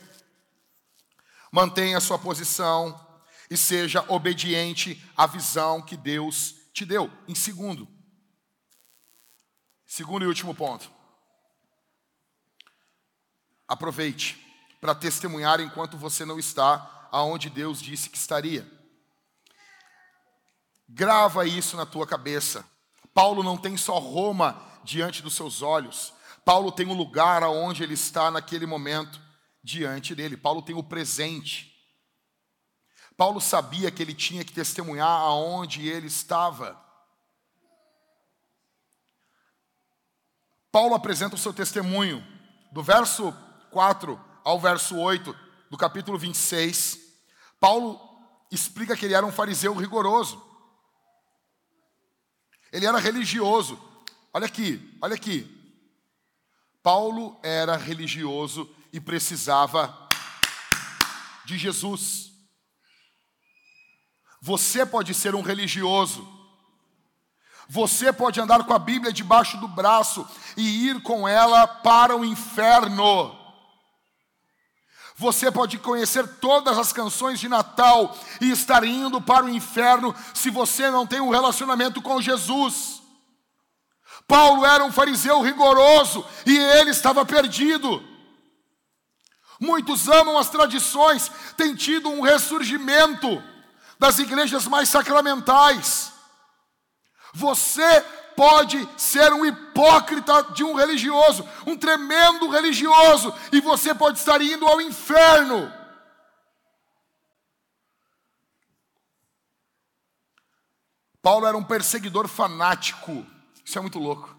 mantenha 1.53 1.99
a 1.99 2.01
sua 2.01 2.19
posição 2.19 3.10
e 3.51 3.57
seja 3.57 4.05
obediente 4.09 5.03
à 5.17 5.27
visão 5.27 5.83
que 5.83 5.97
Deus 5.97 6.55
te 6.73 6.87
deu. 6.87 7.11
Em 7.27 7.35
segundo, 7.35 7.89
segundo 9.85 10.25
e 10.25 10.29
último 10.29 10.55
ponto, 10.55 10.91
aproveite 13.67 14.39
para 14.81 14.95
testemunhar 14.95 15.61
enquanto 15.61 15.99
você 15.99 16.25
não 16.25 16.39
está 16.39 17.09
aonde 17.11 17.51
Deus 17.51 17.83
disse 17.83 18.09
que 18.09 18.17
estaria. 18.17 18.71
Grava 20.89 21.47
isso 21.47 21.77
na 21.77 21.85
tua 21.85 22.07
cabeça. 22.07 22.65
Paulo 23.13 23.43
não 23.43 23.57
tem 23.57 23.77
só 23.77 23.99
Roma 23.99 24.61
diante 24.85 25.23
dos 25.23 25.35
seus 25.35 25.61
olhos. 25.61 26.13
Paulo 26.45 26.73
tem 26.73 26.87
o 26.87 26.91
um 26.91 26.97
lugar 26.97 27.43
aonde 27.43 27.83
ele 27.83 27.95
está 27.95 28.31
naquele 28.31 28.67
momento 28.67 29.21
diante 29.63 30.15
dele. 30.15 30.37
Paulo 30.37 30.63
tem 30.63 30.75
o 30.75 30.83
presente. 30.83 31.70
Paulo 33.21 33.39
sabia 33.39 33.91
que 33.91 34.03
ele 34.03 34.15
tinha 34.15 34.43
que 34.43 34.51
testemunhar 34.51 35.07
aonde 35.07 35.87
ele 35.87 36.07
estava. 36.07 36.83
Paulo 40.73 40.95
apresenta 40.95 41.35
o 41.35 41.39
seu 41.39 41.53
testemunho, 41.53 42.27
do 42.73 42.83
verso 42.83 43.31
4 43.73 44.19
ao 44.43 44.59
verso 44.59 44.97
8 44.97 45.37
do 45.69 45.77
capítulo 45.77 46.17
26. 46.17 46.99
Paulo 47.61 48.01
explica 48.51 48.97
que 48.97 49.05
ele 49.05 49.13
era 49.13 49.27
um 49.27 49.31
fariseu 49.31 49.75
rigoroso. 49.75 50.43
Ele 52.73 52.87
era 52.87 52.99
religioso. 52.99 53.79
Olha 54.33 54.47
aqui, 54.47 54.97
olha 54.99 55.17
aqui. 55.17 55.47
Paulo 56.83 57.39
era 57.43 57.77
religioso 57.77 58.75
e 58.91 58.99
precisava 58.99 60.09
de 61.45 61.59
Jesus. 61.59 62.30
Você 64.41 64.87
pode 64.87 65.13
ser 65.13 65.35
um 65.35 65.43
religioso. 65.43 66.27
Você 67.69 68.13
pode 68.13 68.41
andar 68.41 68.65
com 68.65 68.73
a 68.73 68.79
Bíblia 68.79 69.13
debaixo 69.13 69.57
do 69.59 69.69
braço 69.69 70.27
e 70.57 70.89
ir 70.89 71.03
com 71.03 71.29
ela 71.29 71.67
para 71.67 72.17
o 72.17 72.25
inferno. 72.25 73.39
Você 75.15 75.53
pode 75.53 75.79
conhecer 75.79 76.27
todas 76.39 76.79
as 76.79 76.93
canções 76.93 77.39
de 77.39 77.49
Natal 77.49 78.17
e 78.41 78.51
estar 78.51 78.83
indo 78.85 79.21
para 79.21 79.45
o 79.45 79.51
inferno 79.51 80.15
se 80.35 80.49
você 80.49 80.91
não 80.91 81.07
tem 81.07 81.21
um 81.21 81.29
relacionamento 81.29 82.01
com 82.01 82.23
Jesus. 82.23 83.03
Paulo 84.27 84.65
era 84.65 84.83
um 84.83 84.91
fariseu 84.91 85.43
rigoroso 85.43 86.25
e 86.47 86.57
ele 86.57 86.91
estava 86.91 87.25
perdido. 87.27 88.03
Muitos 89.61 90.09
amam 90.09 90.39
as 90.39 90.49
tradições, 90.49 91.31
tem 91.55 91.75
tido 91.75 92.09
um 92.09 92.23
ressurgimento 92.23 93.50
das 94.01 94.19
igrejas 94.19 94.67
mais 94.67 94.89
sacramentais. 94.89 96.11
Você 97.35 98.01
pode 98.35 98.89
ser 98.99 99.31
um 99.31 99.45
hipócrita 99.45 100.43
de 100.55 100.65
um 100.65 100.75
religioso, 100.75 101.47
um 101.67 101.77
tremendo 101.77 102.49
religioso, 102.49 103.33
e 103.53 103.61
você 103.61 103.95
pode 103.95 104.19
estar 104.19 104.41
indo 104.41 104.67
ao 104.67 104.81
inferno. 104.81 105.71
Paulo 111.21 111.47
era 111.47 111.57
um 111.57 111.63
perseguidor 111.63 112.27
fanático, 112.27 113.27
isso 113.63 113.77
é 113.77 113.83
muito 113.83 113.99
louco. 113.99 114.35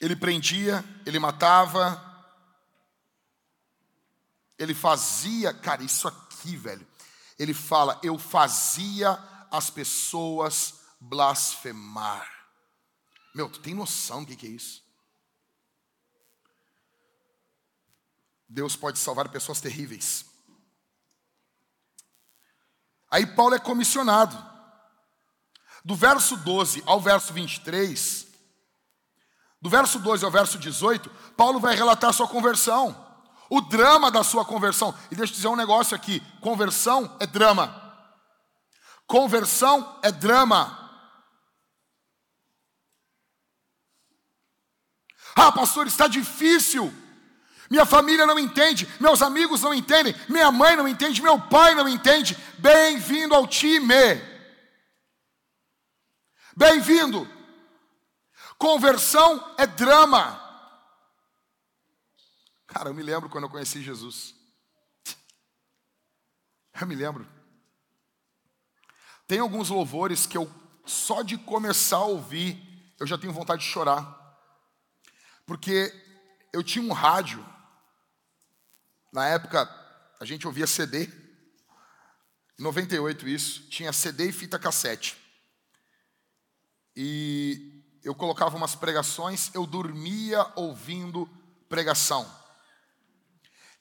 Ele 0.00 0.16
prendia, 0.16 0.82
ele 1.04 1.18
matava, 1.18 2.11
ele 4.62 4.74
fazia, 4.74 5.52
cara, 5.52 5.82
isso 5.82 6.06
aqui, 6.08 6.56
velho 6.56 6.86
ele 7.42 7.54
fala: 7.54 7.98
Eu 8.02 8.18
fazia 8.18 9.18
as 9.50 9.68
pessoas 9.68 10.80
blasfemar. 11.00 12.28
Meu, 13.34 13.48
tu 13.48 13.60
tem 13.60 13.74
noção 13.74 14.22
do 14.22 14.36
que 14.36 14.46
é 14.46 14.50
isso? 14.50 14.82
Deus 18.48 18.76
pode 18.76 18.98
salvar 18.98 19.28
pessoas 19.30 19.60
terríveis. 19.60 20.26
Aí 23.10 23.26
Paulo 23.26 23.54
é 23.54 23.58
comissionado. 23.58 24.52
Do 25.84 25.96
verso 25.96 26.36
12 26.36 26.80
ao 26.86 27.00
verso 27.00 27.32
23, 27.32 28.28
do 29.60 29.68
verso 29.68 29.98
12 29.98 30.24
ao 30.24 30.30
verso 30.30 30.56
18, 30.56 31.10
Paulo 31.36 31.58
vai 31.58 31.74
relatar 31.74 32.12
sua 32.12 32.28
conversão 32.28 33.11
o 33.52 33.60
drama 33.60 34.10
da 34.10 34.24
sua 34.24 34.46
conversão. 34.46 34.98
E 35.10 35.14
deixa 35.14 35.30
eu 35.30 35.36
dizer 35.36 35.48
um 35.48 35.56
negócio 35.56 35.94
aqui: 35.94 36.22
conversão 36.40 37.14
é 37.20 37.26
drama. 37.26 37.78
Conversão 39.06 40.00
é 40.02 40.10
drama. 40.10 40.78
Ah, 45.36 45.52
pastor, 45.52 45.86
está 45.86 46.08
difícil. 46.08 46.90
Minha 47.68 47.84
família 47.84 48.26
não 48.26 48.38
entende, 48.38 48.88
meus 48.98 49.20
amigos 49.20 49.62
não 49.62 49.74
entendem, 49.74 50.14
minha 50.30 50.50
mãe 50.50 50.74
não 50.74 50.88
entende, 50.88 51.20
meu 51.20 51.38
pai 51.38 51.74
não 51.74 51.86
entende. 51.86 52.34
Bem-vindo 52.56 53.34
ao 53.34 53.46
time. 53.46 53.94
Bem-vindo. 56.56 57.28
Conversão 58.56 59.54
é 59.58 59.66
drama. 59.66 60.40
Cara, 62.72 62.88
eu 62.88 62.94
me 62.94 63.02
lembro 63.02 63.28
quando 63.28 63.44
eu 63.44 63.50
conheci 63.50 63.82
Jesus. 63.82 64.34
Eu 66.80 66.86
me 66.86 66.94
lembro. 66.94 67.28
Tem 69.28 69.40
alguns 69.40 69.68
louvores 69.68 70.24
que 70.24 70.38
eu, 70.38 70.50
só 70.86 71.20
de 71.20 71.36
começar 71.36 71.98
a 71.98 72.06
ouvir, 72.06 72.94
eu 72.98 73.06
já 73.06 73.18
tenho 73.18 73.32
vontade 73.32 73.62
de 73.62 73.68
chorar. 73.68 74.18
Porque 75.44 75.92
eu 76.50 76.62
tinha 76.62 76.82
um 76.82 76.92
rádio. 76.92 77.46
Na 79.12 79.28
época, 79.28 79.68
a 80.18 80.24
gente 80.24 80.46
ouvia 80.46 80.66
CD. 80.66 81.10
Em 82.58 82.62
98 82.62 83.28
isso. 83.28 83.68
Tinha 83.68 83.92
CD 83.92 84.30
e 84.30 84.32
fita 84.32 84.58
cassete. 84.58 85.14
E 86.96 87.84
eu 88.02 88.14
colocava 88.14 88.56
umas 88.56 88.74
pregações, 88.74 89.54
eu 89.54 89.66
dormia 89.66 90.50
ouvindo 90.56 91.28
pregação. 91.68 92.41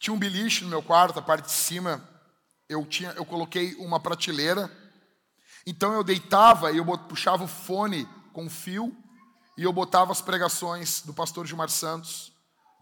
Tinha 0.02 0.16
um 0.16 0.18
beliche 0.18 0.64
no 0.64 0.70
meu 0.72 0.82
quarto, 0.82 1.20
a 1.20 1.22
parte 1.22 1.46
de 1.46 1.52
cima, 1.52 2.04
eu, 2.68 2.84
tinha, 2.88 3.12
eu 3.12 3.24
coloquei 3.24 3.76
uma 3.76 4.00
prateleira. 4.00 4.68
Então 5.64 5.94
eu 5.94 6.04
deitava 6.04 6.72
e 6.72 6.78
eu 6.78 6.98
puxava 6.98 7.44
o 7.44 7.48
fone 7.48 8.10
com 8.34 8.50
fio 8.50 8.98
e 9.56 9.62
eu 9.62 9.72
botava 9.72 10.12
as 10.12 10.20
pregações 10.20 11.04
do 11.04 11.14
pastor 11.14 11.46
Gilmar 11.46 11.70
Santos, 11.70 12.34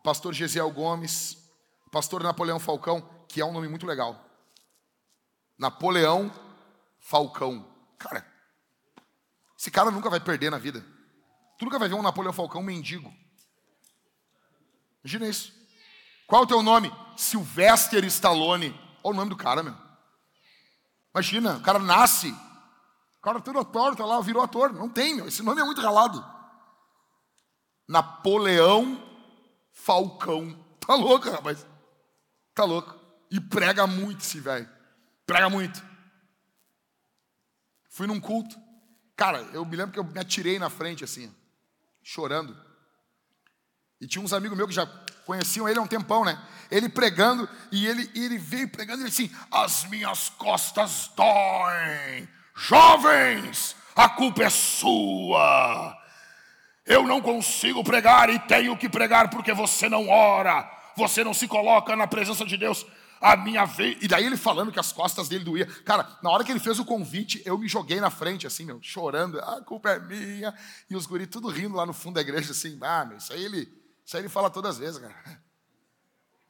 pastor 0.02 0.34
Gesiel 0.34 0.72
Gomes, 0.72 1.38
pastor 1.92 2.24
Napoleão 2.24 2.58
Falcão, 2.58 3.02
que 3.28 3.42
é 3.42 3.46
um 3.46 3.52
nome 3.52 3.68
muito 3.68 3.86
legal. 3.86 4.18
Napoleão 5.58 6.32
Falcão. 7.02 7.68
Cara, 7.98 8.26
esse 9.58 9.70
cara 9.70 9.92
nunca 9.92 10.10
vai 10.10 10.22
perder 10.22 10.50
na 10.50 10.58
vida. 10.58 10.80
Tu 11.58 11.66
nunca 11.66 11.78
vai 11.78 11.90
ver 11.90 11.96
um 11.96 12.02
Napoleão 12.02 12.32
Falcão 12.32 12.64
mendigo. 12.64 13.14
Imagina 15.04 15.28
isso. 15.28 15.59
Qual 16.30 16.44
o 16.44 16.48
teu 16.48 16.62
nome? 16.62 16.94
Sylvester 17.18 18.06
Stallone. 18.06 18.70
Olha 19.04 19.14
o 19.16 19.18
nome 19.18 19.32
do 19.32 19.36
cara, 19.36 19.64
meu. 19.64 19.76
Imagina, 21.12 21.58
o 21.58 21.62
cara 21.62 21.80
nasce. 21.80 22.30
O 23.18 23.22
cara 23.22 23.42
todo 23.42 23.58
ator, 23.58 23.96
tá 23.96 24.06
lá, 24.06 24.22
virou 24.22 24.44
ator. 24.44 24.72
Não 24.72 24.88
tem, 24.88 25.16
meu. 25.16 25.28
Esse 25.28 25.42
nome 25.42 25.60
é 25.60 25.64
muito 25.64 25.82
ralado. 25.82 26.24
Napoleão 27.88 29.04
Falcão. 29.72 30.56
Tá 30.80 30.94
louco, 30.94 31.28
rapaz. 31.32 31.66
Tá 32.54 32.64
louco. 32.64 32.96
E 33.32 33.42
prega 33.42 33.88
muito 33.88 34.22
esse 34.22 34.40
velho. 34.40 34.70
Prega 35.26 35.50
muito. 35.50 35.84
Fui 37.90 38.06
num 38.06 38.20
culto. 38.20 38.56
Cara, 39.16 39.40
eu 39.52 39.66
me 39.66 39.76
lembro 39.76 39.94
que 39.94 40.00
eu 40.00 40.04
me 40.04 40.20
atirei 40.20 40.60
na 40.60 40.70
frente 40.70 41.04
assim, 41.04 41.36
chorando. 42.04 42.56
E 44.00 44.06
tinha 44.06 44.24
uns 44.24 44.32
amigos 44.32 44.56
meus 44.56 44.70
que 44.70 44.76
já 44.76 44.86
conheciam 45.30 45.70
ele 45.70 45.78
há 45.78 45.82
um 45.84 45.88
tempão, 45.88 46.26
né? 46.26 46.42
Ele 46.72 46.90
pregando, 46.90 47.48
e 47.72 47.86
ele, 47.86 48.10
ele 48.16 48.40
veio 48.40 48.68
pregando, 48.68 49.02
ele 49.04 49.10
assim: 49.10 49.32
As 49.52 49.86
minhas 49.86 50.30
costas 50.30 51.12
doem, 51.16 52.28
jovens, 52.56 53.76
a 53.96 54.10
culpa 54.10 54.44
é 54.44 54.50
sua. 54.50 55.96
Eu 56.84 57.04
não 57.04 57.22
consigo 57.22 57.84
pregar 57.84 58.32
e 58.32 58.40
tenho 58.40 58.76
que 58.76 58.90
pregar 58.90 59.30
porque 59.30 59.54
você 59.54 59.88
não 59.88 60.10
ora, 60.10 60.68
você 60.98 61.24
não 61.24 61.34
se 61.36 61.48
coloca 61.48 61.96
na 61.96 62.08
presença 62.08 62.44
de 62.44 62.58
Deus. 62.58 62.84
A 63.22 63.36
minha 63.36 63.66
vez. 63.66 63.98
E 64.02 64.08
daí 64.08 64.26
ele 64.26 64.38
falando 64.38 64.72
que 64.72 64.80
as 64.80 64.94
costas 64.94 65.28
dele 65.28 65.44
doía. 65.44 65.66
Cara, 65.84 66.08
na 66.24 66.32
hora 66.32 66.42
que 66.42 66.52
ele 66.52 66.60
fez 66.60 66.80
o 66.80 66.86
convite, 66.86 67.44
eu 67.46 67.58
me 67.58 67.68
joguei 67.68 68.00
na 68.00 68.10
frente, 68.10 68.48
assim, 68.48 68.64
meu, 68.64 68.80
chorando. 68.82 69.40
A 69.42 69.62
culpa 69.62 69.90
é 69.90 70.00
minha. 70.00 70.54
E 70.90 70.96
os 70.96 71.06
guris 71.06 71.28
tudo 71.28 71.50
rindo 71.50 71.76
lá 71.76 71.86
no 71.86 71.92
fundo 71.92 72.16
da 72.16 72.22
igreja, 72.22 72.54
assim. 72.54 72.80
Ah, 72.82 73.04
meu, 73.04 73.18
isso 73.18 73.34
aí 73.34 73.44
ele 73.44 73.68
isso 74.10 74.18
aí 74.18 74.24
ele 74.24 74.30
fala 74.30 74.50
todas 74.50 74.72
as 74.72 74.78
vezes, 74.80 75.00
cara. 75.00 75.40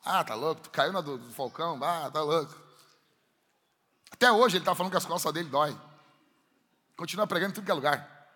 Ah, 0.05 0.23
tá 0.23 0.33
louco? 0.33 0.61
Tu 0.61 0.69
caiu 0.69 0.93
na 0.93 1.01
do, 1.01 1.17
do 1.17 1.33
Falcão? 1.33 1.77
Ah, 1.83 2.09
tá 2.09 2.21
louco. 2.21 2.57
Até 4.09 4.31
hoje 4.31 4.55
ele 4.55 4.61
está 4.61 4.73
falando 4.73 4.91
que 4.91 4.97
as 4.97 5.05
costas 5.05 5.33
dele 5.33 5.49
dói. 5.49 5.77
Continua 6.95 7.27
pregando 7.27 7.51
em 7.51 7.55
tudo 7.55 7.65
que 7.65 7.71
é 7.71 7.73
lugar. 7.73 8.29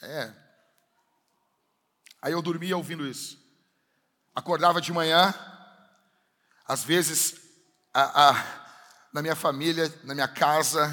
É. 0.00 0.32
Aí 2.22 2.32
eu 2.32 2.40
dormia 2.40 2.74
ouvindo 2.74 3.06
isso. 3.06 3.38
Acordava 4.34 4.80
de 4.80 4.94
manhã, 4.94 5.34
às 6.66 6.82
vezes, 6.82 7.38
a, 7.92 8.30
a, 8.30 8.44
na 9.12 9.20
minha 9.20 9.36
família, 9.36 9.94
na 10.04 10.14
minha 10.14 10.28
casa, 10.28 10.88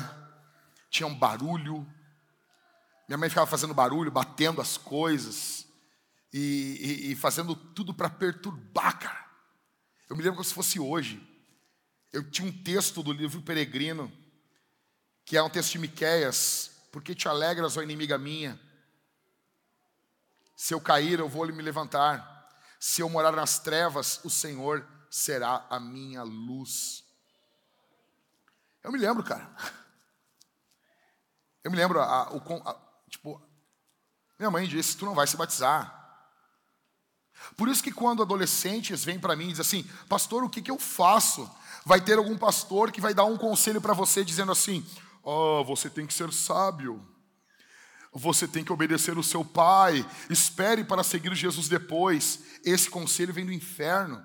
tinha 0.89 1.08
um 1.08 1.18
barulho. 1.18 1.88
Minha 3.08 3.18
mãe 3.18 3.30
ficava 3.30 3.47
fazendo 3.47 3.74
barulho, 3.74 4.12
batendo 4.12 4.60
as 4.60 4.76
coisas 4.76 5.66
e, 6.38 7.09
e, 7.09 7.11
e 7.11 7.15
fazendo 7.15 7.55
tudo 7.55 7.93
para 7.93 8.11
perturbar, 8.11 8.99
cara. 8.99 9.25
Eu 10.07 10.15
me 10.15 10.21
lembro 10.21 10.38
como 10.38 10.45
se 10.45 10.53
fosse 10.53 10.79
hoje. 10.79 11.19
Eu 12.13 12.29
tinha 12.29 12.47
um 12.47 12.63
texto 12.63 13.01
do 13.01 13.11
livro 13.11 13.41
Peregrino, 13.41 14.11
que 15.25 15.35
é 15.35 15.41
um 15.41 15.49
texto 15.49 15.71
de 15.71 15.79
Miquéias. 15.79 16.71
Por 16.91 17.01
que 17.01 17.15
te 17.15 17.27
alegras, 17.27 17.75
ó 17.75 17.81
inimiga 17.81 18.19
minha? 18.19 18.59
Se 20.55 20.75
eu 20.75 20.79
cair, 20.79 21.19
eu 21.19 21.27
vou 21.27 21.47
me 21.47 21.63
levantar. 21.63 22.47
Se 22.79 23.01
eu 23.01 23.09
morar 23.09 23.31
nas 23.31 23.57
trevas, 23.57 24.23
o 24.23 24.29
Senhor 24.29 24.88
será 25.09 25.65
a 25.71 25.79
minha 25.79 26.21
luz. 26.21 27.03
Eu 28.83 28.91
me 28.91 28.99
lembro, 28.99 29.23
cara. 29.23 29.51
Eu 31.63 31.71
me 31.71 31.77
lembro, 31.77 31.99
a, 31.99 32.31
o, 32.31 32.67
a, 32.69 32.79
tipo, 33.09 33.41
minha 34.38 34.51
mãe 34.51 34.67
disse: 34.67 34.95
Tu 34.95 35.03
não 35.03 35.15
vai 35.15 35.25
se 35.25 35.35
batizar. 35.35 36.07
Por 37.58 37.68
isso 37.68 37.84
que 37.84 37.91
quando 37.91 38.22
adolescentes 38.22 39.03
vêm 39.03 39.20
para 39.20 39.36
mim 39.36 39.45
e 39.45 39.53
dizem 39.53 39.62
assim, 39.82 39.89
pastor, 40.08 40.43
o 40.43 40.49
que, 40.49 40.62
que 40.62 40.70
eu 40.70 40.78
faço? 40.78 41.49
Vai 41.84 41.99
ter 41.99 42.20
algum 42.20 42.38
pastor 42.38 42.91
que 42.91 43.01
vai 43.01 43.16
dar 43.16 43.26
um 43.26 43.36
conselho 43.36 43.82
para 43.82 43.93
você 43.93 44.24
dizendo 44.24 44.51
assim: 44.51 44.86
oh, 45.24 45.64
você 45.64 45.89
tem 45.89 46.05
que 46.05 46.14
ser 46.14 46.32
sábio, 46.32 47.03
você 48.14 48.47
tem 48.47 48.64
que 48.64 48.72
obedecer 48.72 49.18
o 49.18 49.24
seu 49.24 49.43
pai, 49.43 50.08
espere 50.30 50.84
para 50.84 51.03
seguir 51.03 51.34
Jesus 51.34 51.68
depois. 51.68 52.41
Esse 52.64 52.89
conselho 52.89 53.34
vem 53.34 53.45
do 53.45 53.51
inferno. 53.51 54.24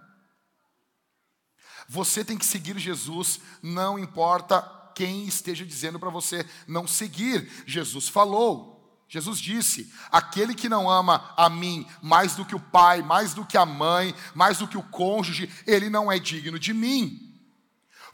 Você 1.89 2.25
tem 2.25 2.37
que 2.37 2.45
seguir 2.45 2.79
Jesus, 2.79 3.41
não 3.63 3.99
importa 3.99 4.61
quem 4.95 5.25
esteja 5.25 5.65
dizendo 5.65 5.99
para 5.99 6.11
você 6.11 6.47
não 6.67 6.87
seguir. 6.87 7.51
Jesus 7.67 8.09
falou, 8.09 8.82
Jesus 9.13 9.39
disse: 9.39 9.93
aquele 10.11 10.55
que 10.55 10.71
não 10.71 10.91
ama 10.91 11.35
a 11.37 11.51
mim 11.51 11.87
mais 12.01 12.35
do 12.35 12.47
que 12.47 12.55
o 12.55 12.61
pai, 12.61 13.03
mais 13.03 13.35
do 13.35 13.45
que 13.45 13.59
a 13.59 13.67
mãe, 13.67 14.15
mais 14.35 14.57
do 14.57 14.67
que 14.67 14.79
o 14.79 14.83
cônjuge, 14.83 15.53
ele 15.67 15.91
não 15.91 16.11
é 16.11 16.19
digno 16.19 16.59
de 16.59 16.73
mim. 16.73 17.31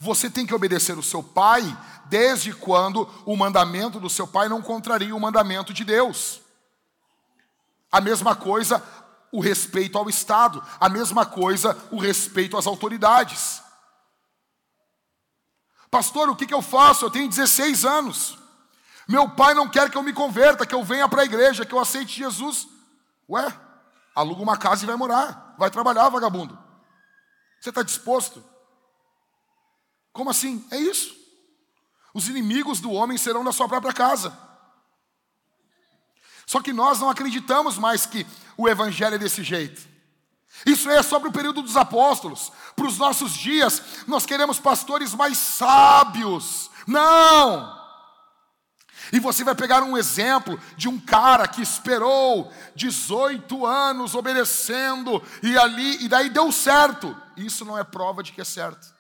Você 0.01 0.29
tem 0.29 0.45
que 0.45 0.53
obedecer 0.53 0.99
o 0.99 1.03
seu 1.03 1.23
pai 1.23 1.63
desde 2.07 2.53
quando 2.53 3.09
o 3.25 3.37
mandamento 3.37 4.01
do 4.01 4.11
seu 4.11 4.27
pai 4.27 4.49
não 4.49 4.61
contraria 4.61 5.15
o 5.15 5.21
mandamento 5.21 5.73
de 5.73 5.85
Deus. 5.85 6.41
A 7.93 8.01
mesma 8.01 8.35
coisa 8.35 8.83
o 9.31 9.39
respeito 9.39 9.97
ao 9.97 10.09
Estado, 10.09 10.61
a 10.81 10.89
mesma 10.89 11.25
coisa 11.25 11.79
o 11.93 11.99
respeito 12.01 12.57
às 12.57 12.67
autoridades. 12.67 13.63
Pastor, 15.93 16.29
o 16.29 16.35
que, 16.35 16.45
que 16.45 16.55
eu 16.55 16.61
faço? 16.61 17.05
Eu 17.05 17.11
tenho 17.11 17.29
16 17.29 17.85
anos. 17.85 18.37
Meu 19.09 19.27
pai 19.31 19.55
não 19.55 19.67
quer 19.67 19.91
que 19.91 19.97
eu 19.97 20.03
me 20.03 20.13
converta, 20.13 20.67
que 20.67 20.75
eu 20.75 20.85
venha 20.85 21.09
para 21.09 21.23
a 21.23 21.25
igreja, 21.25 21.65
que 21.65 21.73
eu 21.73 21.81
aceite 21.81 22.19
Jesus. 22.19 22.69
Ué, 23.27 23.59
aluga 24.15 24.43
uma 24.43 24.59
casa 24.59 24.85
e 24.85 24.87
vai 24.87 24.97
morar. 24.97 25.55
Vai 25.57 25.71
trabalhar, 25.71 26.11
vagabundo. 26.11 26.59
Você 27.59 27.71
está 27.71 27.83
disposto? 27.83 28.45
Como 30.13 30.29
assim? 30.29 30.63
É 30.71 30.77
isso. 30.77 31.17
Os 32.13 32.29
inimigos 32.29 32.81
do 32.81 32.93
homem 32.93 33.17
serão 33.17 33.43
na 33.43 33.51
sua 33.51 33.67
própria 33.67 33.95
casa. 33.95 34.37
Só 36.45 36.61
que 36.61 36.73
nós 36.73 37.01
não 37.01 37.09
acreditamos 37.09 37.79
mais 37.79 38.05
que 38.05 38.27
o 38.59 38.69
evangelho 38.69 39.15
é 39.15 39.19
desse 39.19 39.43
jeito. 39.43 39.89
Isso 40.67 40.91
é 40.91 41.03
sobre 41.03 41.29
o 41.29 41.33
período 41.33 41.63
dos 41.63 41.77
apóstolos. 41.77 42.53
Para 42.77 42.87
os 42.87 42.99
nossos 42.99 43.33
dias, 43.33 43.83
nós 44.07 44.27
queremos 44.27 44.59
pastores 44.59 45.15
mais 45.15 45.39
sábios. 45.39 46.71
Não! 46.87 47.78
E 49.13 49.19
você 49.19 49.45
vai 49.45 49.55
pegar 49.55 49.83
um 49.83 49.97
exemplo 49.97 50.61
de 50.77 50.89
um 50.89 50.99
cara 50.99 51.49
que 51.49 51.63
esperou 51.63 52.53
18 52.75 53.65
anos 53.65 54.15
obedecendo 54.15 55.23
e 55.43 55.57
ali 55.57 56.05
e 56.05 56.09
daí 56.09 56.29
deu 56.29 56.53
certo. 56.53 57.17
Isso 57.37 57.65
não 57.65 57.79
é 57.79 57.85
prova 57.85 58.23
de 58.23 58.33
que 58.33 58.41
é 58.41 58.45
certo. 58.45 58.95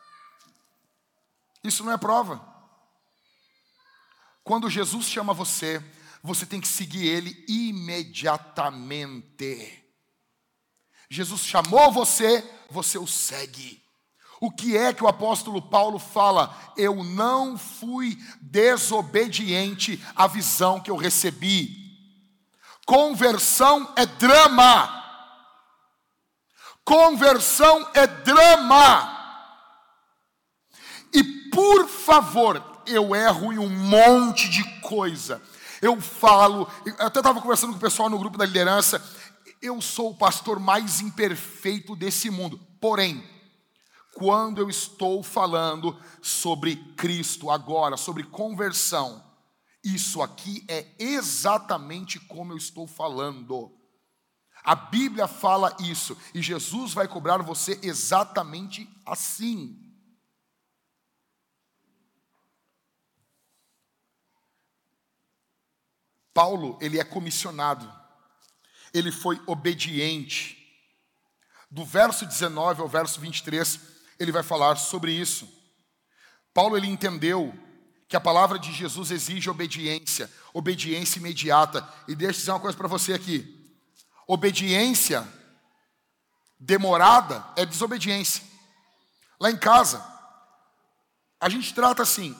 Isso 1.62 1.84
não 1.84 1.92
é 1.92 1.96
prova. 1.96 2.46
Quando 4.42 4.70
Jesus 4.70 5.06
chama 5.06 5.34
você, 5.34 5.84
você 6.22 6.46
tem 6.46 6.60
que 6.60 6.68
seguir 6.68 7.06
ele 7.06 7.44
imediatamente. 7.48 9.84
Jesus 11.10 11.42
chamou 11.42 11.92
você, 11.92 12.48
você 12.70 12.98
o 12.98 13.06
segue. 13.06 13.82
O 14.40 14.50
que 14.50 14.76
é 14.76 14.92
que 14.92 15.02
o 15.02 15.08
apóstolo 15.08 15.60
Paulo 15.60 15.98
fala? 15.98 16.56
Eu 16.76 17.02
não 17.02 17.58
fui 17.58 18.16
desobediente 18.40 20.02
à 20.14 20.26
visão 20.26 20.80
que 20.80 20.90
eu 20.90 20.96
recebi. 20.96 21.76
Conversão 22.86 23.92
é 23.96 24.06
drama. 24.06 24.94
Conversão 26.84 27.86
é 27.92 28.06
drama. 28.06 29.16
E 31.12 31.22
por 31.50 31.88
favor, 31.88 32.62
eu 32.86 33.14
erro 33.14 33.52
em 33.52 33.58
um 33.58 33.68
monte 33.68 34.48
de 34.48 34.62
coisa. 34.80 35.42
Eu 35.82 36.00
falo, 36.00 36.70
eu 36.86 36.94
até 36.98 37.18
estava 37.20 37.40
conversando 37.40 37.72
com 37.72 37.78
o 37.78 37.80
pessoal 37.80 38.08
no 38.08 38.18
grupo 38.18 38.38
da 38.38 38.46
liderança. 38.46 39.04
Eu 39.60 39.80
sou 39.80 40.10
o 40.10 40.16
pastor 40.16 40.60
mais 40.60 41.00
imperfeito 41.00 41.96
desse 41.96 42.30
mundo. 42.30 42.58
Porém, 42.80 43.22
quando 44.18 44.60
eu 44.60 44.68
estou 44.68 45.22
falando 45.22 45.96
sobre 46.20 46.74
Cristo 46.94 47.52
agora, 47.52 47.96
sobre 47.96 48.24
conversão, 48.24 49.24
isso 49.84 50.20
aqui 50.20 50.64
é 50.66 50.92
exatamente 50.98 52.18
como 52.18 52.52
eu 52.52 52.56
estou 52.56 52.84
falando. 52.88 53.72
A 54.64 54.74
Bíblia 54.74 55.28
fala 55.28 55.76
isso 55.78 56.18
e 56.34 56.42
Jesus 56.42 56.92
vai 56.92 57.06
cobrar 57.06 57.38
você 57.42 57.78
exatamente 57.80 58.90
assim. 59.06 59.88
Paulo, 66.34 66.76
ele 66.80 66.98
é 66.98 67.04
comissionado. 67.04 67.88
Ele 68.92 69.12
foi 69.12 69.40
obediente. 69.46 70.56
Do 71.70 71.84
verso 71.84 72.26
19 72.26 72.82
ao 72.82 72.88
verso 72.88 73.20
23, 73.20 73.97
ele 74.18 74.32
vai 74.32 74.42
falar 74.42 74.76
sobre 74.76 75.12
isso. 75.12 75.48
Paulo 76.52 76.76
ele 76.76 76.88
entendeu 76.88 77.54
que 78.08 78.16
a 78.16 78.20
palavra 78.20 78.58
de 78.58 78.72
Jesus 78.72 79.10
exige 79.10 79.50
obediência, 79.50 80.30
obediência 80.52 81.18
imediata. 81.18 81.86
E 82.08 82.14
deixa 82.14 82.38
eu 82.38 82.40
dizer 82.40 82.50
uma 82.52 82.60
coisa 82.60 82.76
para 82.76 82.88
você 82.88 83.12
aqui. 83.12 83.54
Obediência 84.26 85.26
demorada 86.58 87.44
é 87.54 87.64
desobediência. 87.64 88.42
Lá 89.38 89.50
em 89.50 89.56
casa, 89.56 90.04
a 91.40 91.48
gente 91.48 91.72
trata 91.74 92.02
assim: 92.02 92.36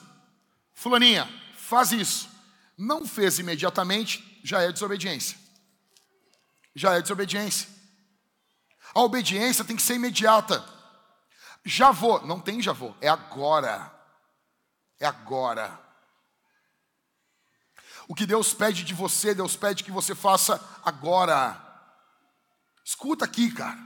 Fulaninha, 0.73 1.29
faz 1.55 1.91
isso. 1.91 2.29
Não 2.77 3.05
fez 3.05 3.39
imediatamente, 3.39 4.39
já 4.43 4.61
é 4.61 4.71
desobediência. 4.71 5.37
Já 6.73 6.95
é 6.95 7.01
desobediência. 7.01 7.67
A 8.93 9.01
obediência 9.01 9.63
tem 9.63 9.75
que 9.75 9.81
ser 9.81 9.95
imediata. 9.95 10.78
Já 11.65 11.91
vou, 11.91 12.25
não 12.25 12.39
tem 12.39 12.61
já 12.61 12.73
vou, 12.73 12.95
é 13.01 13.07
agora. 13.07 13.93
É 14.99 15.05
agora. 15.05 15.79
O 18.07 18.15
que 18.15 18.25
Deus 18.25 18.53
pede 18.53 18.83
de 18.83 18.93
você, 18.93 19.35
Deus 19.35 19.55
pede 19.55 19.83
que 19.83 19.91
você 19.91 20.15
faça 20.15 20.59
agora. 20.83 21.59
Escuta 22.83 23.23
aqui, 23.23 23.51
cara. 23.51 23.77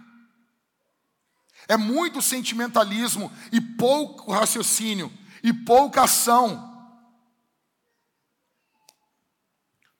É 1.67 1.78
muito 1.78 2.21
sentimentalismo 2.21 3.32
e 3.51 3.59
pouco 3.59 4.32
raciocínio 4.32 5.11
e 5.43 5.53
pouca 5.53 6.03
ação. 6.03 6.71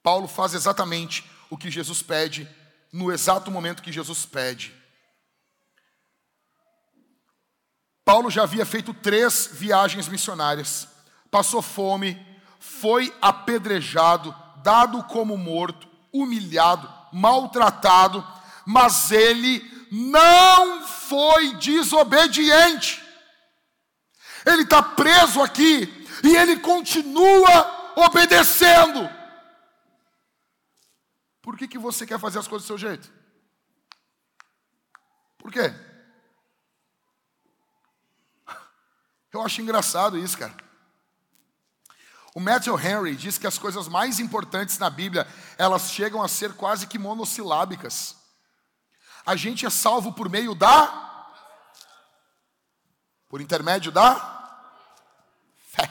Paulo 0.02 0.28
faz 0.28 0.54
exatamente 0.54 1.30
o 1.48 1.56
que 1.56 1.70
Jesus 1.70 2.02
pede, 2.02 2.48
no 2.92 3.12
exato 3.12 3.50
momento 3.50 3.82
que 3.82 3.92
Jesus 3.92 4.26
pede. 4.26 4.74
Paulo 8.04 8.30
já 8.30 8.42
havia 8.42 8.66
feito 8.66 8.92
três 8.92 9.48
viagens 9.50 10.08
missionárias, 10.08 10.86
passou 11.30 11.62
fome, 11.62 12.20
foi 12.60 13.14
apedrejado, 13.20 14.34
dado 14.62 15.02
como 15.04 15.36
morto, 15.38 15.88
humilhado, 16.12 16.92
maltratado, 17.12 18.26
mas 18.66 19.10
ele 19.10 19.62
não 19.90 20.86
foi 20.86 21.54
desobediente. 21.54 23.02
Ele 24.44 24.62
está 24.62 24.82
preso 24.82 25.42
aqui 25.42 26.06
e 26.22 26.36
ele 26.36 26.58
continua 26.58 27.92
obedecendo. 27.96 29.08
Por 31.40 31.56
que, 31.56 31.68
que 31.68 31.78
você 31.78 32.06
quer 32.06 32.18
fazer 32.18 32.38
as 32.38 32.48
coisas 32.48 32.66
do 32.66 32.66
seu 32.66 32.78
jeito? 32.78 33.10
Por 35.38 35.50
quê? 35.50 35.93
Eu 39.34 39.42
acho 39.42 39.60
engraçado 39.60 40.16
isso, 40.16 40.38
cara. 40.38 40.54
O 42.32 42.38
Matthew 42.38 42.78
Henry 42.78 43.16
diz 43.16 43.36
que 43.36 43.48
as 43.48 43.58
coisas 43.58 43.88
mais 43.88 44.20
importantes 44.20 44.78
na 44.78 44.88
Bíblia, 44.88 45.26
elas 45.58 45.90
chegam 45.90 46.22
a 46.22 46.28
ser 46.28 46.54
quase 46.54 46.86
que 46.86 47.00
monossilábicas. 47.00 48.16
A 49.26 49.34
gente 49.34 49.66
é 49.66 49.70
salvo 49.70 50.12
por 50.12 50.28
meio 50.28 50.54
da 50.54 51.02
Por 53.28 53.40
intermédio 53.40 53.90
da 53.90 54.14
fé. 55.72 55.90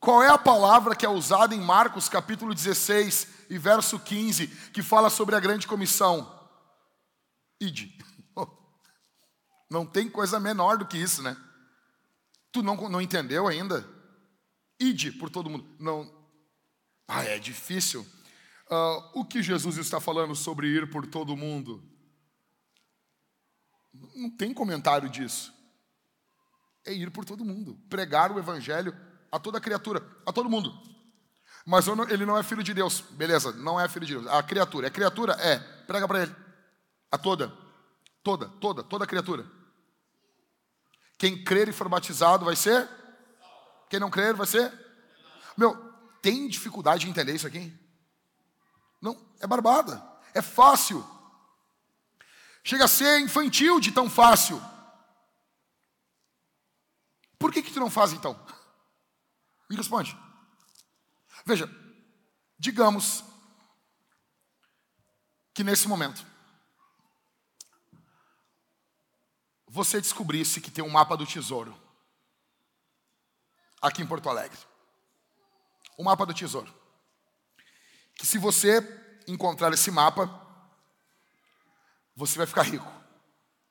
Qual 0.00 0.22
é 0.22 0.28
a 0.28 0.38
palavra 0.38 0.96
que 0.96 1.04
é 1.04 1.08
usada 1.10 1.54
em 1.54 1.60
Marcos 1.60 2.08
capítulo 2.08 2.54
16 2.54 3.28
e 3.50 3.58
verso 3.58 3.98
15, 3.98 4.46
que 4.72 4.82
fala 4.82 5.10
sobre 5.10 5.36
a 5.36 5.40
grande 5.40 5.66
comissão? 5.66 6.48
Ide. 7.60 8.13
Não 9.70 9.86
tem 9.86 10.08
coisa 10.08 10.38
menor 10.38 10.78
do 10.78 10.86
que 10.86 10.98
isso, 10.98 11.22
né? 11.22 11.36
Tu 12.52 12.62
não, 12.62 12.76
não 12.88 13.00
entendeu 13.00 13.48
ainda? 13.48 13.84
Ide 14.78 15.12
por 15.12 15.30
todo 15.30 15.50
mundo. 15.50 15.66
Não. 15.78 16.10
Ah, 17.08 17.24
é 17.24 17.38
difícil. 17.38 18.06
Uh, 18.70 19.20
o 19.20 19.24
que 19.24 19.42
Jesus 19.42 19.76
está 19.76 20.00
falando 20.00 20.34
sobre 20.34 20.68
ir 20.68 20.88
por 20.90 21.06
todo 21.06 21.36
mundo? 21.36 21.82
Não 24.14 24.30
tem 24.30 24.54
comentário 24.54 25.08
disso. 25.08 25.52
É 26.86 26.92
ir 26.92 27.10
por 27.10 27.24
todo 27.24 27.44
mundo, 27.44 27.78
pregar 27.88 28.30
o 28.30 28.38
evangelho 28.38 28.94
a 29.32 29.38
toda 29.38 29.60
criatura, 29.60 30.06
a 30.26 30.32
todo 30.32 30.50
mundo. 30.50 30.72
Mas 31.66 31.86
ele 32.10 32.26
não 32.26 32.36
é 32.36 32.42
filho 32.42 32.62
de 32.62 32.74
Deus, 32.74 33.00
beleza? 33.00 33.52
Não 33.52 33.80
é 33.80 33.88
filho 33.88 34.06
de 34.06 34.14
Deus. 34.14 34.26
A 34.26 34.42
criatura, 34.42 34.86
é 34.86 34.90
criatura? 34.90 35.32
É. 35.34 35.58
Prega 35.86 36.06
para 36.06 36.22
ele. 36.22 36.36
A 37.10 37.16
toda, 37.16 37.52
toda, 38.24 38.48
toda, 38.48 38.82
toda 38.82 39.06
criatura. 39.06 39.46
Quem 41.18 41.44
crer 41.44 41.68
e 41.68 41.72
for 41.72 41.88
batizado 41.88 42.44
vai 42.44 42.56
ser? 42.56 42.88
Quem 43.88 44.00
não 44.00 44.10
crer 44.10 44.34
vai 44.34 44.46
ser? 44.46 44.72
Meu, 45.56 45.76
tem 46.20 46.48
dificuldade 46.48 47.04
de 47.04 47.10
entender 47.10 47.34
isso 47.34 47.46
aqui? 47.46 47.72
Não, 49.00 49.16
é 49.38 49.46
barbada. 49.46 50.02
É 50.32 50.42
fácil. 50.42 51.06
Chega 52.64 52.86
a 52.86 52.88
ser 52.88 53.20
infantil 53.20 53.78
de 53.78 53.92
tão 53.92 54.08
fácil. 54.08 54.60
Por 57.38 57.52
que 57.52 57.62
que 57.62 57.72
tu 57.72 57.78
não 57.78 57.90
faz 57.90 58.12
então? 58.12 58.34
Me 59.68 59.76
responde. 59.76 60.18
Veja, 61.44 61.70
digamos 62.58 63.22
que 65.52 65.62
nesse 65.62 65.86
momento 65.86 66.33
você 69.74 70.00
descobrisse 70.00 70.60
que 70.60 70.70
tem 70.70 70.84
um 70.84 70.88
mapa 70.88 71.16
do 71.16 71.26
tesouro 71.26 71.76
aqui 73.82 74.02
em 74.02 74.06
Porto 74.06 74.28
Alegre. 74.30 74.56
O 75.98 76.04
mapa 76.04 76.24
do 76.24 76.32
tesouro. 76.32 76.72
Que 78.14 78.24
se 78.24 78.38
você 78.38 78.78
encontrar 79.26 79.72
esse 79.72 79.90
mapa, 79.90 80.30
você 82.14 82.38
vai 82.38 82.46
ficar 82.46 82.62
rico. 82.62 82.86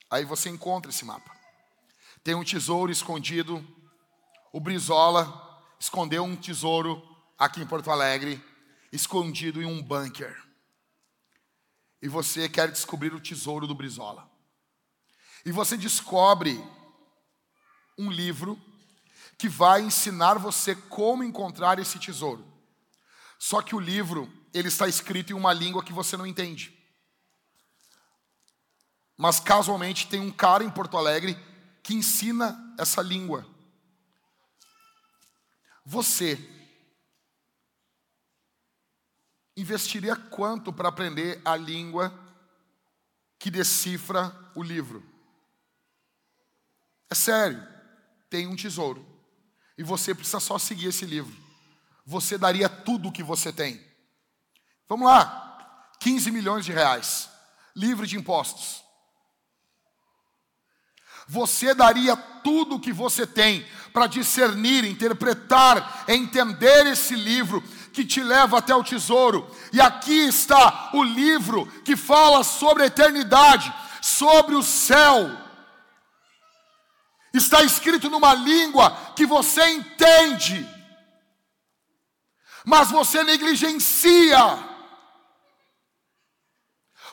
Aí 0.09 0.25
você 0.25 0.49
encontra 0.49 0.91
esse 0.91 1.05
mapa. 1.05 1.33
Tem 2.21 2.35
um 2.35 2.43
tesouro 2.43 2.91
escondido. 2.91 3.65
O 4.51 4.59
Brizola 4.59 5.25
escondeu 5.79 6.25
um 6.25 6.35
tesouro 6.35 7.01
aqui 7.39 7.61
em 7.61 7.65
Porto 7.65 7.89
Alegre, 7.89 8.43
escondido 8.91 9.61
em 9.61 9.65
um 9.65 9.81
bunker. 9.81 10.37
E 12.01 12.09
você 12.09 12.49
quer 12.49 12.69
descobrir 12.69 13.13
o 13.13 13.21
tesouro 13.21 13.65
do 13.65 13.73
Brizola. 13.73 14.32
E 15.45 15.51
você 15.51 15.77
descobre 15.77 16.63
um 17.97 18.09
livro 18.09 18.59
que 19.37 19.49
vai 19.49 19.81
ensinar 19.81 20.37
você 20.37 20.75
como 20.75 21.23
encontrar 21.23 21.79
esse 21.79 21.99
tesouro. 21.99 22.45
Só 23.37 23.61
que 23.61 23.75
o 23.75 23.79
livro, 23.79 24.31
ele 24.53 24.69
está 24.69 24.87
escrito 24.87 25.31
em 25.31 25.35
uma 25.35 25.51
língua 25.51 25.83
que 25.83 25.91
você 25.91 26.15
não 26.15 26.25
entende. 26.25 26.73
Mas 29.17 29.39
casualmente 29.39 30.07
tem 30.07 30.19
um 30.19 30.31
cara 30.31 30.63
em 30.63 30.69
Porto 30.69 30.97
Alegre 30.97 31.37
que 31.83 31.93
ensina 31.93 32.73
essa 32.79 33.01
língua. 33.01 33.45
Você 35.85 36.39
investiria 39.57 40.15
quanto 40.15 40.71
para 40.71 40.89
aprender 40.89 41.41
a 41.43 41.55
língua 41.55 42.17
que 43.37 43.51
decifra 43.51 44.33
o 44.55 44.63
livro? 44.63 45.12
É 47.13 47.15
sério, 47.15 47.63
tem 48.27 48.47
um 48.47 48.55
tesouro. 48.55 49.05
E 49.77 49.83
você 49.83 50.15
precisa 50.15 50.39
só 50.39 50.57
seguir 50.57 50.87
esse 50.87 51.05
livro. 51.05 51.31
Você 52.07 52.39
daria 52.39 52.67
tudo 52.67 53.09
o 53.09 53.11
que 53.11 53.21
você 53.21 53.53
tem. 53.53 53.79
Vamos 54.89 55.05
lá. 55.05 55.91
15 55.99 56.31
milhões 56.31 56.65
de 56.65 56.71
reais. 56.71 57.29
Livre 57.75 58.07
de 58.07 58.17
impostos. 58.17 58.83
Você 61.27 61.75
daria 61.75 62.15
tudo 62.17 62.77
o 62.77 62.79
que 62.79 62.91
você 62.91 63.27
tem 63.27 63.63
para 63.93 64.07
discernir, 64.07 64.83
interpretar, 64.83 66.05
entender 66.07 66.87
esse 66.87 67.15
livro 67.15 67.61
que 67.93 68.03
te 68.03 68.23
leva 68.23 68.57
até 68.57 68.73
o 68.73 68.83
tesouro. 68.83 69.47
E 69.71 69.79
aqui 69.79 70.25
está 70.25 70.89
o 70.95 71.03
livro 71.03 71.67
que 71.85 71.95
fala 71.95 72.43
sobre 72.43 72.81
a 72.81 72.87
eternidade, 72.87 73.71
sobre 74.01 74.55
o 74.55 74.63
céu, 74.63 75.42
está 77.33 77.63
escrito 77.63 78.09
numa 78.09 78.33
língua 78.33 78.95
que 79.15 79.25
você 79.25 79.67
entende, 79.69 80.67
mas 82.65 82.91
você 82.91 83.23
negligencia. 83.23 84.71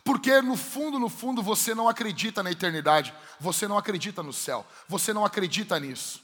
Porque 0.04 0.40
no 0.40 0.56
fundo, 0.56 0.98
no 0.98 1.08
fundo, 1.08 1.42
você 1.42 1.74
não 1.74 1.88
acredita 1.88 2.42
na 2.42 2.50
eternidade, 2.50 3.14
você 3.38 3.66
não 3.66 3.76
acredita 3.76 4.22
no 4.22 4.32
céu, 4.32 4.66
você 4.88 5.12
não 5.12 5.24
acredita 5.24 5.78
nisso. 5.78 6.22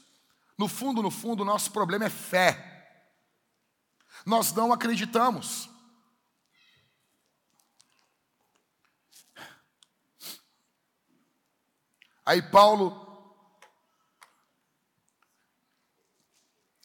No 0.57 0.67
fundo, 0.67 1.03
no 1.03 1.11
fundo, 1.11 1.45
nosso 1.45 1.71
problema 1.71 2.05
é 2.05 2.09
fé. 2.09 2.73
Nós 4.25 4.51
não 4.53 4.73
acreditamos. 4.73 5.69
Aí 12.25 12.41
Paulo 12.41 13.06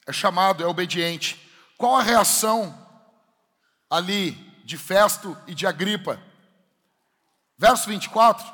é 0.07 0.12
chamado, 0.12 0.62
é 0.62 0.66
obediente. 0.66 1.38
Qual 1.76 1.96
a 1.96 2.03
reação 2.03 2.76
ali 3.90 4.32
de 4.64 4.76
Festo 4.76 5.36
e 5.46 5.55
de 5.55 5.66
Agripa? 5.66 6.20
Verso 7.57 7.88
24. 7.88 8.46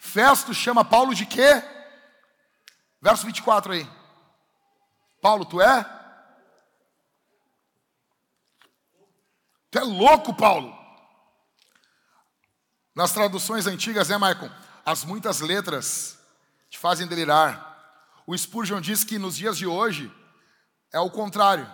Festo 0.00 0.52
chama 0.52 0.84
Paulo 0.84 1.14
de 1.14 1.26
quê? 1.26 1.62
Verso 3.00 3.26
24 3.26 3.72
aí. 3.72 3.88
Paulo, 5.20 5.44
tu 5.44 5.60
é? 5.60 5.84
Tu 9.70 9.78
é 9.78 9.82
louco, 9.82 10.34
Paulo. 10.34 10.72
Nas 12.94 13.12
traduções 13.12 13.66
antigas, 13.66 14.08
né, 14.08 14.16
Maicon? 14.16 14.50
As 14.86 15.04
muitas 15.04 15.40
letras 15.40 16.18
te 16.70 16.78
fazem 16.78 17.06
delirar. 17.06 17.73
O 18.26 18.36
Spurgeon 18.36 18.80
diz 18.80 19.04
que 19.04 19.18
nos 19.18 19.36
dias 19.36 19.58
de 19.58 19.66
hoje 19.66 20.12
é 20.92 20.98
o 20.98 21.10
contrário. 21.10 21.70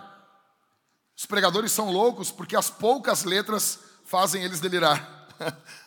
Os 1.15 1.25
pregadores 1.25 1.71
são 1.71 1.91
loucos 1.91 2.31
porque 2.31 2.55
as 2.55 2.69
poucas 2.69 3.23
letras 3.23 3.79
fazem 4.05 4.43
eles 4.43 4.59
delirar. 4.59 5.27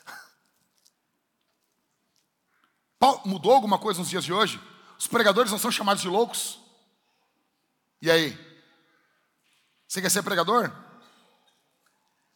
Mudou 3.24 3.52
alguma 3.52 3.78
coisa 3.78 4.00
nos 4.00 4.08
dias 4.08 4.24
de 4.24 4.32
hoje? 4.32 4.60
Os 4.98 5.06
pregadores 5.06 5.50
não 5.50 5.58
são 5.58 5.70
chamados 5.70 6.02
de 6.02 6.08
loucos? 6.08 6.58
E 8.00 8.10
aí? 8.10 8.38
Você 9.86 10.00
quer 10.00 10.10
ser 10.10 10.22
pregador? 10.22 10.72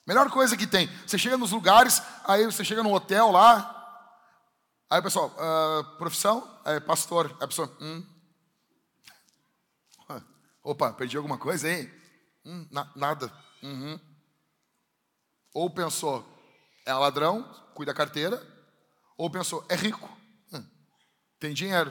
Melhor 0.07 0.31
coisa 0.31 0.57
que 0.57 0.67
tem. 0.67 0.89
Você 1.07 1.19
chega 1.19 1.37
nos 1.37 1.53
lugares, 1.53 2.03
aí 2.25 2.45
você 2.45 2.65
chega 2.65 2.83
no 2.83 2.95
hotel 2.95 3.31
lá, 3.31 3.75
aí 4.89 5.01
o 5.01 5.03
pessoal, 5.03 5.35
uh, 5.37 5.97
profissão? 5.97 6.61
É 6.65 6.81
pastor. 6.81 7.27
Aí 7.39 7.45
a 7.45 7.49
pessoa, 7.49 7.77
hum, 7.81 8.05
Opa, 10.69 10.93
perdi 10.93 11.17
alguma 11.17 11.39
coisa, 11.39 11.67
hein? 11.67 11.91
Hum, 12.45 12.69
na, 12.71 12.93
nada. 12.95 13.33
Uhum. 13.63 13.99
Ou 15.55 15.71
pensou, 15.71 16.23
é 16.85 16.93
ladrão, 16.93 17.43
cuida 17.75 17.91
da 17.91 17.97
carteira. 17.97 18.39
Ou 19.17 19.31
pensou, 19.31 19.65
é 19.71 19.75
rico, 19.75 20.07
hum, 20.53 20.63
tem 21.41 21.55
dinheiro. 21.55 21.91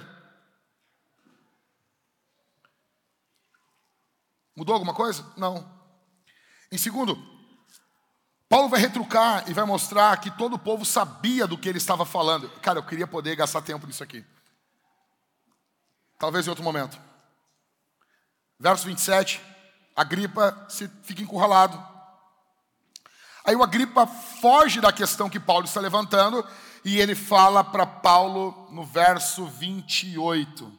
Mudou 4.56 4.74
alguma 4.76 4.94
coisa? 4.94 5.26
Não. 5.36 5.68
Em 6.72 6.78
segundo, 6.78 7.18
Paulo 8.48 8.70
vai 8.70 8.80
retrucar 8.80 9.50
e 9.50 9.56
vai 9.56 9.66
mostrar 9.66 10.22
que 10.22 10.30
todo 10.38 10.54
o 10.54 10.60
povo 10.60 10.86
sabia 10.86 11.48
do 11.48 11.58
que 11.58 11.68
ele 11.68 11.80
estava 11.80 12.06
falando. 12.06 12.48
Cara, 12.60 12.78
eu 12.78 12.86
queria 12.86 13.08
poder 13.08 13.36
gastar 13.36 13.64
tempo 13.64 13.88
nisso 13.88 14.04
aqui. 14.04 14.24
Talvez 16.20 16.46
em 16.46 16.52
outro 16.52 16.64
momento. 16.64 17.07
Verso 18.60 18.86
27, 18.86 19.42
Agripa 19.96 20.66
se 20.70 20.88
fica 21.04 21.22
encurralado. 21.22 21.82
Aí 23.46 23.56
o 23.56 23.64
Agripa 23.64 24.06
foge 24.06 24.82
da 24.82 24.92
questão 24.92 25.30
que 25.30 25.40
Paulo 25.40 25.66
está 25.66 25.80
levantando 25.80 26.46
e 26.84 27.00
ele 27.00 27.16
fala 27.16 27.64
para 27.64 27.86
Paulo 27.86 28.68
no 28.72 28.84
verso 28.84 29.46
28. 29.46 30.72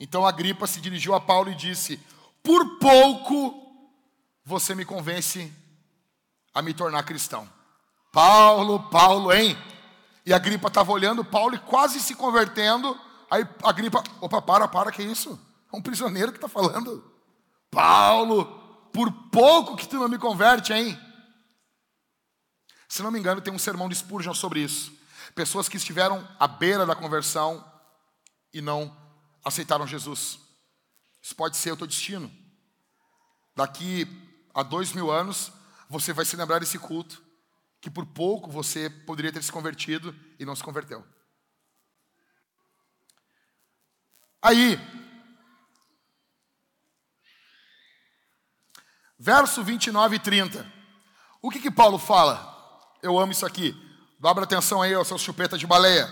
Então 0.00 0.26
Agripa 0.26 0.66
se 0.66 0.80
dirigiu 0.80 1.14
a 1.14 1.20
Paulo 1.20 1.50
e 1.50 1.54
disse: 1.54 2.00
Por 2.42 2.78
pouco 2.78 3.66
você 4.44 4.74
me 4.74 4.84
convence 4.84 5.52
a 6.54 6.62
me 6.62 6.72
tornar 6.72 7.02
cristão. 7.02 7.48
Paulo, 8.12 8.88
Paulo, 8.90 9.32
hein? 9.32 9.56
E 10.24 10.32
a 10.32 10.38
gripa 10.38 10.68
estava 10.68 10.92
olhando 10.92 11.24
Paulo 11.24 11.54
e 11.54 11.58
quase 11.58 12.00
se 12.00 12.14
convertendo. 12.14 12.98
Aí 13.30 13.46
a 13.62 13.72
gripa, 13.72 14.02
opa, 14.20 14.40
para, 14.40 14.66
para, 14.66 14.90
que 14.90 15.02
isso? 15.02 15.38
É 15.72 15.76
um 15.76 15.82
prisioneiro 15.82 16.32
que 16.32 16.38
está 16.38 16.48
falando. 16.48 17.12
Paulo, 17.70 18.46
por 18.92 19.12
pouco 19.30 19.76
que 19.76 19.86
tu 19.86 19.96
não 19.96 20.08
me 20.08 20.18
converte, 20.18 20.72
hein? 20.72 20.98
Se 22.88 23.02
não 23.02 23.10
me 23.10 23.18
engano, 23.18 23.40
tem 23.40 23.52
um 23.52 23.58
sermão 23.58 23.88
de 23.88 23.94
Spurgeon 23.94 24.32
sobre 24.32 24.60
isso. 24.60 24.92
Pessoas 25.34 25.68
que 25.68 25.76
estiveram 25.76 26.26
à 26.38 26.48
beira 26.48 26.86
da 26.86 26.96
conversão 26.96 27.64
e 28.52 28.62
não 28.62 28.96
aceitaram 29.44 29.86
Jesus. 29.86 30.38
Isso 31.20 31.36
pode 31.36 31.56
ser 31.56 31.72
o 31.72 31.76
teu 31.76 31.86
destino. 31.86 32.32
Daqui 33.54 34.06
a 34.54 34.62
dois 34.62 34.92
mil 34.92 35.10
anos, 35.10 35.52
você 35.88 36.12
vai 36.12 36.24
se 36.24 36.36
lembrar 36.36 36.60
desse 36.60 36.78
culto, 36.78 37.22
que 37.80 37.90
por 37.90 38.06
pouco 38.06 38.50
você 38.50 38.88
poderia 38.88 39.32
ter 39.32 39.42
se 39.42 39.52
convertido 39.52 40.14
e 40.38 40.44
não 40.44 40.56
se 40.56 40.62
converteu. 40.62 41.04
Aí, 44.40 44.78
verso 49.18 49.62
29 49.62 50.16
e 50.16 50.18
30. 50.18 50.72
O 51.42 51.50
que 51.50 51.60
que 51.60 51.70
Paulo 51.70 51.98
fala? 51.98 52.56
Eu 53.02 53.18
amo 53.18 53.32
isso 53.32 53.46
aqui. 53.46 53.74
Dobra 54.18 54.44
atenção 54.44 54.82
aí, 54.82 54.94
ó, 54.94 55.04
seu 55.04 55.18
chupeta 55.18 55.56
de 55.56 55.66
baleia. 55.66 56.08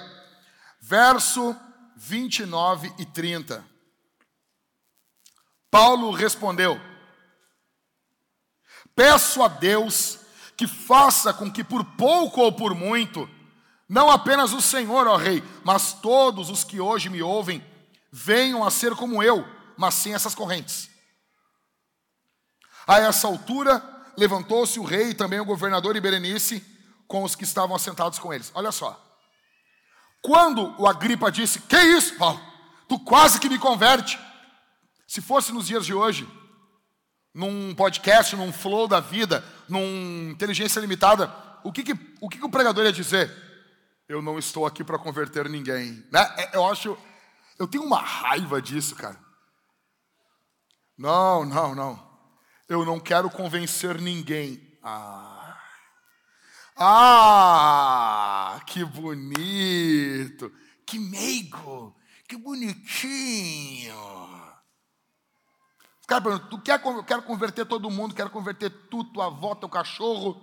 Verso 0.81 1.57
29 1.97 2.93
e 2.99 3.05
30. 3.05 3.65
Paulo 5.71 6.11
respondeu: 6.11 6.81
Peço 8.95 9.43
a 9.43 9.49
Deus 9.49 10.19
que 10.57 10.67
faça 10.67 11.35
com 11.35 11.51
que 11.51 11.63
por 11.63 11.85
pouco 11.85 12.41
ou 12.41 12.53
por 12.53 12.75
muito, 12.75 13.29
não 13.89 14.11
apenas 14.11 14.53
o 14.53 14.61
Senhor, 14.61 15.07
ó 15.07 15.17
Rei, 15.17 15.45
mas 15.63 15.93
todos 15.93 16.49
os 16.49 16.65
que 16.65 16.81
hoje 16.81 17.11
me 17.11 17.23
ouvem, 17.23 17.65
venham 18.11 18.65
a 18.65 18.71
ser 18.71 18.95
como 18.95 19.23
eu, 19.23 19.47
mas 19.77 19.95
sem 19.95 20.15
essas 20.15 20.35
correntes. 20.35 20.96
A 22.87 23.01
essa 23.01 23.27
altura, 23.27 23.83
levantou-se 24.17 24.79
o 24.79 24.85
rei 24.85 25.11
e 25.11 25.15
também 25.15 25.41
o 25.41 25.45
governador 25.45 25.97
e 25.97 26.01
Berenice 26.01 26.65
com 27.09 27.23
os 27.25 27.35
que 27.35 27.45
estavam 27.45 27.75
assentados 27.75 28.19
com 28.19 28.33
eles. 28.33 28.51
Olha 28.55 28.71
só. 28.71 29.03
Quando 30.23 30.75
o 30.81 30.87
Agripa 30.87 31.31
disse: 31.31 31.61
Que 31.61 31.81
isso, 31.81 32.17
Paulo? 32.17 32.41
Tu 32.89 32.99
quase 33.01 33.41
que 33.41 33.49
me 33.49 33.59
converte. 33.59 34.19
Se 35.07 35.21
fosse 35.21 35.53
nos 35.53 35.67
dias 35.67 35.87
de 35.87 35.95
hoje, 35.95 36.29
num 37.35 37.75
podcast, 37.75 38.35
num 38.35 38.53
flow 38.53 38.89
da 38.89 38.99
vida, 38.99 39.45
num 39.69 40.31
inteligência 40.31 40.81
limitada, 40.81 41.33
o 41.63 41.73
que, 41.73 41.83
que 41.83 41.93
o, 42.21 42.29
que, 42.29 42.39
que 42.39 42.45
o 42.45 42.51
pregador 42.51 42.85
ia 42.85 42.93
dizer? 42.93 43.31
Eu 44.09 44.23
não 44.23 44.39
estou 44.39 44.67
aqui 44.67 44.85
para 44.85 44.99
converter 44.99 45.49
ninguém. 45.49 46.05
Né? 46.13 46.35
É, 46.39 46.57
eu 46.57 46.67
acho. 46.67 46.97
Eu 47.59 47.67
tenho 47.67 47.85
uma 47.85 48.01
raiva 48.01 48.61
disso, 48.63 48.95
cara. 48.95 49.19
Não, 50.97 51.45
não, 51.45 51.75
não. 51.75 52.06
Eu 52.69 52.85
não 52.85 52.99
quero 52.99 53.31
convencer 53.31 54.01
ninguém. 54.01 54.79
Ah, 54.83 55.57
ah 56.77 58.61
que 58.67 58.85
bonito. 58.85 60.53
Que 60.85 60.99
meigo. 60.99 61.97
Que 62.29 62.37
bonitinho. 62.37 63.95
Cara 66.07 66.21
pergunta, 66.21 66.47
tu 66.49 66.59
quer, 66.61 66.81
eu 66.85 67.05
quero 67.05 67.23
converter 67.23 67.67
todo 67.67 67.91
mundo, 67.91 68.15
quero 68.15 68.31
converter 68.31 68.71
tu, 68.71 69.03
tua 69.05 69.27
avó, 69.27 69.57
teu 69.57 69.69
cachorro, 69.69 70.41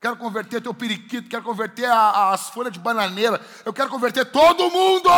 quero 0.00 0.16
converter 0.16 0.62
teu 0.62 0.72
periquito, 0.72 1.28
quero 1.28 1.42
converter 1.42 1.84
a, 1.84 1.94
a, 1.94 2.32
as 2.32 2.48
folhas 2.48 2.72
de 2.72 2.78
bananeira, 2.78 3.38
eu 3.66 3.72
quero 3.72 3.90
converter 3.90 4.24
todo 4.30 4.70
mundo. 4.70 5.10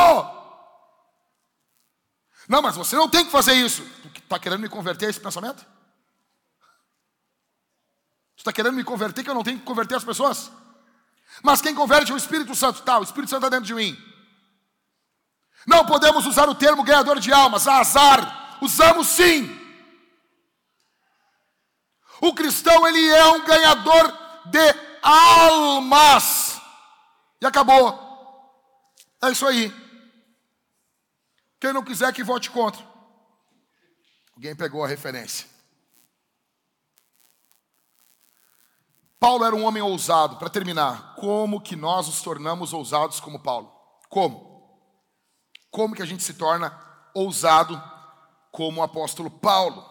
Não, 2.48 2.62
mas 2.62 2.76
você 2.76 2.96
não 2.96 3.08
tem 3.08 3.24
que 3.24 3.30
fazer 3.30 3.54
isso. 3.54 3.82
Tu 4.02 4.20
está 4.20 4.38
querendo 4.38 4.60
me 4.60 4.68
converter 4.68 5.06
a 5.06 5.10
esse 5.10 5.20
pensamento? 5.20 5.64
Tu 8.36 8.40
está 8.40 8.52
querendo 8.52 8.74
me 8.74 8.84
converter 8.84 9.24
que 9.24 9.30
eu 9.30 9.34
não 9.34 9.42
tenho 9.42 9.58
que 9.58 9.64
converter 9.64 9.96
as 9.96 10.04
pessoas? 10.04 10.52
Mas 11.42 11.60
quem 11.60 11.74
converte 11.74 12.12
é 12.12 12.14
o 12.14 12.18
Espírito 12.18 12.54
Santo. 12.54 12.82
Tá, 12.82 12.98
o 12.98 13.02
Espírito 13.02 13.30
Santo 13.30 13.44
está 13.44 13.48
dentro 13.48 13.66
de 13.66 13.74
mim. 13.74 13.96
Não 15.66 15.84
podemos 15.84 16.26
usar 16.26 16.48
o 16.48 16.54
termo 16.54 16.84
ganhador 16.84 17.18
de 17.18 17.32
almas, 17.32 17.66
azar. 17.66 18.58
Usamos 18.60 19.08
sim. 19.08 19.50
O 22.20 22.32
cristão 22.34 22.86
ele 22.86 23.08
é 23.08 23.26
um 23.26 23.44
ganhador 23.44 24.12
de 24.46 24.74
almas. 25.02 26.60
E 27.40 27.46
acabou. 27.46 28.06
É 29.22 29.30
isso 29.30 29.46
aí. 29.46 29.74
Quem 31.58 31.72
não 31.72 31.82
quiser 31.82 32.12
que 32.12 32.22
vote 32.22 32.50
contra. 32.50 32.84
Alguém 34.34 34.54
pegou 34.54 34.84
a 34.84 34.88
referência. 34.88 35.55
Paulo 39.18 39.44
era 39.44 39.56
um 39.56 39.64
homem 39.64 39.82
ousado. 39.82 40.36
Para 40.36 40.50
terminar, 40.50 41.14
como 41.16 41.60
que 41.60 41.76
nós 41.76 42.06
nos 42.06 42.22
tornamos 42.22 42.72
ousados 42.72 43.20
como 43.20 43.42
Paulo? 43.42 43.72
Como? 44.08 44.46
Como 45.70 45.94
que 45.94 46.02
a 46.02 46.06
gente 46.06 46.22
se 46.22 46.34
torna 46.34 46.78
ousado 47.14 47.80
como 48.52 48.80
o 48.80 48.84
apóstolo 48.84 49.30
Paulo? 49.30 49.84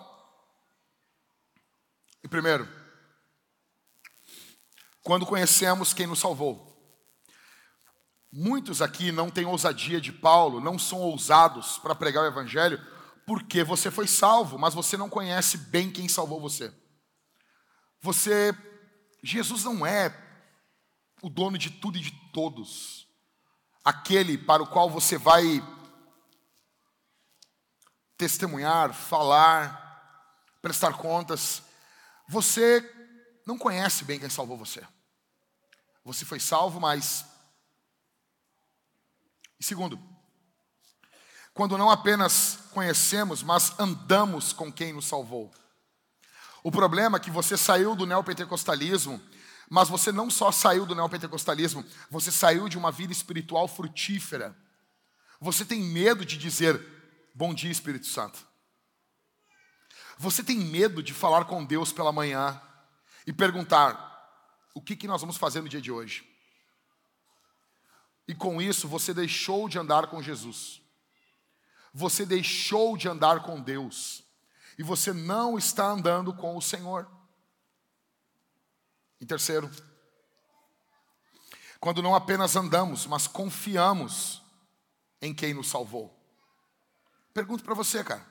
E 2.24 2.28
primeiro, 2.28 2.68
quando 5.06 5.26
conhecemos 5.26 5.94
quem 5.94 6.08
nos 6.08 6.20
salvou. 6.20 6.74
Muitos 8.34 8.82
aqui 8.82 9.12
não 9.12 9.30
têm 9.30 9.46
ousadia 9.46 10.02
de 10.02 10.12
Paulo, 10.12 10.60
não 10.60 10.80
são 10.80 11.00
ousados 11.00 11.78
para 11.78 11.94
pregar 11.94 12.24
o 12.24 12.28
Evangelho, 12.28 12.84
porque 13.26 13.64
você 13.64 13.92
foi 13.92 14.08
salvo, 14.08 14.58
mas 14.58 14.74
você 14.74 14.98
não 14.98 15.08
conhece 15.08 15.58
bem 15.58 15.92
quem 15.92 16.10
salvou 16.10 16.42
você. 16.42 16.74
Você, 18.02 18.52
Jesus 19.26 19.64
não 19.64 19.86
é 19.86 20.16
o 21.22 21.30
dono 21.30 21.58
de 21.58 21.72
tudo 21.72 21.98
e 21.98 22.02
de 22.02 22.12
todos, 22.32 23.08
aquele 23.84 24.38
para 24.38 24.62
o 24.62 24.68
qual 24.68 24.90
você 24.90 25.18
vai 25.18 25.64
testemunhar, 28.16 28.94
falar, 28.94 30.30
prestar 30.62 30.94
contas. 30.94 31.64
Você 32.28 32.82
não 33.46 33.58
conhece 33.58 34.04
bem 34.04 34.20
quem 34.20 34.30
salvou 34.30 34.58
você. 34.58 34.86
Você 36.04 36.24
foi 36.24 36.40
salvo, 36.40 36.80
mas. 36.80 37.26
E 39.60 39.64
segundo, 39.64 40.00
quando 41.54 41.78
não 41.78 41.90
apenas 41.90 42.60
conhecemos, 42.72 43.42
mas 43.42 43.80
andamos 43.80 44.54
com 44.54 44.72
quem 44.72 44.94
nos 44.94 45.06
salvou. 45.06 45.52
O 46.66 46.72
problema 46.72 47.18
é 47.18 47.20
que 47.20 47.30
você 47.30 47.55
saiu 47.55 47.95
do 47.95 48.07
neopentecostalismo, 48.07 49.22
mas 49.70 49.88
você 49.88 50.11
não 50.11 50.32
só 50.32 50.51
saiu 50.51 50.84
do 50.84 50.95
neopentecostalismo, 50.95 51.86
você 52.09 52.32
saiu 52.32 52.68
de 52.68 52.76
uma 52.76 52.91
vida 52.91 53.13
espiritual 53.13 53.68
frutífera. 53.68 54.57
Você 55.39 55.63
tem 55.63 55.80
medo 55.80 56.26
de 56.26 56.39
dizer, 56.39 56.84
bom 57.36 57.53
dia, 57.53 57.70
Espírito 57.70 58.07
Santo. 58.07 58.43
Você 60.18 60.43
tem 60.43 60.57
medo 60.57 61.03
de 61.03 61.13
falar 61.13 61.45
com 61.45 61.63
Deus 61.63 61.93
pela 61.93 62.11
manhã 62.11 62.59
e 63.28 63.32
perguntar: 63.32 64.28
o 64.74 64.82
que, 64.82 64.95
que 64.95 65.07
nós 65.07 65.22
vamos 65.22 65.38
fazer 65.38 65.61
no 65.61 65.70
dia 65.70 65.80
de 65.80 65.91
hoje? 65.91 66.28
E 68.28 68.34
com 68.34 68.59
isso 68.59 68.88
você 68.88 69.13
deixou 69.13 69.70
de 69.70 69.78
andar 69.78 70.07
com 70.07 70.20
Jesus. 70.20 70.82
Você 71.93 72.26
deixou 72.26 72.97
de 72.97 73.07
andar 73.07 73.43
com 73.43 73.61
Deus. 73.61 74.25
E 74.78 74.84
você 74.84 75.14
não 75.14 75.58
está 75.58 75.86
andando 75.86 76.34
com 76.34 76.56
o 76.58 76.62
Senhor. 76.62 77.10
E 79.20 79.26
terceiro, 79.26 79.70
quando 81.80 82.02
não 82.02 82.16
apenas 82.16 82.56
andamos, 82.56 83.06
mas 83.06 83.28
confiamos 83.28 84.42
em 85.22 85.34
quem 85.34 85.54
nos 85.54 85.70
salvou. 85.70 86.14
Pergunto 87.34 87.64
para 87.64 87.74
você, 87.74 88.04
cara. 88.04 88.26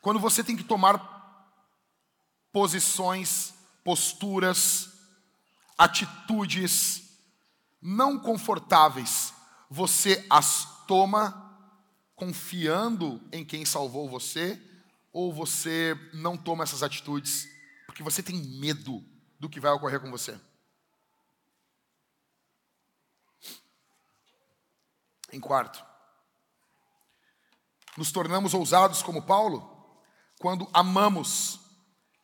Quando 0.00 0.20
você 0.20 0.44
tem 0.44 0.56
que 0.56 0.64
tomar 0.64 1.18
posições, 2.52 3.54
posturas, 3.84 4.90
atitudes 5.76 7.08
não 7.80 8.18
confortáveis, 8.18 9.32
você 9.70 10.26
as 10.28 10.84
toma 10.86 11.47
confiando 12.18 13.22
em 13.30 13.44
quem 13.44 13.64
salvou 13.64 14.08
você, 14.08 14.60
ou 15.12 15.32
você 15.32 15.96
não 16.12 16.36
toma 16.36 16.64
essas 16.64 16.82
atitudes 16.82 17.48
porque 17.86 18.02
você 18.02 18.22
tem 18.22 18.36
medo 18.60 19.02
do 19.38 19.48
que 19.48 19.60
vai 19.60 19.70
ocorrer 19.72 20.00
com 20.00 20.10
você? 20.10 20.38
Em 25.32 25.40
quarto, 25.40 25.84
nos 27.96 28.10
tornamos 28.10 28.52
ousados 28.52 29.00
como 29.00 29.22
Paulo 29.22 30.04
quando 30.40 30.68
amamos 30.72 31.60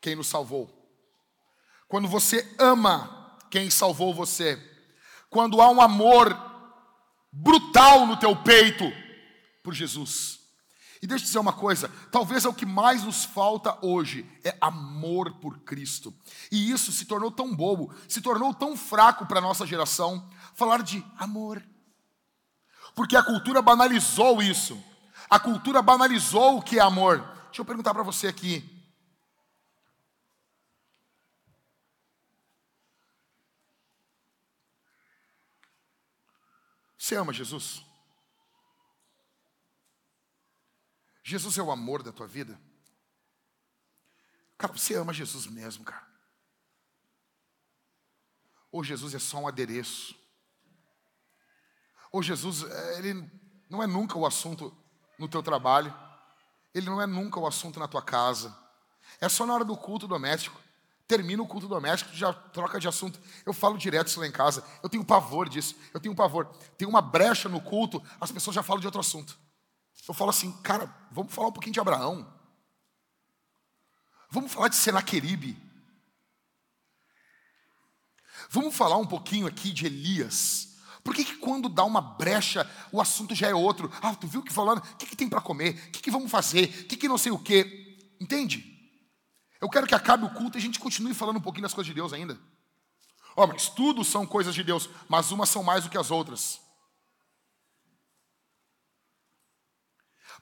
quem 0.01 0.16
nos 0.16 0.26
salvou. 0.26 0.70
Quando 1.86 2.09
você 2.09 2.53
ama 2.59 3.38
quem 3.51 3.70
salvou 3.70 4.12
você. 4.12 4.59
Quando 5.30 5.61
há 5.62 5.68
um 5.70 5.80
amor 5.80 6.36
brutal 7.30 8.07
no 8.07 8.16
teu 8.16 8.34
peito 8.42 8.84
por 9.64 9.74
Jesus. 9.74 10.38
E 11.02 11.06
deixa 11.06 11.24
eu 11.24 11.26
dizer 11.26 11.38
uma 11.38 11.52
coisa, 11.52 11.90
talvez 12.12 12.44
é 12.44 12.48
o 12.48 12.54
que 12.54 12.64
mais 12.64 13.02
nos 13.02 13.24
falta 13.24 13.76
hoje, 13.84 14.24
é 14.44 14.56
amor 14.60 15.32
por 15.40 15.58
Cristo. 15.60 16.14
E 16.52 16.70
isso 16.70 16.92
se 16.92 17.06
tornou 17.06 17.30
tão 17.30 17.54
bobo, 17.54 17.92
se 18.08 18.20
tornou 18.20 18.54
tão 18.54 18.76
fraco 18.76 19.26
para 19.26 19.38
a 19.38 19.42
nossa 19.42 19.66
geração, 19.66 20.30
falar 20.54 20.82
de 20.82 21.04
amor. 21.18 21.62
Porque 22.94 23.16
a 23.16 23.22
cultura 23.22 23.60
banalizou 23.60 24.40
isso. 24.40 24.82
A 25.28 25.40
cultura 25.40 25.82
banalizou 25.82 26.58
o 26.58 26.62
que 26.62 26.78
é 26.78 26.82
amor. 26.82 27.18
Deixa 27.46 27.60
eu 27.60 27.64
perguntar 27.64 27.92
para 27.92 28.02
você 28.02 28.28
aqui. 28.28 28.70
Você 36.96 37.16
ama 37.16 37.32
Jesus? 37.32 37.84
Jesus 41.24 41.56
é 41.56 41.62
o 41.62 41.70
amor 41.70 42.02
da 42.02 42.12
tua 42.12 42.26
vida? 42.26 42.60
Cara, 44.58 44.74
você 44.74 44.94
ama 44.94 45.12
Jesus 45.12 45.46
mesmo, 45.46 45.82
cara. 45.82 46.06
Ou 48.70 48.84
Jesus 48.84 49.14
é 49.14 49.18
só 49.18 49.38
um 49.38 49.48
adereço? 49.48 50.14
Ou 52.12 52.22
Jesus, 52.22 52.62
eh, 52.62 52.98
ele 52.98 53.30
não 53.70 53.82
é 53.82 53.86
nunca 53.86 54.18
o 54.18 54.26
assunto 54.26 54.76
no 55.18 55.26
teu 55.26 55.42
trabalho? 55.42 55.92
Ele 56.74 56.86
não 56.86 57.00
é 57.00 57.06
nunca 57.06 57.40
o 57.40 57.46
assunto 57.46 57.80
na 57.80 57.88
tua 57.88 58.02
casa. 58.02 58.54
É 59.18 59.28
só 59.28 59.46
na 59.46 59.54
hora 59.54 59.64
do 59.64 59.76
culto 59.76 60.06
doméstico. 60.06 60.60
Termina 61.08 61.42
o 61.42 61.46
culto 61.46 61.68
doméstico, 61.68 62.14
já 62.14 62.32
troca 62.32 62.78
de 62.78 62.86
assunto. 62.86 63.18
Eu 63.46 63.52
falo 63.52 63.78
direto 63.78 64.08
isso 64.08 64.20
lá 64.20 64.26
em 64.26 64.32
casa. 64.32 64.62
Eu 64.82 64.90
tenho 64.90 65.04
pavor 65.04 65.48
disso. 65.48 65.74
Eu 65.92 66.00
tenho 66.00 66.14
pavor. 66.14 66.46
Tem 66.76 66.86
uma 66.86 67.00
brecha 67.00 67.48
no 67.48 67.60
culto, 67.60 68.02
as 68.20 68.30
pessoas 68.30 68.54
já 68.54 68.62
falam 68.62 68.80
de 68.80 68.86
outro 68.86 69.00
assunto. 69.00 69.38
Eu 70.07 70.14
falo 70.14 70.30
assim, 70.30 70.52
cara, 70.62 70.92
vamos 71.11 71.32
falar 71.32 71.48
um 71.48 71.52
pouquinho 71.52 71.72
de 71.72 71.80
Abraão. 71.80 72.32
Vamos 74.30 74.52
falar 74.52 74.68
de 74.68 74.76
Senaqueribe. 74.76 75.57
Vamos 78.50 78.74
falar 78.74 78.96
um 78.96 79.07
pouquinho 79.07 79.46
aqui 79.46 79.72
de 79.72 79.86
Elias. 79.86 80.76
Por 81.02 81.14
que, 81.14 81.24
que 81.24 81.36
quando 81.36 81.68
dá 81.68 81.84
uma 81.84 82.00
brecha, 82.00 82.68
o 82.90 83.00
assunto 83.00 83.34
já 83.34 83.48
é 83.48 83.55
outro? 83.55 83.90
Ah, 84.02 84.14
tu 84.14 84.26
viu 84.26 84.42
que 84.42 84.52
falando? 84.52 84.78
O 84.78 84.96
que, 84.96 85.07
que 85.07 85.16
tem 85.16 85.28
para 85.28 85.40
comer? 85.40 85.74
O 85.88 85.90
que, 85.92 86.02
que 86.02 86.11
vamos 86.11 86.30
fazer? 86.30 86.64
O 86.64 86.84
que, 86.86 86.96
que 86.96 87.09
não 87.09 87.18
sei 87.18 87.30
o 87.30 87.38
quê? 87.38 87.98
Entende? 88.20 88.72
Eu 89.61 89.68
quero 89.68 89.86
que 89.86 89.94
acabe 89.94 90.24
o 90.24 90.30
culto 90.30 90.57
e 90.57 90.61
a 90.61 90.62
gente 90.62 90.78
continue 90.78 91.14
falando 91.14 91.36
um 91.36 91.42
pouquinho 91.42 91.62
das 91.62 91.74
coisas 91.74 91.88
de 91.88 91.94
Deus 91.94 92.12
ainda. 92.12 92.38
Ó, 93.36 93.44
oh, 93.44 93.46
mas 93.46 93.68
tudo 93.68 94.05
são 94.05 94.26
coisas 94.26 94.55
de 94.55 94.62
Deus, 94.62 94.88
mas 95.09 95.30
umas 95.30 95.48
são 95.48 95.62
mais 95.62 95.84
do 95.84 95.90
que 95.90 95.98
as 95.98 96.11
outras. 96.11 96.61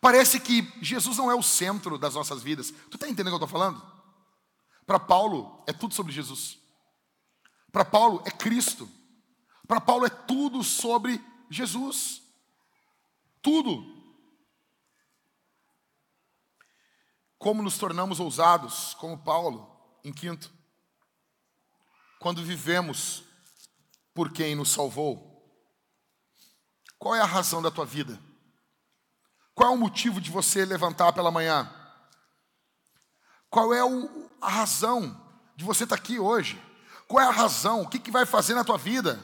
Parece 0.02 0.40
que 0.40 0.68
Jesus 0.82 1.16
não 1.16 1.30
é 1.30 1.34
o 1.36 1.44
centro 1.44 1.96
das 1.96 2.16
nossas 2.16 2.42
vidas. 2.42 2.72
Tu 2.90 2.96
está 2.96 3.08
entendendo 3.08 3.34
o 3.34 3.38
que 3.38 3.44
eu 3.44 3.46
estou 3.46 3.60
falando? 3.60 3.80
Para 4.84 4.98
Paulo, 4.98 5.62
é 5.64 5.72
tudo 5.72 5.94
sobre 5.94 6.12
Jesus. 6.12 6.58
Para 7.70 7.84
Paulo, 7.84 8.20
é 8.26 8.30
Cristo. 8.32 8.90
Para 9.64 9.80
Paulo, 9.80 10.04
é 10.04 10.10
tudo 10.10 10.64
sobre 10.64 11.24
Jesus. 11.48 12.20
Tudo. 13.40 13.86
Como 17.38 17.62
nos 17.62 17.78
tornamos 17.78 18.18
ousados, 18.18 18.94
como 18.94 19.22
Paulo, 19.22 19.70
em 20.02 20.12
quinto. 20.12 20.52
Quando 22.18 22.42
vivemos 22.42 23.22
por 24.12 24.32
quem 24.32 24.56
nos 24.56 24.72
salvou. 24.72 25.48
Qual 26.98 27.14
é 27.14 27.20
a 27.20 27.24
razão 27.24 27.62
da 27.62 27.70
tua 27.70 27.86
vida? 27.86 28.31
Qual 29.54 29.70
é 29.70 29.74
o 29.74 29.78
motivo 29.78 30.20
de 30.20 30.30
você 30.30 30.64
levantar 30.64 31.12
pela 31.12 31.30
manhã? 31.30 31.70
Qual 33.50 33.74
é 33.74 33.84
o, 33.84 34.30
a 34.40 34.48
razão 34.48 35.20
de 35.54 35.64
você 35.64 35.84
estar 35.84 35.96
aqui 35.96 36.18
hoje? 36.18 36.60
Qual 37.06 37.22
é 37.22 37.28
a 37.28 37.32
razão? 37.32 37.82
O 37.82 37.88
que, 37.88 37.98
que 37.98 38.10
vai 38.10 38.24
fazer 38.24 38.54
na 38.54 38.64
tua 38.64 38.78
vida? 38.78 39.22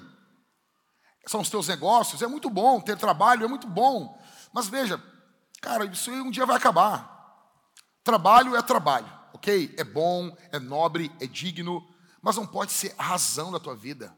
São 1.26 1.40
os 1.40 1.48
teus 1.48 1.68
negócios? 1.68 2.20
É 2.20 2.26
muito 2.26 2.50
bom 2.50 2.80
ter 2.80 2.96
trabalho, 2.98 3.44
é 3.44 3.48
muito 3.48 3.66
bom. 3.66 4.22
Mas 4.52 4.68
veja, 4.68 5.02
cara, 5.62 5.86
isso 5.86 6.10
aí 6.10 6.20
um 6.20 6.30
dia 6.30 6.44
vai 6.44 6.56
acabar. 6.56 7.16
Trabalho 8.04 8.54
é 8.54 8.62
trabalho, 8.62 9.10
ok? 9.32 9.74
É 9.78 9.84
bom, 9.84 10.36
é 10.52 10.58
nobre, 10.58 11.10
é 11.20 11.26
digno, 11.26 11.86
mas 12.20 12.36
não 12.36 12.46
pode 12.46 12.72
ser 12.72 12.94
a 12.98 13.02
razão 13.02 13.50
da 13.50 13.58
tua 13.58 13.74
vida. 13.74 14.14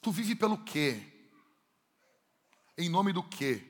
Tu 0.00 0.10
vive 0.10 0.34
pelo 0.34 0.58
quê? 0.58 1.13
Em 2.76 2.88
nome 2.88 3.12
do 3.12 3.22
quê? 3.22 3.62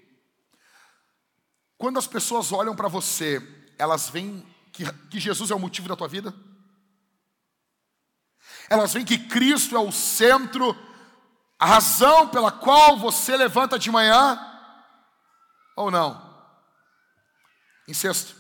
Quando 1.77 1.99
as 1.99 2.07
pessoas 2.07 2.53
olham 2.53 2.75
para 2.75 2.89
você, 2.89 3.41
elas 3.79 4.09
veem 4.09 4.47
que, 4.73 4.91
que 5.09 5.21
Jesus 5.21 5.51
é 5.51 5.55
o 5.55 5.61
motivo 5.61 5.89
da 5.89 5.97
tua 5.97 6.09
vida? 6.09 6.35
Elas 8.69 8.93
veem 8.95 9.05
que 9.05 9.19
Cristo 9.19 9.77
é 9.77 9.79
o 9.79 9.93
centro, 9.93 10.77
a 11.59 11.67
razão 11.67 12.29
pela 12.29 12.51
qual 12.51 12.97
você 12.97 13.37
levanta 13.37 13.79
de 13.79 13.91
manhã? 13.91 14.39
Ou 15.77 15.91
não? 15.91 16.35
Em 17.87 17.93
sexto, 17.93 18.35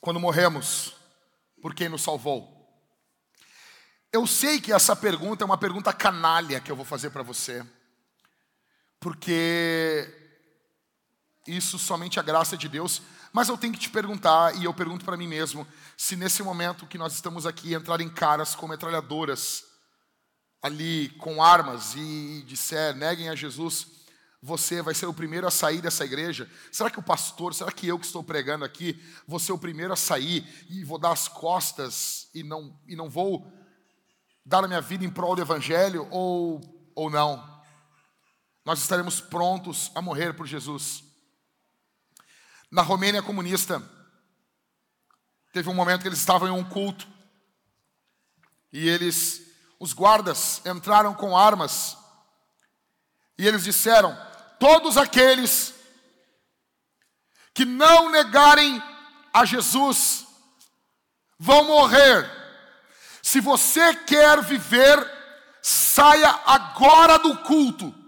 quando 0.00 0.20
morremos, 0.20 0.94
por 1.62 1.74
quem 1.74 1.88
nos 1.88 2.02
salvou? 2.02 2.54
Eu 4.12 4.26
sei 4.26 4.60
que 4.60 4.72
essa 4.72 4.94
pergunta 4.94 5.42
é 5.42 5.46
uma 5.46 5.58
pergunta 5.58 5.92
canalha 5.92 6.60
que 6.60 6.70
eu 6.70 6.76
vou 6.76 6.84
fazer 6.84 7.10
para 7.10 7.22
você 7.22 7.66
porque 9.00 10.12
isso 11.46 11.78
somente 11.78 12.18
a 12.18 12.22
graça 12.22 12.56
de 12.56 12.68
Deus. 12.68 13.02
Mas 13.32 13.48
eu 13.48 13.58
tenho 13.58 13.72
que 13.72 13.78
te 13.78 13.90
perguntar, 13.90 14.56
e 14.56 14.64
eu 14.64 14.72
pergunto 14.72 15.04
para 15.04 15.16
mim 15.16 15.28
mesmo, 15.28 15.66
se 15.96 16.16
nesse 16.16 16.42
momento 16.42 16.86
que 16.86 16.98
nós 16.98 17.12
estamos 17.12 17.46
aqui 17.46 17.74
entrarem 17.74 18.08
caras 18.08 18.54
com 18.54 18.66
metralhadoras, 18.66 19.64
ali 20.62 21.10
com 21.18 21.42
armas, 21.42 21.94
e 21.94 22.42
disser, 22.46 22.94
neguem 22.96 23.28
a 23.28 23.34
Jesus, 23.34 23.86
você 24.42 24.80
vai 24.80 24.94
ser 24.94 25.06
o 25.06 25.14
primeiro 25.14 25.46
a 25.46 25.50
sair 25.50 25.80
dessa 25.80 26.04
igreja? 26.04 26.50
Será 26.70 26.90
que 26.90 26.98
o 26.98 27.02
pastor, 27.02 27.54
será 27.54 27.70
que 27.72 27.86
eu 27.86 27.98
que 27.98 28.06
estou 28.06 28.22
pregando 28.22 28.64
aqui, 28.64 29.02
vou 29.26 29.38
ser 29.38 29.52
o 29.52 29.58
primeiro 29.58 29.92
a 29.92 29.96
sair 29.96 30.46
e 30.70 30.84
vou 30.84 30.98
dar 30.98 31.12
as 31.12 31.28
costas 31.28 32.28
e 32.34 32.42
não, 32.42 32.78
e 32.86 32.94
não 32.94 33.10
vou 33.10 33.50
dar 34.44 34.64
a 34.64 34.68
minha 34.68 34.80
vida 34.80 35.04
em 35.04 35.10
prol 35.10 35.34
do 35.34 35.42
evangelho 35.42 36.06
ou, 36.10 36.60
ou 36.94 37.10
não? 37.10 37.55
Nós 38.66 38.80
estaremos 38.80 39.20
prontos 39.20 39.92
a 39.94 40.02
morrer 40.02 40.34
por 40.34 40.44
Jesus. 40.44 41.04
Na 42.68 42.82
Romênia 42.82 43.22
comunista, 43.22 43.80
teve 45.52 45.70
um 45.70 45.74
momento 45.74 46.02
que 46.02 46.08
eles 46.08 46.18
estavam 46.18 46.48
em 46.48 46.50
um 46.50 46.68
culto 46.68 47.06
e 48.72 48.88
eles, 48.88 49.40
os 49.78 49.92
guardas, 49.92 50.60
entraram 50.66 51.14
com 51.14 51.38
armas 51.38 51.96
e 53.38 53.46
eles 53.46 53.62
disseram: 53.62 54.18
todos 54.58 54.96
aqueles 54.96 55.72
que 57.54 57.64
não 57.64 58.10
negarem 58.10 58.82
a 59.32 59.44
Jesus 59.44 60.26
vão 61.38 61.66
morrer. 61.66 62.28
Se 63.22 63.40
você 63.40 63.94
quer 63.94 64.42
viver, 64.42 65.08
saia 65.62 66.30
agora 66.44 67.16
do 67.16 67.38
culto 67.44 68.05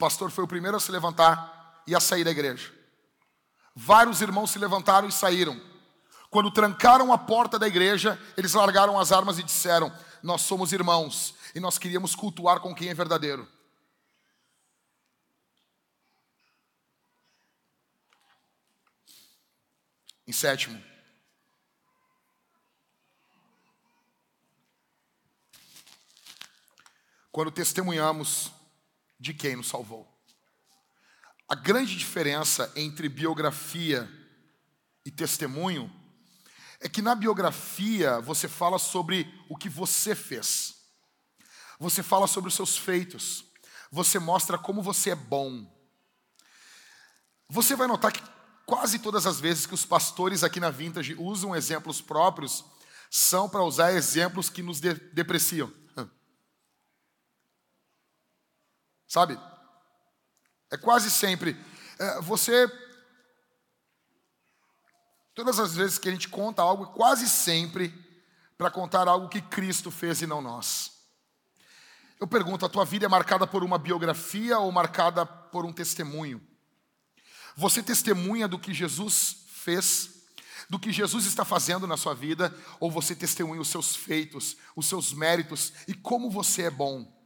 pastor 0.00 0.30
foi 0.30 0.42
o 0.42 0.48
primeiro 0.48 0.78
a 0.78 0.80
se 0.80 0.90
levantar 0.90 1.82
e 1.86 1.94
a 1.94 2.00
sair 2.00 2.24
da 2.24 2.30
igreja. 2.30 2.72
Vários 3.76 4.22
irmãos 4.22 4.50
se 4.50 4.58
levantaram 4.58 5.06
e 5.06 5.12
saíram. 5.12 5.60
Quando 6.30 6.50
trancaram 6.50 7.12
a 7.12 7.18
porta 7.18 7.58
da 7.58 7.68
igreja, 7.68 8.18
eles 8.36 8.54
largaram 8.54 8.98
as 8.98 9.12
armas 9.12 9.38
e 9.38 9.42
disseram: 9.42 9.92
Nós 10.22 10.40
somos 10.40 10.72
irmãos 10.72 11.34
e 11.54 11.60
nós 11.60 11.76
queríamos 11.76 12.14
cultuar 12.14 12.60
com 12.60 12.74
quem 12.74 12.88
é 12.88 12.94
verdadeiro. 12.94 13.46
Em 20.26 20.32
sétimo, 20.32 20.80
quando 27.32 27.50
testemunhamos 27.50 28.52
de 29.20 29.34
quem 29.34 29.54
nos 29.54 29.68
salvou. 29.68 30.08
A 31.46 31.54
grande 31.54 31.96
diferença 31.96 32.72
entre 32.74 33.08
biografia 33.08 34.08
e 35.04 35.10
testemunho 35.10 35.92
é 36.80 36.88
que 36.88 37.02
na 37.02 37.14
biografia 37.14 38.20
você 38.20 38.48
fala 38.48 38.78
sobre 38.78 39.32
o 39.48 39.56
que 39.56 39.68
você 39.68 40.14
fez. 40.14 40.76
Você 41.78 42.02
fala 42.02 42.26
sobre 42.26 42.48
os 42.48 42.54
seus 42.54 42.78
feitos. 42.78 43.44
Você 43.90 44.18
mostra 44.18 44.56
como 44.56 44.82
você 44.82 45.10
é 45.10 45.14
bom. 45.14 45.66
Você 47.48 47.74
vai 47.76 47.86
notar 47.86 48.12
que 48.12 48.22
quase 48.64 49.00
todas 49.00 49.26
as 49.26 49.40
vezes 49.40 49.66
que 49.66 49.74
os 49.74 49.84
pastores 49.84 50.44
aqui 50.44 50.60
na 50.60 50.70
Vintage 50.70 51.14
usam 51.18 51.56
exemplos 51.56 52.00
próprios, 52.00 52.64
são 53.10 53.48
para 53.48 53.64
usar 53.64 53.92
exemplos 53.92 54.48
que 54.48 54.62
nos 54.62 54.78
de 54.78 54.94
depreciam. 54.94 55.79
Sabe? 59.10 59.36
É 60.70 60.76
quase 60.76 61.10
sempre. 61.10 61.56
É, 61.98 62.20
você. 62.20 62.70
Todas 65.34 65.58
as 65.58 65.74
vezes 65.74 65.98
que 65.98 66.08
a 66.08 66.12
gente 66.12 66.28
conta 66.28 66.62
algo, 66.62 66.84
é 66.84 66.94
quase 66.94 67.28
sempre 67.28 67.92
para 68.56 68.70
contar 68.70 69.08
algo 69.08 69.28
que 69.28 69.42
Cristo 69.42 69.90
fez 69.90 70.22
e 70.22 70.28
não 70.28 70.40
nós. 70.40 70.92
Eu 72.20 72.26
pergunto: 72.28 72.64
a 72.64 72.68
tua 72.68 72.84
vida 72.84 73.06
é 73.06 73.08
marcada 73.08 73.48
por 73.48 73.64
uma 73.64 73.78
biografia 73.78 74.60
ou 74.60 74.70
marcada 74.70 75.26
por 75.26 75.66
um 75.66 75.72
testemunho? 75.72 76.40
Você 77.56 77.82
testemunha 77.82 78.46
do 78.46 78.60
que 78.60 78.72
Jesus 78.72 79.38
fez, 79.48 80.24
do 80.68 80.78
que 80.78 80.92
Jesus 80.92 81.26
está 81.26 81.44
fazendo 81.44 81.84
na 81.84 81.96
sua 81.96 82.14
vida, 82.14 82.56
ou 82.78 82.88
você 82.88 83.16
testemunha 83.16 83.60
os 83.60 83.68
seus 83.68 83.96
feitos, 83.96 84.56
os 84.76 84.86
seus 84.86 85.12
méritos 85.12 85.72
e 85.88 85.94
como 85.94 86.30
você 86.30 86.62
é 86.62 86.70
bom? 86.70 87.19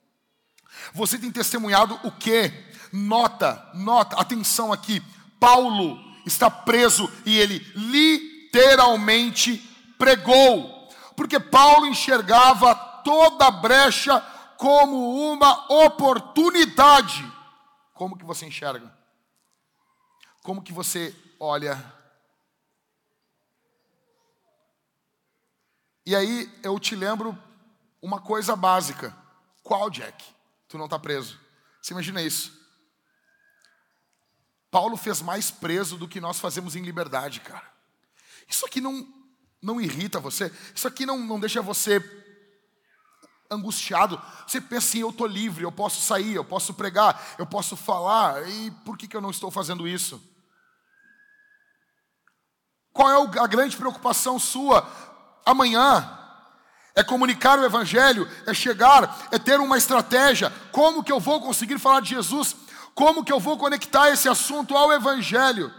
Você 0.93 1.19
tem 1.19 1.31
testemunhado 1.31 1.99
o 2.05 2.11
que? 2.11 2.53
Nota, 2.93 3.71
nota, 3.75 4.17
atenção 4.17 4.73
aqui. 4.73 5.03
Paulo 5.41 5.99
está 6.25 6.51
preso 6.51 7.11
e 7.27 7.39
ele 7.39 7.59
literalmente 7.75 9.59
pregou, 9.99 10.89
porque 11.17 11.39
Paulo 11.41 11.87
enxergava 11.87 12.75
toda 12.75 13.51
brecha 13.51 14.21
como 14.57 15.33
uma 15.33 15.71
oportunidade. 15.85 17.31
Como 17.93 18.17
que 18.17 18.25
você 18.25 18.47
enxerga? 18.47 18.93
Como 20.43 20.63
que 20.63 20.73
você 20.73 21.15
olha? 21.39 21.83
E 26.07 26.15
aí 26.15 26.53
eu 26.63 26.79
te 26.79 26.95
lembro 26.95 27.39
uma 28.03 28.21
coisa 28.21 28.55
básica. 28.55 29.17
Qual, 29.63 29.89
Jack? 29.89 30.34
Tu 30.75 30.79
não 30.79 30.87
está 30.87 30.99
preso. 30.99 31.39
Você 31.81 31.93
imagina 31.93 32.21
isso? 32.21 32.53
Paulo 34.73 34.97
fez 34.97 35.23
mais 35.23 35.49
preso 35.49 35.97
do 35.97 36.09
que 36.09 36.21
nós 36.21 36.41
fazemos 36.41 36.75
em 36.75 36.83
liberdade, 36.83 37.39
cara. 37.39 37.65
Isso 38.49 38.67
aqui 38.67 38.81
não, 38.81 39.07
não 39.63 39.81
irrita 39.81 40.19
você? 40.19 40.53
Isso 40.75 40.89
aqui 40.89 41.07
não, 41.07 41.17
não 41.21 41.39
deixa 41.39 41.63
você 41.63 42.03
angustiado? 43.49 44.21
Você 44.49 44.61
pensa 44.61 44.89
assim: 44.89 44.99
eu 44.99 45.11
estou 45.11 45.29
livre, 45.29 45.63
eu 45.63 45.71
posso 45.71 46.01
sair, 46.01 46.35
eu 46.35 46.45
posso 46.45 46.75
pregar, 46.75 47.25
eu 47.39 47.47
posso 47.47 47.77
falar, 47.77 48.49
e 48.49 48.73
por 48.85 48.99
que, 48.99 49.07
que 49.07 49.17
eu 49.17 49.21
não 49.21 49.31
estou 49.31 49.53
fazendo 49.53 49.87
isso? 49.87 50.21
Qual 52.93 53.09
é 53.33 53.39
a 53.39 53.47
grande 53.47 53.77
preocupação 53.77 54.41
sua? 54.41 54.85
Amanhã, 55.47 56.24
é 56.95 57.03
comunicar 57.03 57.59
o 57.59 57.65
Evangelho, 57.65 58.29
é 58.47 58.55
chegar, 58.55 59.29
é 59.31 59.39
ter 59.39 59.59
uma 59.59 59.77
estratégia. 59.77 60.51
Como 60.71 61.03
que 61.03 61.13
eu 61.13 61.19
vou 61.19 61.41
conseguir 61.41 61.79
falar 61.79 62.01
de 62.01 62.11
Jesus? 62.11 62.55
Como 62.95 63.25
que 63.25 63.33
eu 63.33 63.41
vou 63.41 63.59
conectar 63.59 64.11
esse 64.11 64.29
assunto 64.29 64.77
ao 64.77 64.93
Evangelho? 64.93 65.73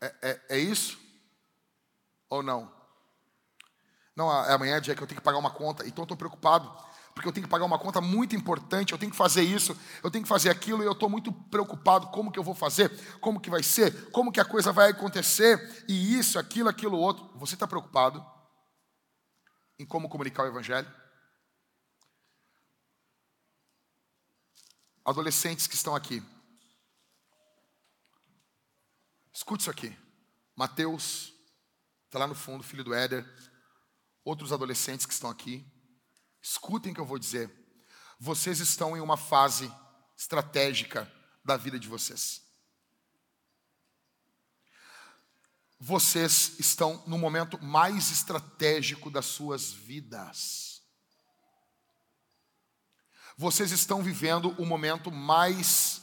É, 0.00 0.14
é, 0.22 0.40
é 0.50 0.58
isso? 0.58 0.98
Ou 2.30 2.42
não? 2.42 2.72
Não, 4.16 4.30
amanhã 4.30 4.76
é 4.76 4.80
dia 4.80 4.94
que 4.94 5.02
eu 5.02 5.06
tenho 5.06 5.20
que 5.20 5.24
pagar 5.24 5.38
uma 5.38 5.50
conta, 5.50 5.86
então 5.86 6.04
estou 6.04 6.16
preocupado, 6.16 6.70
porque 7.14 7.28
eu 7.28 7.32
tenho 7.32 7.46
que 7.46 7.50
pagar 7.50 7.64
uma 7.64 7.78
conta 7.78 8.00
muito 8.00 8.36
importante, 8.36 8.92
eu 8.92 8.98
tenho 8.98 9.10
que 9.10 9.16
fazer 9.16 9.42
isso, 9.42 9.76
eu 10.02 10.10
tenho 10.10 10.22
que 10.22 10.28
fazer 10.28 10.50
aquilo, 10.50 10.82
e 10.82 10.86
eu 10.86 10.92
estou 10.92 11.08
muito 11.08 11.32
preocupado, 11.32 12.08
como 12.08 12.30
que 12.30 12.38
eu 12.38 12.44
vou 12.44 12.54
fazer, 12.54 12.90
como 13.20 13.40
que 13.40 13.48
vai 13.48 13.62
ser, 13.62 14.10
como 14.10 14.30
que 14.30 14.40
a 14.40 14.44
coisa 14.44 14.70
vai 14.70 14.90
acontecer, 14.90 15.84
e 15.88 16.18
isso, 16.18 16.38
aquilo, 16.38 16.68
aquilo, 16.68 16.98
outro. 16.98 17.30
Você 17.36 17.54
está 17.54 17.66
preocupado? 17.66 18.24
Em 19.78 19.86
como 19.86 20.08
comunicar 20.08 20.44
o 20.44 20.46
Evangelho. 20.46 20.90
Adolescentes 25.04 25.66
que 25.66 25.74
estão 25.74 25.96
aqui, 25.96 26.22
escute 29.32 29.62
isso 29.62 29.70
aqui. 29.70 29.96
Mateus, 30.54 31.32
está 32.06 32.18
lá 32.18 32.26
no 32.26 32.34
fundo, 32.34 32.62
filho 32.62 32.84
do 32.84 32.94
Éder. 32.94 33.26
Outros 34.24 34.52
adolescentes 34.52 35.04
que 35.04 35.12
estão 35.12 35.28
aqui, 35.28 35.66
escutem 36.40 36.92
o 36.92 36.94
que 36.94 37.00
eu 37.00 37.06
vou 37.06 37.18
dizer. 37.18 37.50
Vocês 38.20 38.60
estão 38.60 38.96
em 38.96 39.00
uma 39.00 39.16
fase 39.16 39.72
estratégica 40.16 41.10
da 41.44 41.56
vida 41.56 41.78
de 41.78 41.88
vocês. 41.88 42.51
Vocês 45.84 46.60
estão 46.60 47.02
no 47.08 47.18
momento 47.18 47.60
mais 47.60 48.12
estratégico 48.12 49.10
das 49.10 49.26
suas 49.26 49.72
vidas. 49.72 50.80
Vocês 53.36 53.72
estão 53.72 54.00
vivendo 54.00 54.50
o 54.62 54.64
momento 54.64 55.10
mais 55.10 56.00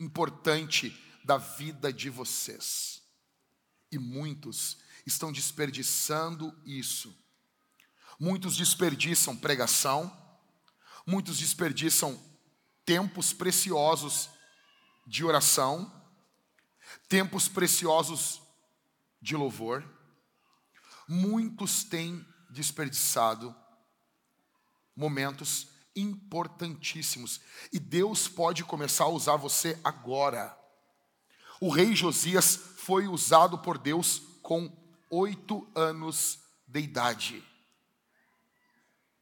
importante 0.00 1.00
da 1.22 1.38
vida 1.38 1.92
de 1.92 2.10
vocês. 2.10 3.00
E 3.92 3.96
muitos 3.96 4.78
estão 5.06 5.30
desperdiçando 5.30 6.52
isso. 6.66 7.16
Muitos 8.18 8.56
desperdiçam 8.56 9.36
pregação, 9.36 10.10
muitos 11.06 11.38
desperdiçam 11.38 12.20
tempos 12.84 13.32
preciosos 13.32 14.28
de 15.06 15.24
oração, 15.24 16.10
tempos 17.08 17.46
preciosos 17.46 18.41
de 19.22 19.36
louvor, 19.36 19.88
muitos 21.08 21.84
têm 21.84 22.26
desperdiçado 22.50 23.54
momentos 24.94 25.68
importantíssimos 25.94 27.40
e 27.72 27.78
Deus 27.78 28.28
pode 28.28 28.64
começar 28.64 29.04
a 29.04 29.08
usar 29.08 29.36
você 29.36 29.78
agora. 29.84 30.58
O 31.60 31.70
rei 31.70 31.94
Josias 31.94 32.56
foi 32.56 33.06
usado 33.06 33.58
por 33.58 33.78
Deus 33.78 34.20
com 34.42 34.70
oito 35.08 35.70
anos 35.74 36.40
de 36.66 36.80
idade. 36.80 37.44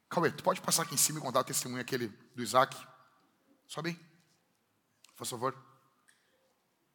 Cauê, 0.08 0.30
tu 0.30 0.42
pode 0.42 0.60
passar 0.60 0.82
aqui 0.82 0.94
em 0.94 0.98
cima 0.98 1.18
e 1.18 1.22
contar 1.22 1.40
o 1.40 1.44
testemunho 1.44 1.82
aquele 1.82 2.08
do 2.34 2.42
Isaac? 2.42 2.76
Sobe 3.68 3.90
aí, 3.90 4.00
por 5.16 5.26
favor. 5.26 5.56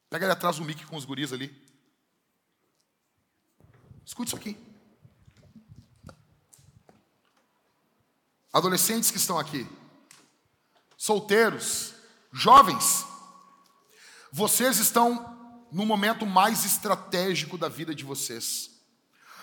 Pega 0.09 0.25
ali 0.25 0.33
atrás 0.33 0.59
o 0.59 0.65
mic 0.65 0.85
com 0.85 0.97
os 0.97 1.05
guris 1.05 1.31
ali. 1.31 1.64
Escute 4.05 4.27
isso 4.27 4.35
aqui. 4.35 4.57
Adolescentes 8.53 9.11
que 9.11 9.17
estão 9.17 9.37
aqui, 9.37 9.67
solteiros, 10.95 11.93
jovens, 12.31 13.05
vocês 14.31 14.77
estão 14.77 15.65
no 15.71 15.85
momento 15.85 16.25
mais 16.25 16.63
estratégico 16.63 17.57
da 17.57 17.67
vida 17.67 17.93
de 17.93 18.05
vocês. 18.05 18.69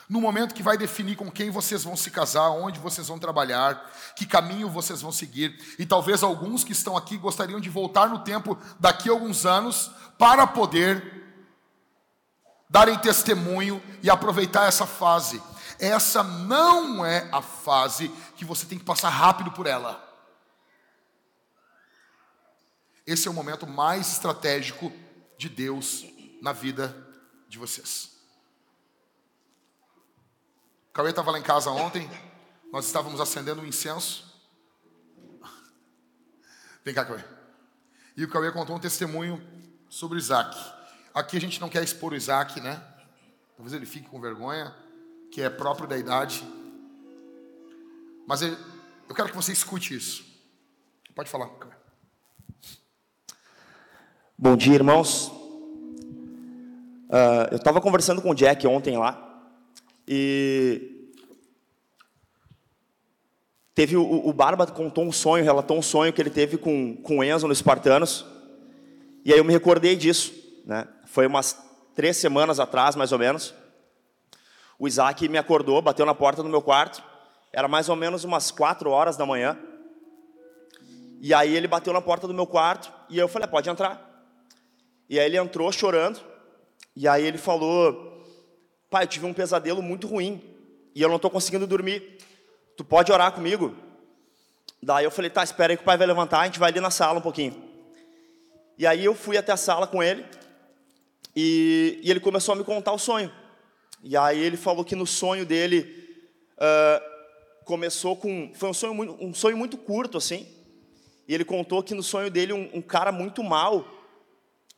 No 0.09 0.21
momento 0.21 0.55
que 0.55 0.63
vai 0.63 0.79
definir 0.79 1.17
com 1.17 1.31
quem 1.31 1.51
vocês 1.51 1.85
vão 1.85 1.97
se 1.97 2.11
casar, 2.11 2.51
onde 2.51 2.79
vocês 2.79 3.09
vão 3.09 3.19
trabalhar, 3.19 3.91
que 4.17 4.27
caminho 4.27 4.69
vocês 4.69 5.03
vão 5.03 5.13
seguir. 5.13 5.59
E 5.79 5.85
talvez 5.85 6.23
alguns 6.23 6.65
que 6.65 6.73
estão 6.73 6.97
aqui 6.97 7.19
gostariam 7.19 7.61
de 7.61 7.69
voltar 7.69 8.09
no 8.09 8.21
tempo 8.21 8.59
daqui 8.81 9.09
a 9.09 9.13
alguns 9.13 9.45
anos 9.45 9.91
para 10.19 10.47
poder 10.47 11.22
darem 12.73 12.99
testemunho 12.99 13.83
e 14.03 14.09
aproveitar 14.09 14.67
essa 14.67 14.87
fase. 14.87 15.43
Essa 15.79 16.23
não 16.23 17.05
é 17.05 17.29
a 17.31 17.43
fase 17.43 18.09
que 18.35 18.47
você 18.47 18.65
tem 18.65 18.79
que 18.79 18.85
passar 18.85 19.11
rápido 19.11 19.53
por 19.53 19.67
ela. 19.67 20.03
Esse 23.07 23.29
é 23.29 23.31
o 23.31 23.35
momento 23.35 23.67
mais 23.67 24.11
estratégico 24.13 24.91
de 25.37 25.51
Deus 25.51 26.07
na 26.41 26.53
vida 26.53 26.97
de 27.47 27.59
vocês. 27.59 28.11
O 30.89 30.93
Cauê 30.95 31.11
estava 31.11 31.31
lá 31.31 31.39
em 31.39 31.43
casa 31.43 31.71
ontem, 31.71 32.11
nós 32.73 32.87
estávamos 32.87 33.21
acendendo 33.21 33.61
um 33.61 33.67
incenso. 33.67 34.33
Vem 36.83 36.95
cá, 36.95 37.05
Cauê. 37.05 37.23
E 38.17 38.25
o 38.25 38.31
Cauê 38.31 38.51
contou 38.51 38.77
um 38.77 38.81
testemunho 38.81 39.47
sobre 39.91 40.17
Isaac. 40.17 40.57
Aqui 41.15 41.37
a 41.37 41.41
gente 41.41 41.61
não 41.61 41.69
quer 41.69 41.83
expor 41.83 42.13
o 42.13 42.17
Isaac, 42.17 42.59
né? 42.59 42.83
Talvez 43.55 43.75
ele 43.75 43.85
fique 43.85 44.09
com 44.09 44.19
vergonha, 44.19 44.75
que 45.31 45.43
é 45.43 45.51
próprio 45.51 45.87
da 45.87 45.99
idade. 45.99 46.43
Mas 48.27 48.41
eu 48.41 49.15
quero 49.15 49.29
que 49.29 49.37
você 49.37 49.53
escute 49.53 49.95
isso. 49.95 50.25
Pode 51.15 51.29
falar. 51.29 51.51
Bom 54.39 54.57
dia, 54.57 54.75
irmãos. 54.75 55.29
Uh, 57.09 57.49
eu 57.51 57.57
estava 57.57 57.79
conversando 57.79 58.23
com 58.23 58.31
o 58.31 58.35
Jack 58.35 58.67
ontem 58.67 58.97
lá. 58.97 59.45
E 60.09 61.11
teve 63.75 63.99
o, 63.99 64.27
o 64.27 64.33
Barba 64.33 64.67
contou 64.67 65.05
um 65.05 65.13
sonho, 65.13 65.45
relatou 65.45 65.77
um 65.77 65.83
sonho 65.83 66.11
que 66.11 66.23
ele 66.23 66.31
teve 66.31 66.57
com, 66.57 66.97
com 66.97 67.23
Enzo 67.23 67.47
no 67.47 67.53
Espartanos. 67.53 68.25
E 69.27 69.31
aí 69.31 69.39
eu 69.39 69.45
me 69.45 69.53
recordei 69.53 69.95
disso. 69.95 70.41
Né? 70.65 70.87
Foi 71.13 71.27
umas 71.27 71.55
três 71.95 72.17
semanas 72.17 72.59
atrás, 72.59 72.97
mais 72.97 73.13
ou 73.13 73.19
menos. 73.19 73.53
O 74.79 74.89
Isaac 74.89 75.29
me 75.29 75.37
acordou, 75.37 75.83
bateu 75.83 76.07
na 76.07 76.15
porta 76.15 76.43
do 76.43 76.49
meu 76.49 76.63
quarto. 76.63 77.05
Era 77.53 77.69
mais 77.69 77.91
ou 77.91 77.97
menos 77.97 78.25
umas 78.25 78.51
quatro 78.51 78.89
horas 78.89 79.15
da 79.15 79.27
manhã. 79.27 79.59
E 81.21 81.35
aí 81.35 81.55
ele 81.55 81.69
bateu 81.69 81.93
na 81.93 82.01
porta 82.01 82.27
do 82.27 82.33
meu 82.33 82.47
quarto 82.47 82.91
e 83.11 83.19
eu 83.19 83.29
falei, 83.29 83.45
ah, 83.45 83.51
pode 83.51 83.69
entrar. 83.69 84.27
E 85.07 85.21
aí 85.21 85.27
ele 85.27 85.37
entrou 85.37 85.71
chorando. 85.71 86.19
E 86.97 87.07
aí 87.07 87.27
ele 87.27 87.37
falou, 87.37 88.25
pai, 88.89 89.05
eu 89.05 89.09
tive 89.09 89.27
um 89.27 89.35
pesadelo 89.35 89.83
muito 89.83 90.07
ruim 90.07 90.43
e 90.95 91.03
eu 91.03 91.11
não 91.11 91.17
estou 91.17 91.31
conseguindo 91.31 91.67
dormir. 91.67 92.21
Tu 92.75 92.83
pode 92.87 93.13
orar 93.13 93.33
comigo? 93.33 93.77
Daí 94.83 95.05
eu 95.05 95.11
falei, 95.11 95.31
tá, 95.31 95.45
espera 95.45 95.75
aí 95.75 95.77
que 95.77 95.83
o 95.83 95.87
pai 95.87 95.99
vai 95.99 96.07
levantar, 96.07 96.41
a 96.41 96.47
gente 96.47 96.59
vai 96.59 96.71
ali 96.71 96.81
na 96.81 96.91
sala 96.91 97.19
um 97.19 97.23
pouquinho. 97.23 97.63
E 98.79 98.87
aí 98.87 99.05
eu 99.05 99.15
fui 99.15 99.37
até 99.37 99.53
a 99.53 99.59
sala 99.59 99.87
com 99.87 100.03
ele 100.03 100.25
e, 101.35 102.01
e 102.03 102.11
ele 102.11 102.21
começou 102.21 102.53
a 102.53 102.57
me 102.57 102.65
contar 102.65 102.93
o 102.93 102.99
sonho. 102.99 103.33
E 104.03 104.17
aí 104.17 104.39
ele 104.39 104.57
falou 104.57 104.85
que 104.85 104.97
no 104.97 105.07
sonho 105.07 105.47
dele 105.47 106.21
uh, 106.57 107.65
começou 107.65 108.17
com, 108.17 108.53
foi 108.55 108.69
um 108.69 108.75
sonho 108.75 108.95
muito, 108.95 109.25
um 109.25 109.33
sonho 109.33 109.57
muito 109.57 109.77
curto 109.77 110.19
assim. 110.19 110.47
E 111.27 111.35
ele 111.35 111.45
contou 111.45 111.83
que 111.83 111.95
no 111.95 112.03
sonho 112.03 112.31
dele 112.31 112.53
um, 112.53 112.69
um 112.75 112.83
cara 112.83 113.13
muito 113.13 113.43
mal 113.43 113.87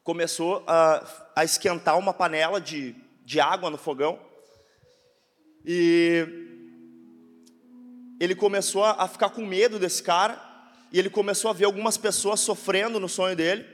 começou 0.03 0.63
a, 0.67 1.05
a 1.35 1.45
esquentar 1.45 1.99
uma 1.99 2.13
panela 2.13 2.61
de, 2.61 2.95
de 3.25 3.41
água 3.41 3.71
no 3.71 3.79
fogão. 3.79 4.19
E 5.65 6.27
ele 8.21 8.35
começou 8.35 8.85
a 8.85 9.09
ficar 9.09 9.31
com 9.31 9.45
medo 9.45 9.79
desse 9.79 10.03
cara, 10.03 10.41
e 10.93 10.99
ele 10.99 11.11
começou 11.11 11.51
a 11.51 11.55
ver 11.55 11.65
algumas 11.65 11.97
pessoas 11.97 12.41
sofrendo 12.41 13.01
no 13.01 13.09
sonho 13.09 13.35
dele. 13.35 13.67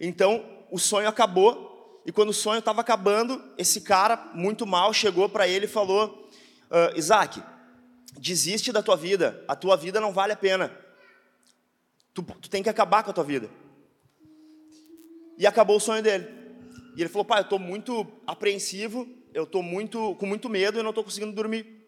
Então, 0.00 0.44
o 0.70 0.78
sonho 0.78 1.08
acabou, 1.08 2.02
e 2.04 2.12
quando 2.12 2.30
o 2.30 2.34
sonho 2.34 2.58
estava 2.58 2.80
acabando, 2.80 3.42
esse 3.56 3.80
cara, 3.80 4.30
muito 4.34 4.66
mal, 4.66 4.92
chegou 4.92 5.28
para 5.28 5.46
ele 5.46 5.66
e 5.66 5.68
falou: 5.68 6.28
uh, 6.70 6.98
Isaac, 6.98 7.42
desiste 8.18 8.72
da 8.72 8.82
tua 8.82 8.96
vida, 8.96 9.44
a 9.46 9.54
tua 9.54 9.76
vida 9.76 10.00
não 10.00 10.12
vale 10.12 10.32
a 10.32 10.36
pena. 10.36 10.74
Tu, 12.14 12.22
tu 12.22 12.50
tem 12.50 12.62
que 12.62 12.68
acabar 12.68 13.02
com 13.02 13.10
a 13.10 13.12
tua 13.14 13.24
vida. 13.24 13.50
E 15.36 15.46
acabou 15.46 15.76
o 15.76 15.80
sonho 15.80 16.02
dele. 16.02 16.26
E 16.96 17.02
ele 17.02 17.08
falou: 17.08 17.24
pai, 17.24 17.40
eu 17.40 17.44
estou 17.44 17.58
muito 17.58 18.06
apreensivo, 18.26 19.06
eu 19.34 19.44
estou 19.44 19.62
muito, 19.62 20.14
com 20.16 20.26
muito 20.26 20.48
medo 20.48 20.78
e 20.78 20.82
não 20.82 20.90
estou 20.90 21.04
conseguindo 21.04 21.32
dormir. 21.32 21.78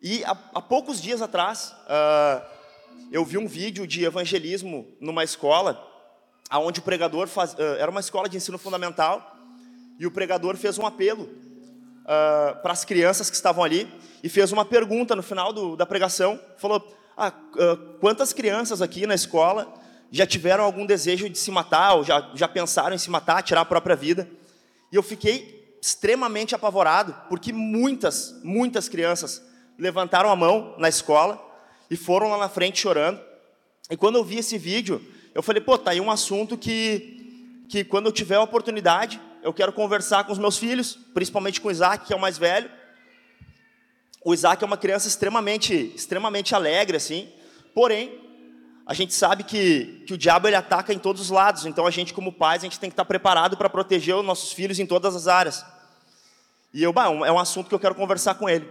E 0.00 0.24
há, 0.24 0.30
há 0.54 0.62
poucos 0.62 1.00
dias 1.00 1.22
atrás, 1.22 1.74
uh, 1.84 2.44
eu 3.10 3.24
vi 3.24 3.38
um 3.38 3.46
vídeo 3.46 3.86
de 3.86 4.04
evangelismo 4.04 4.86
numa 5.00 5.24
escola 5.24 5.84
aonde 6.48 6.80
o 6.80 6.82
pregador 6.82 7.28
faz, 7.28 7.54
uh, 7.54 7.76
era 7.78 7.90
uma 7.90 8.00
escola 8.00 8.28
de 8.28 8.36
ensino 8.36 8.58
fundamental 8.58 9.36
e 9.98 10.06
o 10.06 10.10
pregador 10.10 10.56
fez 10.56 10.78
um 10.78 10.86
apelo 10.86 11.24
uh, 11.24 12.60
para 12.62 12.72
as 12.72 12.84
crianças 12.84 13.28
que 13.28 13.36
estavam 13.36 13.64
ali 13.64 13.92
e 14.22 14.28
fez 14.28 14.52
uma 14.52 14.64
pergunta 14.64 15.14
no 15.14 15.22
final 15.22 15.52
do, 15.52 15.76
da 15.76 15.84
pregação. 15.84 16.40
Falou: 16.56 16.86
ah, 17.16 17.32
uh, 17.32 17.76
quantas 17.98 18.32
crianças 18.32 18.80
aqui 18.80 19.06
na 19.06 19.14
escola 19.14 19.74
já 20.10 20.26
tiveram 20.26 20.64
algum 20.64 20.86
desejo 20.86 21.28
de 21.28 21.38
se 21.38 21.50
matar 21.50 21.94
ou 21.94 22.04
já, 22.04 22.30
já 22.34 22.48
pensaram 22.48 22.94
em 22.94 22.98
se 22.98 23.10
matar, 23.10 23.42
tirar 23.42 23.62
a 23.62 23.66
própria 23.66 23.96
vida? 23.96 24.28
E 24.90 24.96
eu 24.96 25.02
fiquei 25.02 25.76
extremamente 25.82 26.54
apavorado 26.54 27.14
porque 27.28 27.52
muitas, 27.52 28.40
muitas 28.42 28.88
crianças 28.88 29.42
levantaram 29.78 30.30
a 30.30 30.36
mão 30.36 30.74
na 30.78 30.88
escola 30.88 31.44
e 31.90 31.96
foram 31.96 32.30
lá 32.30 32.38
na 32.38 32.48
frente 32.48 32.80
chorando. 32.80 33.20
E 33.90 33.96
quando 33.96 34.16
eu 34.16 34.24
vi 34.24 34.38
esse 34.38 34.58
vídeo, 34.58 35.00
eu 35.38 35.42
falei, 35.44 35.62
pô, 35.62 35.78
tá 35.78 35.92
aí 35.92 36.00
um 36.00 36.10
assunto 36.10 36.58
que, 36.58 37.62
que 37.68 37.84
quando 37.84 38.06
eu 38.06 38.12
tiver 38.12 38.34
a 38.34 38.42
oportunidade, 38.42 39.20
eu 39.40 39.52
quero 39.52 39.72
conversar 39.72 40.24
com 40.24 40.32
os 40.32 40.38
meus 40.38 40.58
filhos, 40.58 40.98
principalmente 41.14 41.60
com 41.60 41.68
o 41.68 41.70
Isaac, 41.70 42.06
que 42.06 42.12
é 42.12 42.16
o 42.16 42.20
mais 42.20 42.36
velho. 42.36 42.68
O 44.24 44.34
Isaac 44.34 44.64
é 44.64 44.66
uma 44.66 44.76
criança 44.76 45.06
extremamente, 45.06 45.92
extremamente 45.94 46.56
alegre, 46.56 46.96
assim. 46.96 47.28
Porém, 47.72 48.20
a 48.84 48.92
gente 48.92 49.14
sabe 49.14 49.44
que, 49.44 50.02
que 50.08 50.12
o 50.12 50.18
diabo 50.18 50.48
ele 50.48 50.56
ataca 50.56 50.92
em 50.92 50.98
todos 50.98 51.22
os 51.22 51.30
lados. 51.30 51.66
Então, 51.66 51.86
a 51.86 51.90
gente, 51.92 52.12
como 52.12 52.32
pais, 52.32 52.62
a 52.62 52.66
gente 52.66 52.80
tem 52.80 52.90
que 52.90 52.94
estar 52.94 53.04
preparado 53.04 53.56
para 53.56 53.70
proteger 53.70 54.16
os 54.16 54.24
nossos 54.24 54.52
filhos 54.52 54.80
em 54.80 54.86
todas 54.86 55.14
as 55.14 55.28
áreas. 55.28 55.64
E 56.74 56.82
eu, 56.82 56.92
bah, 56.92 57.04
é 57.04 57.30
um 57.30 57.38
assunto 57.38 57.68
que 57.68 57.74
eu 57.76 57.78
quero 57.78 57.94
conversar 57.94 58.34
com 58.34 58.48
ele. 58.48 58.68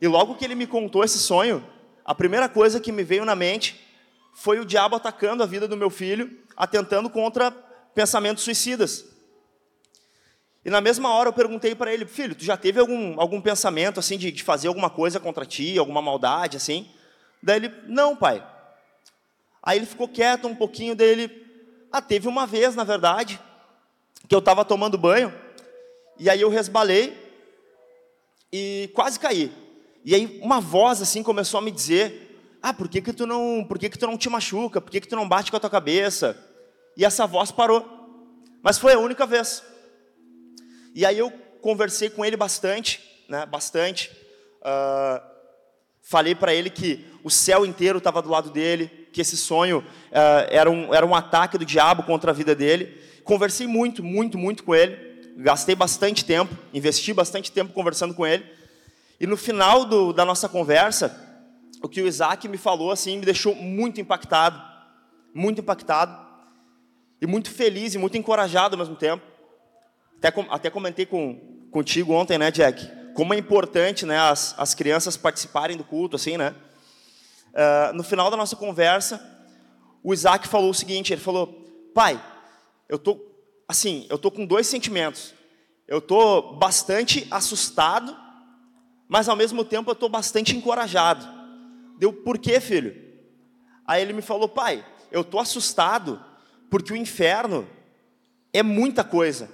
E 0.00 0.08
logo 0.08 0.34
que 0.34 0.44
ele 0.44 0.56
me 0.56 0.66
contou 0.66 1.04
esse 1.04 1.20
sonho, 1.20 1.64
a 2.04 2.12
primeira 2.12 2.48
coisa 2.48 2.80
que 2.80 2.90
me 2.90 3.04
veio 3.04 3.24
na 3.24 3.36
mente 3.36 3.80
foi 4.32 4.58
o 4.58 4.64
diabo 4.64 4.96
atacando 4.96 5.42
a 5.42 5.46
vida 5.46 5.68
do 5.68 5.76
meu 5.76 5.90
filho, 5.90 6.38
atentando 6.56 7.08
contra 7.10 7.50
pensamentos 7.94 8.42
suicidas. 8.44 9.04
E 10.64 10.70
na 10.70 10.80
mesma 10.80 11.12
hora 11.12 11.28
eu 11.28 11.32
perguntei 11.32 11.74
para 11.74 11.92
ele, 11.92 12.06
filho, 12.06 12.34
tu 12.34 12.44
já 12.44 12.56
teve 12.56 12.78
algum, 12.78 13.20
algum 13.20 13.40
pensamento 13.40 13.98
assim 13.98 14.16
de, 14.16 14.30
de 14.30 14.42
fazer 14.42 14.68
alguma 14.68 14.88
coisa 14.88 15.18
contra 15.18 15.44
ti, 15.44 15.76
alguma 15.76 16.00
maldade 16.00 16.56
assim? 16.56 16.88
Daí 17.42 17.56
ele, 17.56 17.74
não, 17.86 18.14
pai. 18.14 18.46
Aí 19.62 19.78
ele 19.78 19.86
ficou 19.86 20.08
quieto 20.08 20.46
um 20.46 20.54
pouquinho, 20.54 20.94
daí 20.94 21.08
ele, 21.08 21.46
ah, 21.90 22.00
teve 22.00 22.28
uma 22.28 22.46
vez, 22.46 22.74
na 22.76 22.84
verdade, 22.84 23.40
que 24.28 24.34
eu 24.34 24.38
estava 24.38 24.64
tomando 24.64 24.96
banho, 24.96 25.32
e 26.18 26.30
aí 26.30 26.40
eu 26.40 26.48
resbalei 26.48 27.16
e 28.52 28.90
quase 28.94 29.18
caí. 29.18 29.52
E 30.04 30.14
aí 30.14 30.40
uma 30.42 30.60
voz 30.60 31.02
assim 31.02 31.22
começou 31.22 31.58
a 31.58 31.62
me 31.62 31.70
dizer 31.70 32.31
ah, 32.62 32.72
por 32.72 32.88
que, 32.88 33.02
que 33.02 33.12
tu 33.12 33.26
não, 33.26 33.64
por 33.66 33.76
que, 33.76 33.90
que 33.90 33.98
tu 33.98 34.06
não 34.06 34.16
te 34.16 34.30
machuca? 34.30 34.80
Por 34.80 34.90
que, 34.90 35.00
que 35.00 35.08
tu 35.08 35.16
não 35.16 35.28
bate 35.28 35.50
com 35.50 35.56
a 35.56 35.60
tua 35.60 35.68
cabeça? 35.68 36.36
E 36.96 37.04
essa 37.04 37.26
voz 37.26 37.50
parou. 37.50 37.84
Mas 38.62 38.78
foi 38.78 38.92
a 38.92 38.98
única 38.98 39.26
vez. 39.26 39.64
E 40.94 41.04
aí 41.04 41.18
eu 41.18 41.30
conversei 41.60 42.08
com 42.08 42.24
ele 42.24 42.36
bastante, 42.36 43.00
né? 43.28 43.44
Bastante. 43.46 44.12
Uh, 44.60 45.20
falei 46.00 46.36
para 46.36 46.54
ele 46.54 46.70
que 46.70 47.04
o 47.24 47.30
céu 47.30 47.66
inteiro 47.66 47.98
estava 47.98 48.22
do 48.22 48.30
lado 48.30 48.50
dele, 48.50 49.08
que 49.12 49.20
esse 49.20 49.36
sonho 49.36 49.78
uh, 49.80 50.46
era, 50.48 50.70
um, 50.70 50.94
era 50.94 51.04
um 51.04 51.16
ataque 51.16 51.58
do 51.58 51.64
diabo 51.64 52.04
contra 52.04 52.30
a 52.30 52.34
vida 52.34 52.54
dele. 52.54 53.02
Conversei 53.24 53.66
muito, 53.66 54.04
muito, 54.04 54.38
muito 54.38 54.62
com 54.62 54.72
ele. 54.72 54.96
Gastei 55.38 55.74
bastante 55.74 56.24
tempo, 56.24 56.56
investi 56.72 57.12
bastante 57.12 57.50
tempo 57.50 57.72
conversando 57.72 58.14
com 58.14 58.24
ele. 58.24 58.44
E 59.18 59.26
no 59.26 59.36
final 59.36 59.84
do, 59.84 60.12
da 60.12 60.24
nossa 60.24 60.48
conversa, 60.48 61.31
o 61.82 61.88
que 61.88 62.00
o 62.00 62.06
Isaac 62.06 62.46
me 62.48 62.56
falou 62.56 62.90
assim 62.90 63.18
me 63.18 63.24
deixou 63.24 63.54
muito 63.54 64.00
impactado, 64.00 64.62
muito 65.34 65.60
impactado 65.60 66.16
e 67.20 67.26
muito 67.26 67.50
feliz 67.50 67.94
e 67.94 67.98
muito 67.98 68.16
encorajado 68.16 68.74
ao 68.74 68.78
mesmo 68.78 68.96
tempo. 68.96 69.24
Até, 70.18 70.32
até 70.48 70.70
comentei 70.70 71.04
com, 71.04 71.66
contigo 71.70 72.12
ontem, 72.12 72.38
né, 72.38 72.50
Jack? 72.50 73.12
Como 73.14 73.34
é 73.34 73.38
importante, 73.38 74.06
né, 74.06 74.18
as, 74.18 74.54
as 74.56 74.74
crianças 74.74 75.16
participarem 75.16 75.76
do 75.76 75.84
culto, 75.84 76.16
assim, 76.16 76.36
né? 76.36 76.54
Uh, 77.52 77.92
no 77.94 78.02
final 78.02 78.30
da 78.30 78.36
nossa 78.36 78.56
conversa, 78.56 79.20
o 80.02 80.14
Isaac 80.14 80.48
falou 80.48 80.70
o 80.70 80.74
seguinte: 80.74 81.12
ele 81.12 81.20
falou, 81.20 81.48
pai, 81.92 82.22
eu 82.88 82.98
tô, 82.98 83.20
assim, 83.68 84.06
eu 84.08 84.18
tô 84.18 84.30
com 84.30 84.46
dois 84.46 84.66
sentimentos. 84.66 85.34
Eu 85.86 86.00
tô 86.00 86.54
bastante 86.54 87.26
assustado, 87.30 88.16
mas 89.08 89.28
ao 89.28 89.36
mesmo 89.36 89.64
tempo 89.64 89.90
eu 89.90 89.94
tô 89.94 90.08
bastante 90.08 90.56
encorajado. 90.56 91.41
Deu, 92.02 92.12
por 92.12 92.36
quê, 92.36 92.58
filho? 92.58 93.00
Aí 93.86 94.02
ele 94.02 94.12
me 94.12 94.22
falou, 94.22 94.48
pai, 94.48 94.84
eu 95.12 95.22
tô 95.22 95.38
assustado, 95.38 96.20
porque 96.68 96.92
o 96.92 96.96
inferno 96.96 97.64
é 98.52 98.60
muita 98.60 99.04
coisa. 99.04 99.48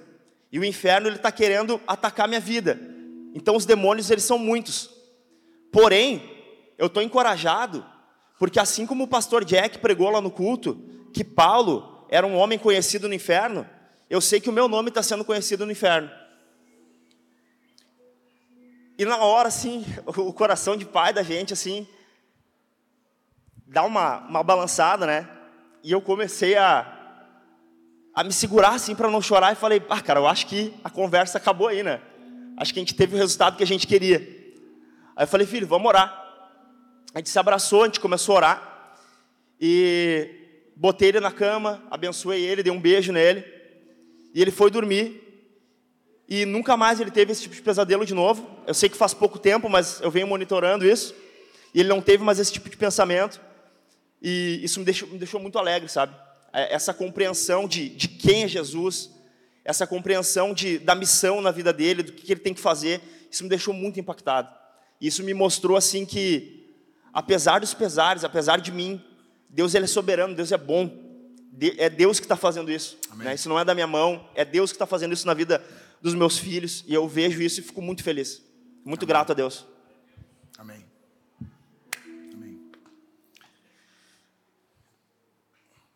E 0.50 0.58
o 0.58 0.64
inferno 0.64 1.08
ele 1.08 1.16
está 1.16 1.30
querendo 1.30 1.78
atacar 1.86 2.26
minha 2.26 2.40
vida. 2.40 2.80
Então 3.34 3.54
os 3.54 3.66
demônios 3.66 4.10
eles 4.10 4.24
são 4.24 4.38
muitos. 4.38 4.88
Porém, 5.70 6.22
eu 6.78 6.86
estou 6.86 7.02
encorajado, 7.02 7.84
porque 8.38 8.58
assim 8.58 8.86
como 8.86 9.04
o 9.04 9.08
pastor 9.08 9.44
Jack 9.44 9.76
pregou 9.80 10.08
lá 10.08 10.22
no 10.22 10.30
culto, 10.30 10.82
que 11.12 11.22
Paulo 11.22 12.06
era 12.08 12.26
um 12.26 12.34
homem 12.34 12.58
conhecido 12.58 13.08
no 13.08 13.14
inferno, 13.14 13.68
eu 14.08 14.22
sei 14.22 14.40
que 14.40 14.48
o 14.48 14.54
meu 14.54 14.68
nome 14.68 14.88
está 14.88 15.02
sendo 15.02 15.22
conhecido 15.22 15.66
no 15.66 15.72
inferno. 15.72 16.10
E 18.96 19.04
na 19.04 19.18
hora, 19.18 19.48
assim, 19.48 19.84
o 20.16 20.32
coração 20.32 20.78
de 20.78 20.86
pai 20.86 21.12
da 21.12 21.22
gente, 21.22 21.52
assim, 21.52 21.86
dar 23.68 23.84
uma, 23.84 24.18
uma 24.26 24.42
balançada, 24.42 25.06
né? 25.06 25.28
E 25.84 25.92
eu 25.92 26.00
comecei 26.00 26.56
a, 26.56 26.86
a 28.14 28.24
me 28.24 28.32
segurar 28.32 28.70
assim 28.70 28.94
para 28.94 29.10
não 29.10 29.20
chorar 29.20 29.52
e 29.52 29.56
falei, 29.56 29.82
ah, 29.88 30.00
cara, 30.00 30.20
eu 30.20 30.26
acho 30.26 30.46
que 30.46 30.74
a 30.82 30.90
conversa 30.90 31.38
acabou 31.38 31.68
aí, 31.68 31.82
né? 31.82 32.00
Acho 32.56 32.72
que 32.72 32.80
a 32.80 32.82
gente 32.82 32.94
teve 32.94 33.14
o 33.14 33.18
resultado 33.18 33.56
que 33.56 33.62
a 33.62 33.66
gente 33.66 33.86
queria. 33.86 34.18
Aí 35.14 35.24
eu 35.24 35.28
falei, 35.28 35.46
filho, 35.46 35.66
vamos 35.66 35.86
orar. 35.86 36.24
A 37.14 37.18
gente 37.18 37.30
se 37.30 37.38
abraçou, 37.38 37.82
a 37.82 37.86
gente 37.86 38.00
começou 38.00 38.34
a 38.34 38.36
orar. 38.36 38.92
E 39.60 40.30
botei 40.74 41.10
ele 41.10 41.20
na 41.20 41.30
cama, 41.30 41.82
abençoei 41.90 42.44
ele, 42.44 42.62
dei 42.62 42.72
um 42.72 42.80
beijo 42.80 43.12
nele. 43.12 43.44
E 44.34 44.40
ele 44.40 44.50
foi 44.50 44.70
dormir. 44.70 45.24
E 46.28 46.44
nunca 46.44 46.76
mais 46.76 47.00
ele 47.00 47.10
teve 47.10 47.32
esse 47.32 47.42
tipo 47.42 47.54
de 47.54 47.62
pesadelo 47.62 48.04
de 48.04 48.14
novo. 48.14 48.48
Eu 48.66 48.74
sei 48.74 48.88
que 48.88 48.96
faz 48.96 49.14
pouco 49.14 49.38
tempo, 49.38 49.68
mas 49.68 50.00
eu 50.00 50.10
venho 50.10 50.26
monitorando 50.26 50.86
isso. 50.86 51.14
E 51.72 51.80
ele 51.80 51.88
não 51.88 52.00
teve 52.00 52.24
mais 52.24 52.38
esse 52.38 52.52
tipo 52.52 52.68
de 52.68 52.76
pensamento. 52.76 53.40
E 54.20 54.60
isso 54.62 54.78
me 54.80 54.84
deixou, 54.84 55.08
me 55.08 55.18
deixou 55.18 55.40
muito 55.40 55.58
alegre, 55.58 55.88
sabe? 55.88 56.14
É, 56.52 56.74
essa 56.74 56.92
compreensão 56.92 57.68
de, 57.68 57.88
de 57.88 58.08
quem 58.08 58.44
é 58.44 58.48
Jesus, 58.48 59.10
essa 59.64 59.86
compreensão 59.86 60.54
de, 60.54 60.78
da 60.78 60.94
missão 60.94 61.40
na 61.40 61.50
vida 61.50 61.72
dele, 61.72 62.02
do 62.02 62.12
que 62.12 62.32
ele 62.32 62.40
tem 62.40 62.54
que 62.54 62.60
fazer, 62.60 63.00
isso 63.30 63.42
me 63.42 63.48
deixou 63.48 63.74
muito 63.74 64.00
impactado. 64.00 64.48
Isso 65.00 65.22
me 65.22 65.32
mostrou 65.34 65.76
assim 65.76 66.04
que, 66.04 66.66
apesar 67.12 67.60
dos 67.60 67.74
pesares, 67.74 68.24
apesar 68.24 68.60
de 68.60 68.72
mim, 68.72 69.02
Deus 69.48 69.74
ele 69.74 69.84
é 69.84 69.88
soberano, 69.88 70.34
Deus 70.34 70.52
é 70.52 70.58
bom. 70.58 71.06
É 71.76 71.90
Deus 71.90 72.20
que 72.20 72.24
está 72.24 72.36
fazendo 72.36 72.70
isso. 72.70 72.96
Né? 73.16 73.34
Isso 73.34 73.48
não 73.48 73.58
é 73.58 73.64
da 73.64 73.74
minha 73.74 73.86
mão, 73.86 74.28
é 74.34 74.44
Deus 74.44 74.70
que 74.70 74.76
está 74.76 74.86
fazendo 74.86 75.12
isso 75.12 75.26
na 75.26 75.34
vida 75.34 75.64
dos 76.00 76.14
meus 76.14 76.38
filhos. 76.38 76.84
E 76.86 76.94
eu 76.94 77.08
vejo 77.08 77.42
isso 77.42 77.60
e 77.60 77.62
fico 77.62 77.82
muito 77.82 78.02
feliz. 78.02 78.42
Muito 78.84 79.02
Amém. 79.02 79.08
grato 79.08 79.32
a 79.32 79.34
Deus. 79.34 79.66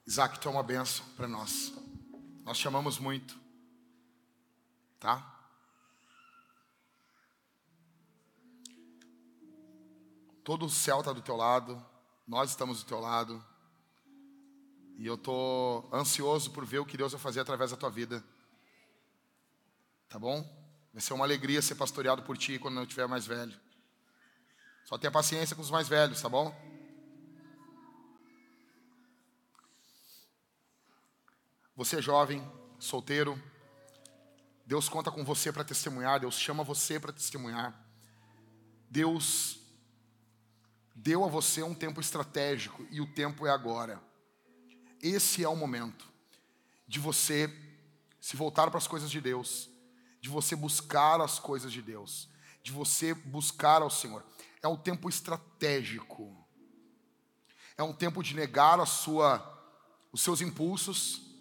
Isaac, 0.07 0.41
tu 0.41 0.49
é 0.49 0.51
uma 0.51 0.63
benção 0.63 1.07
para 1.17 1.29
nós. 1.29 1.73
Nós 2.45 2.59
te 2.59 2.67
amamos 2.67 2.99
muito. 2.99 3.39
Tá? 4.99 5.29
Todo 10.45 10.67
o 10.67 10.71
céu 10.71 11.01
está 11.01 11.13
do 11.13 11.23
teu 11.23 11.37
lado, 11.37 11.85
nós 12.27 12.51
estamos 12.51 12.83
do 12.83 12.89
teu 12.89 12.99
lado. 12.99 13.45
E 14.99 15.07
eu 15.07 15.15
estou 15.15 15.89
ansioso 15.93 16.51
por 16.51 16.65
ver 16.65 16.81
o 16.81 16.87
que 16.87 16.97
Deus 16.97 17.13
vai 17.13 17.21
fazer 17.21 17.41
através 17.41 17.71
da 17.71 17.77
tua 17.77 17.91
vida. 17.91 18.23
Tá 20.09 20.19
bom? 20.19 20.43
Vai 20.93 21.01
ser 21.01 21.15
uma 21.15 21.25
alegria 21.25 21.63
ser 21.63 21.77
pastoreado 21.77 22.23
por 22.23 22.37
ti 22.37 22.59
quando 22.59 22.77
eu 22.77 22.83
estiver 22.83 23.07
mais 23.07 23.25
velho. 23.25 23.59
Só 24.85 24.99
tenha 24.99 25.11
paciência 25.11 25.55
com 25.57 25.63
os 25.63 25.71
mais 25.71 25.89
velhos, 25.89 26.21
tá 26.21 26.29
bom? 26.29 26.55
Você 31.83 31.97
é 31.97 32.01
jovem, 32.01 32.49
solteiro. 32.79 33.37
Deus 34.65 34.89
conta 34.89 35.11
com 35.11 35.25
você 35.25 35.51
para 35.51 35.65
testemunhar, 35.65 36.21
Deus 36.21 36.39
chama 36.39 36.63
você 36.63 37.01
para 37.01 37.13
testemunhar. 37.13 37.75
Deus 38.89 39.59
deu 40.95 41.25
a 41.25 41.27
você 41.27 41.61
um 41.61 41.75
tempo 41.75 42.01
estratégico 42.01 42.87
e 42.89 43.01
o 43.01 43.13
tempo 43.13 43.49
é 43.49 43.51
agora. 43.51 44.01
Esse 45.03 45.43
é 45.43 45.49
o 45.49 45.57
momento 45.57 46.07
de 46.87 47.01
você 47.01 47.53
se 48.21 48.37
voltar 48.37 48.71
para 48.71 48.79
as 48.79 48.87
coisas 48.87 49.11
de 49.11 49.21
Deus, 49.21 49.69
de 50.21 50.29
você 50.29 50.55
buscar 50.55 51.21
as 51.21 51.41
coisas 51.41 51.73
de 51.73 51.83
Deus, 51.83 52.29
de 52.63 52.71
você 52.71 53.13
buscar 53.13 53.83
ao 53.83 53.91
Senhor. 53.91 54.25
É 54.63 54.69
um 54.69 54.77
tempo 54.77 55.09
estratégico. 55.09 56.47
É 57.77 57.83
um 57.83 57.93
tempo 57.93 58.23
de 58.23 58.37
negar 58.37 58.79
a 58.79 58.87
sua 58.87 59.49
os 60.13 60.21
seus 60.21 60.41
impulsos 60.41 61.32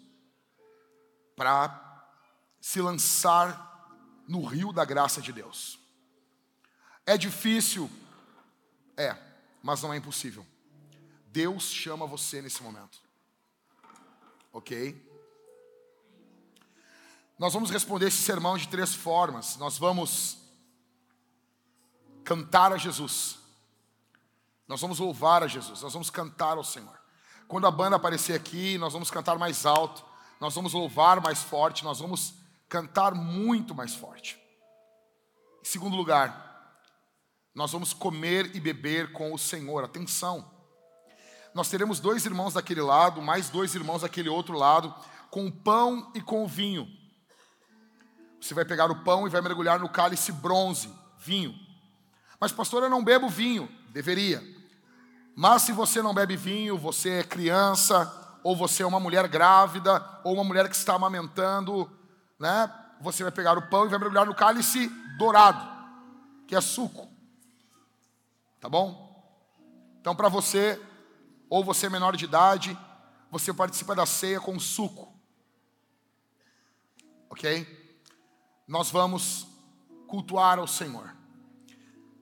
para 1.42 2.06
se 2.60 2.80
lançar 2.80 3.90
no 4.28 4.44
rio 4.44 4.72
da 4.72 4.84
graça 4.84 5.20
de 5.20 5.32
Deus. 5.32 5.76
É 7.04 7.18
difícil, 7.18 7.90
é, 8.96 9.16
mas 9.60 9.82
não 9.82 9.92
é 9.92 9.96
impossível. 9.96 10.46
Deus 11.26 11.64
chama 11.64 12.06
você 12.06 12.40
nesse 12.40 12.62
momento. 12.62 13.00
Ok? 14.52 15.04
Nós 17.36 17.52
vamos 17.52 17.72
responder 17.72 18.06
esse 18.06 18.22
sermão 18.22 18.56
de 18.56 18.68
três 18.68 18.94
formas. 18.94 19.56
Nós 19.56 19.76
vamos 19.76 20.38
cantar 22.22 22.72
a 22.72 22.76
Jesus. 22.76 23.40
Nós 24.68 24.80
vamos 24.80 25.00
louvar 25.00 25.42
a 25.42 25.48
Jesus. 25.48 25.82
Nós 25.82 25.92
vamos 25.92 26.08
cantar 26.08 26.56
ao 26.56 26.62
Senhor. 26.62 26.96
Quando 27.48 27.66
a 27.66 27.70
banda 27.72 27.96
aparecer 27.96 28.34
aqui, 28.34 28.78
nós 28.78 28.92
vamos 28.92 29.10
cantar 29.10 29.36
mais 29.40 29.66
alto. 29.66 30.11
Nós 30.42 30.56
vamos 30.56 30.72
louvar 30.72 31.20
mais 31.20 31.40
forte. 31.40 31.84
Nós 31.84 32.00
vamos 32.00 32.34
cantar 32.68 33.14
muito 33.14 33.76
mais 33.76 33.94
forte. 33.94 34.36
Em 35.60 35.64
segundo 35.64 35.96
lugar, 35.96 36.82
nós 37.54 37.70
vamos 37.70 37.92
comer 37.92 38.50
e 38.52 38.58
beber 38.58 39.12
com 39.12 39.32
o 39.32 39.38
Senhor. 39.38 39.84
Atenção. 39.84 40.50
Nós 41.54 41.68
teremos 41.68 42.00
dois 42.00 42.26
irmãos 42.26 42.54
daquele 42.54 42.82
lado, 42.82 43.22
mais 43.22 43.50
dois 43.50 43.76
irmãos 43.76 44.02
daquele 44.02 44.28
outro 44.28 44.58
lado, 44.58 44.92
com 45.30 45.46
o 45.46 45.52
pão 45.52 46.10
e 46.12 46.20
com 46.20 46.42
o 46.42 46.48
vinho. 46.48 46.88
Você 48.40 48.52
vai 48.52 48.64
pegar 48.64 48.90
o 48.90 49.04
pão 49.04 49.28
e 49.28 49.30
vai 49.30 49.42
mergulhar 49.42 49.78
no 49.78 49.88
cálice 49.88 50.32
bronze, 50.32 50.92
vinho. 51.20 51.54
Mas, 52.40 52.50
pastor, 52.50 52.82
eu 52.82 52.90
não 52.90 53.04
bebo 53.04 53.28
vinho. 53.28 53.68
Deveria. 53.90 54.42
Mas 55.36 55.62
se 55.62 55.70
você 55.70 56.02
não 56.02 56.12
bebe 56.12 56.36
vinho, 56.36 56.76
você 56.76 57.20
é 57.20 57.22
criança, 57.22 58.21
ou 58.42 58.56
você 58.56 58.82
é 58.82 58.86
uma 58.86 59.00
mulher 59.00 59.28
grávida, 59.28 60.20
ou 60.24 60.34
uma 60.34 60.44
mulher 60.44 60.68
que 60.68 60.76
está 60.76 60.94
amamentando, 60.94 61.90
né? 62.38 62.72
Você 63.00 63.22
vai 63.22 63.32
pegar 63.32 63.56
o 63.56 63.68
pão 63.68 63.86
e 63.86 63.88
vai 63.88 63.98
mergulhar 63.98 64.26
no 64.26 64.34
cálice 64.34 64.88
dourado, 65.16 65.66
que 66.46 66.54
é 66.54 66.60
suco. 66.60 67.08
Tá 68.60 68.68
bom? 68.68 69.10
Então, 70.00 70.14
para 70.14 70.28
você, 70.28 70.80
ou 71.48 71.64
você 71.64 71.86
é 71.86 71.90
menor 71.90 72.16
de 72.16 72.24
idade, 72.24 72.76
você 73.30 73.52
participa 73.52 73.94
da 73.94 74.06
ceia 74.06 74.40
com 74.40 74.58
suco. 74.58 75.12
Ok? 77.30 77.66
Nós 78.66 78.90
vamos 78.90 79.46
cultuar 80.06 80.58
ao 80.58 80.66
Senhor. 80.66 81.14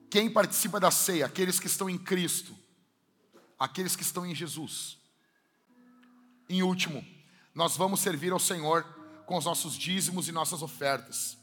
Quem 0.09 0.29
participa 0.29 0.79
da 0.79 0.91
ceia? 0.91 1.25
Aqueles 1.25 1.59
que 1.59 1.67
estão 1.67 1.89
em 1.89 1.97
Cristo, 1.97 2.55
aqueles 3.57 3.95
que 3.95 4.03
estão 4.03 4.25
em 4.25 4.35
Jesus. 4.35 5.00
Em 6.51 6.61
último, 6.63 7.01
nós 7.55 7.77
vamos 7.77 8.01
servir 8.01 8.33
ao 8.33 8.39
Senhor 8.39 8.83
com 9.25 9.37
os 9.37 9.45
nossos 9.45 9.73
dízimos 9.73 10.27
e 10.27 10.33
nossas 10.33 10.61
ofertas. 10.61 11.37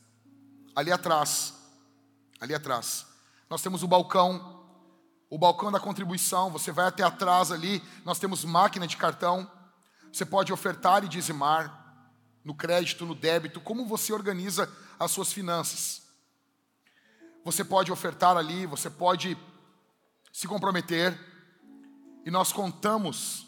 Ali 0.76 0.92
atrás, 0.92 1.54
ali 2.38 2.54
atrás, 2.54 3.06
nós 3.48 3.62
temos 3.62 3.82
o 3.82 3.88
balcão, 3.88 4.68
o 5.30 5.38
balcão 5.38 5.72
da 5.72 5.80
contribuição. 5.80 6.50
Você 6.50 6.70
vai 6.70 6.84
até 6.84 7.04
atrás 7.04 7.50
ali, 7.50 7.82
nós 8.04 8.18
temos 8.18 8.44
máquina 8.44 8.86
de 8.86 8.98
cartão. 8.98 9.50
Você 10.12 10.26
pode 10.26 10.52
ofertar 10.52 11.02
e 11.02 11.08
dizimar 11.08 12.04
no 12.44 12.54
crédito, 12.54 13.06
no 13.06 13.14
débito, 13.14 13.62
como 13.62 13.86
você 13.86 14.12
organiza 14.12 14.70
as 14.98 15.10
suas 15.10 15.32
finanças. 15.32 16.02
Você 17.46 17.64
pode 17.64 17.90
ofertar 17.90 18.36
ali, 18.36 18.66
você 18.66 18.90
pode 18.90 19.38
se 20.34 20.46
comprometer, 20.46 21.18
e 22.26 22.30
nós 22.30 22.52
contamos 22.52 23.46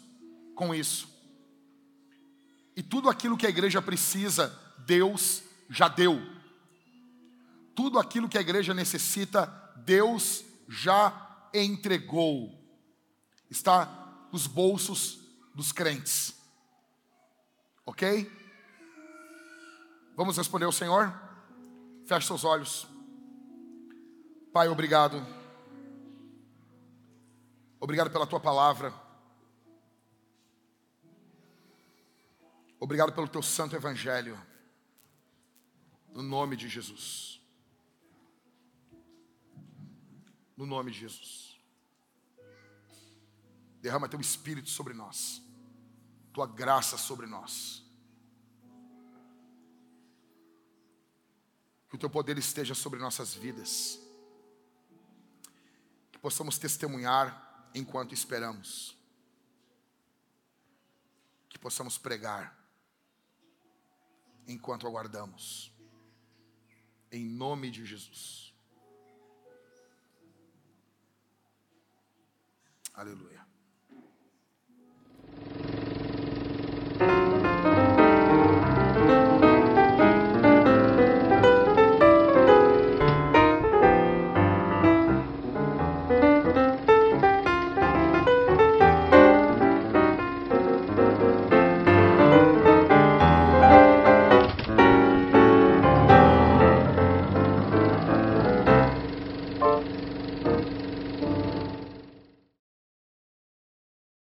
com 0.55 0.73
isso. 0.73 1.10
E 2.81 2.83
tudo 2.83 3.11
aquilo 3.11 3.37
que 3.37 3.45
a 3.45 3.49
igreja 3.49 3.79
precisa, 3.79 4.59
Deus 4.87 5.43
já 5.69 5.87
deu. 5.87 6.19
Tudo 7.75 7.99
aquilo 7.99 8.27
que 8.27 8.39
a 8.39 8.41
igreja 8.41 8.73
necessita, 8.73 9.45
Deus 9.85 10.43
já 10.67 11.47
entregou. 11.53 12.59
Está 13.51 14.25
nos 14.31 14.47
bolsos 14.47 15.19
dos 15.53 15.71
crentes. 15.71 16.33
Ok? 17.85 18.31
Vamos 20.17 20.35
responder 20.35 20.65
ao 20.65 20.71
Senhor? 20.71 21.13
Feche 22.07 22.25
seus 22.25 22.43
olhos. 22.43 22.87
Pai, 24.51 24.67
obrigado. 24.69 25.23
Obrigado 27.79 28.09
pela 28.09 28.25
tua 28.25 28.39
palavra. 28.39 28.91
Obrigado 32.81 33.13
pelo 33.13 33.27
teu 33.27 33.43
santo 33.43 33.75
evangelho. 33.75 34.41
No 36.11 36.23
nome 36.23 36.55
de 36.57 36.67
Jesus. 36.67 37.39
No 40.57 40.65
nome 40.65 40.89
de 40.89 40.97
Jesus. 40.97 41.61
Derrama 43.79 44.09
teu 44.09 44.19
espírito 44.19 44.67
sobre 44.67 44.95
nós. 44.95 45.43
Tua 46.33 46.47
graça 46.47 46.97
sobre 46.97 47.27
nós. 47.27 47.85
Que 51.87 51.97
o 51.97 51.99
teu 51.99 52.09
poder 52.09 52.35
esteja 52.39 52.73
sobre 52.73 52.99
nossas 52.99 53.35
vidas. 53.35 53.99
Que 56.11 56.17
possamos 56.17 56.57
testemunhar 56.57 57.69
enquanto 57.75 58.15
esperamos. 58.15 58.97
Que 61.47 61.59
possamos 61.59 61.99
pregar 61.99 62.59
enquanto 64.51 64.87
aguardamos. 64.87 65.73
Em 67.11 67.25
nome 67.25 67.71
de 67.71 67.85
Jesus. 67.85 68.53
Aleluia. 72.93 73.40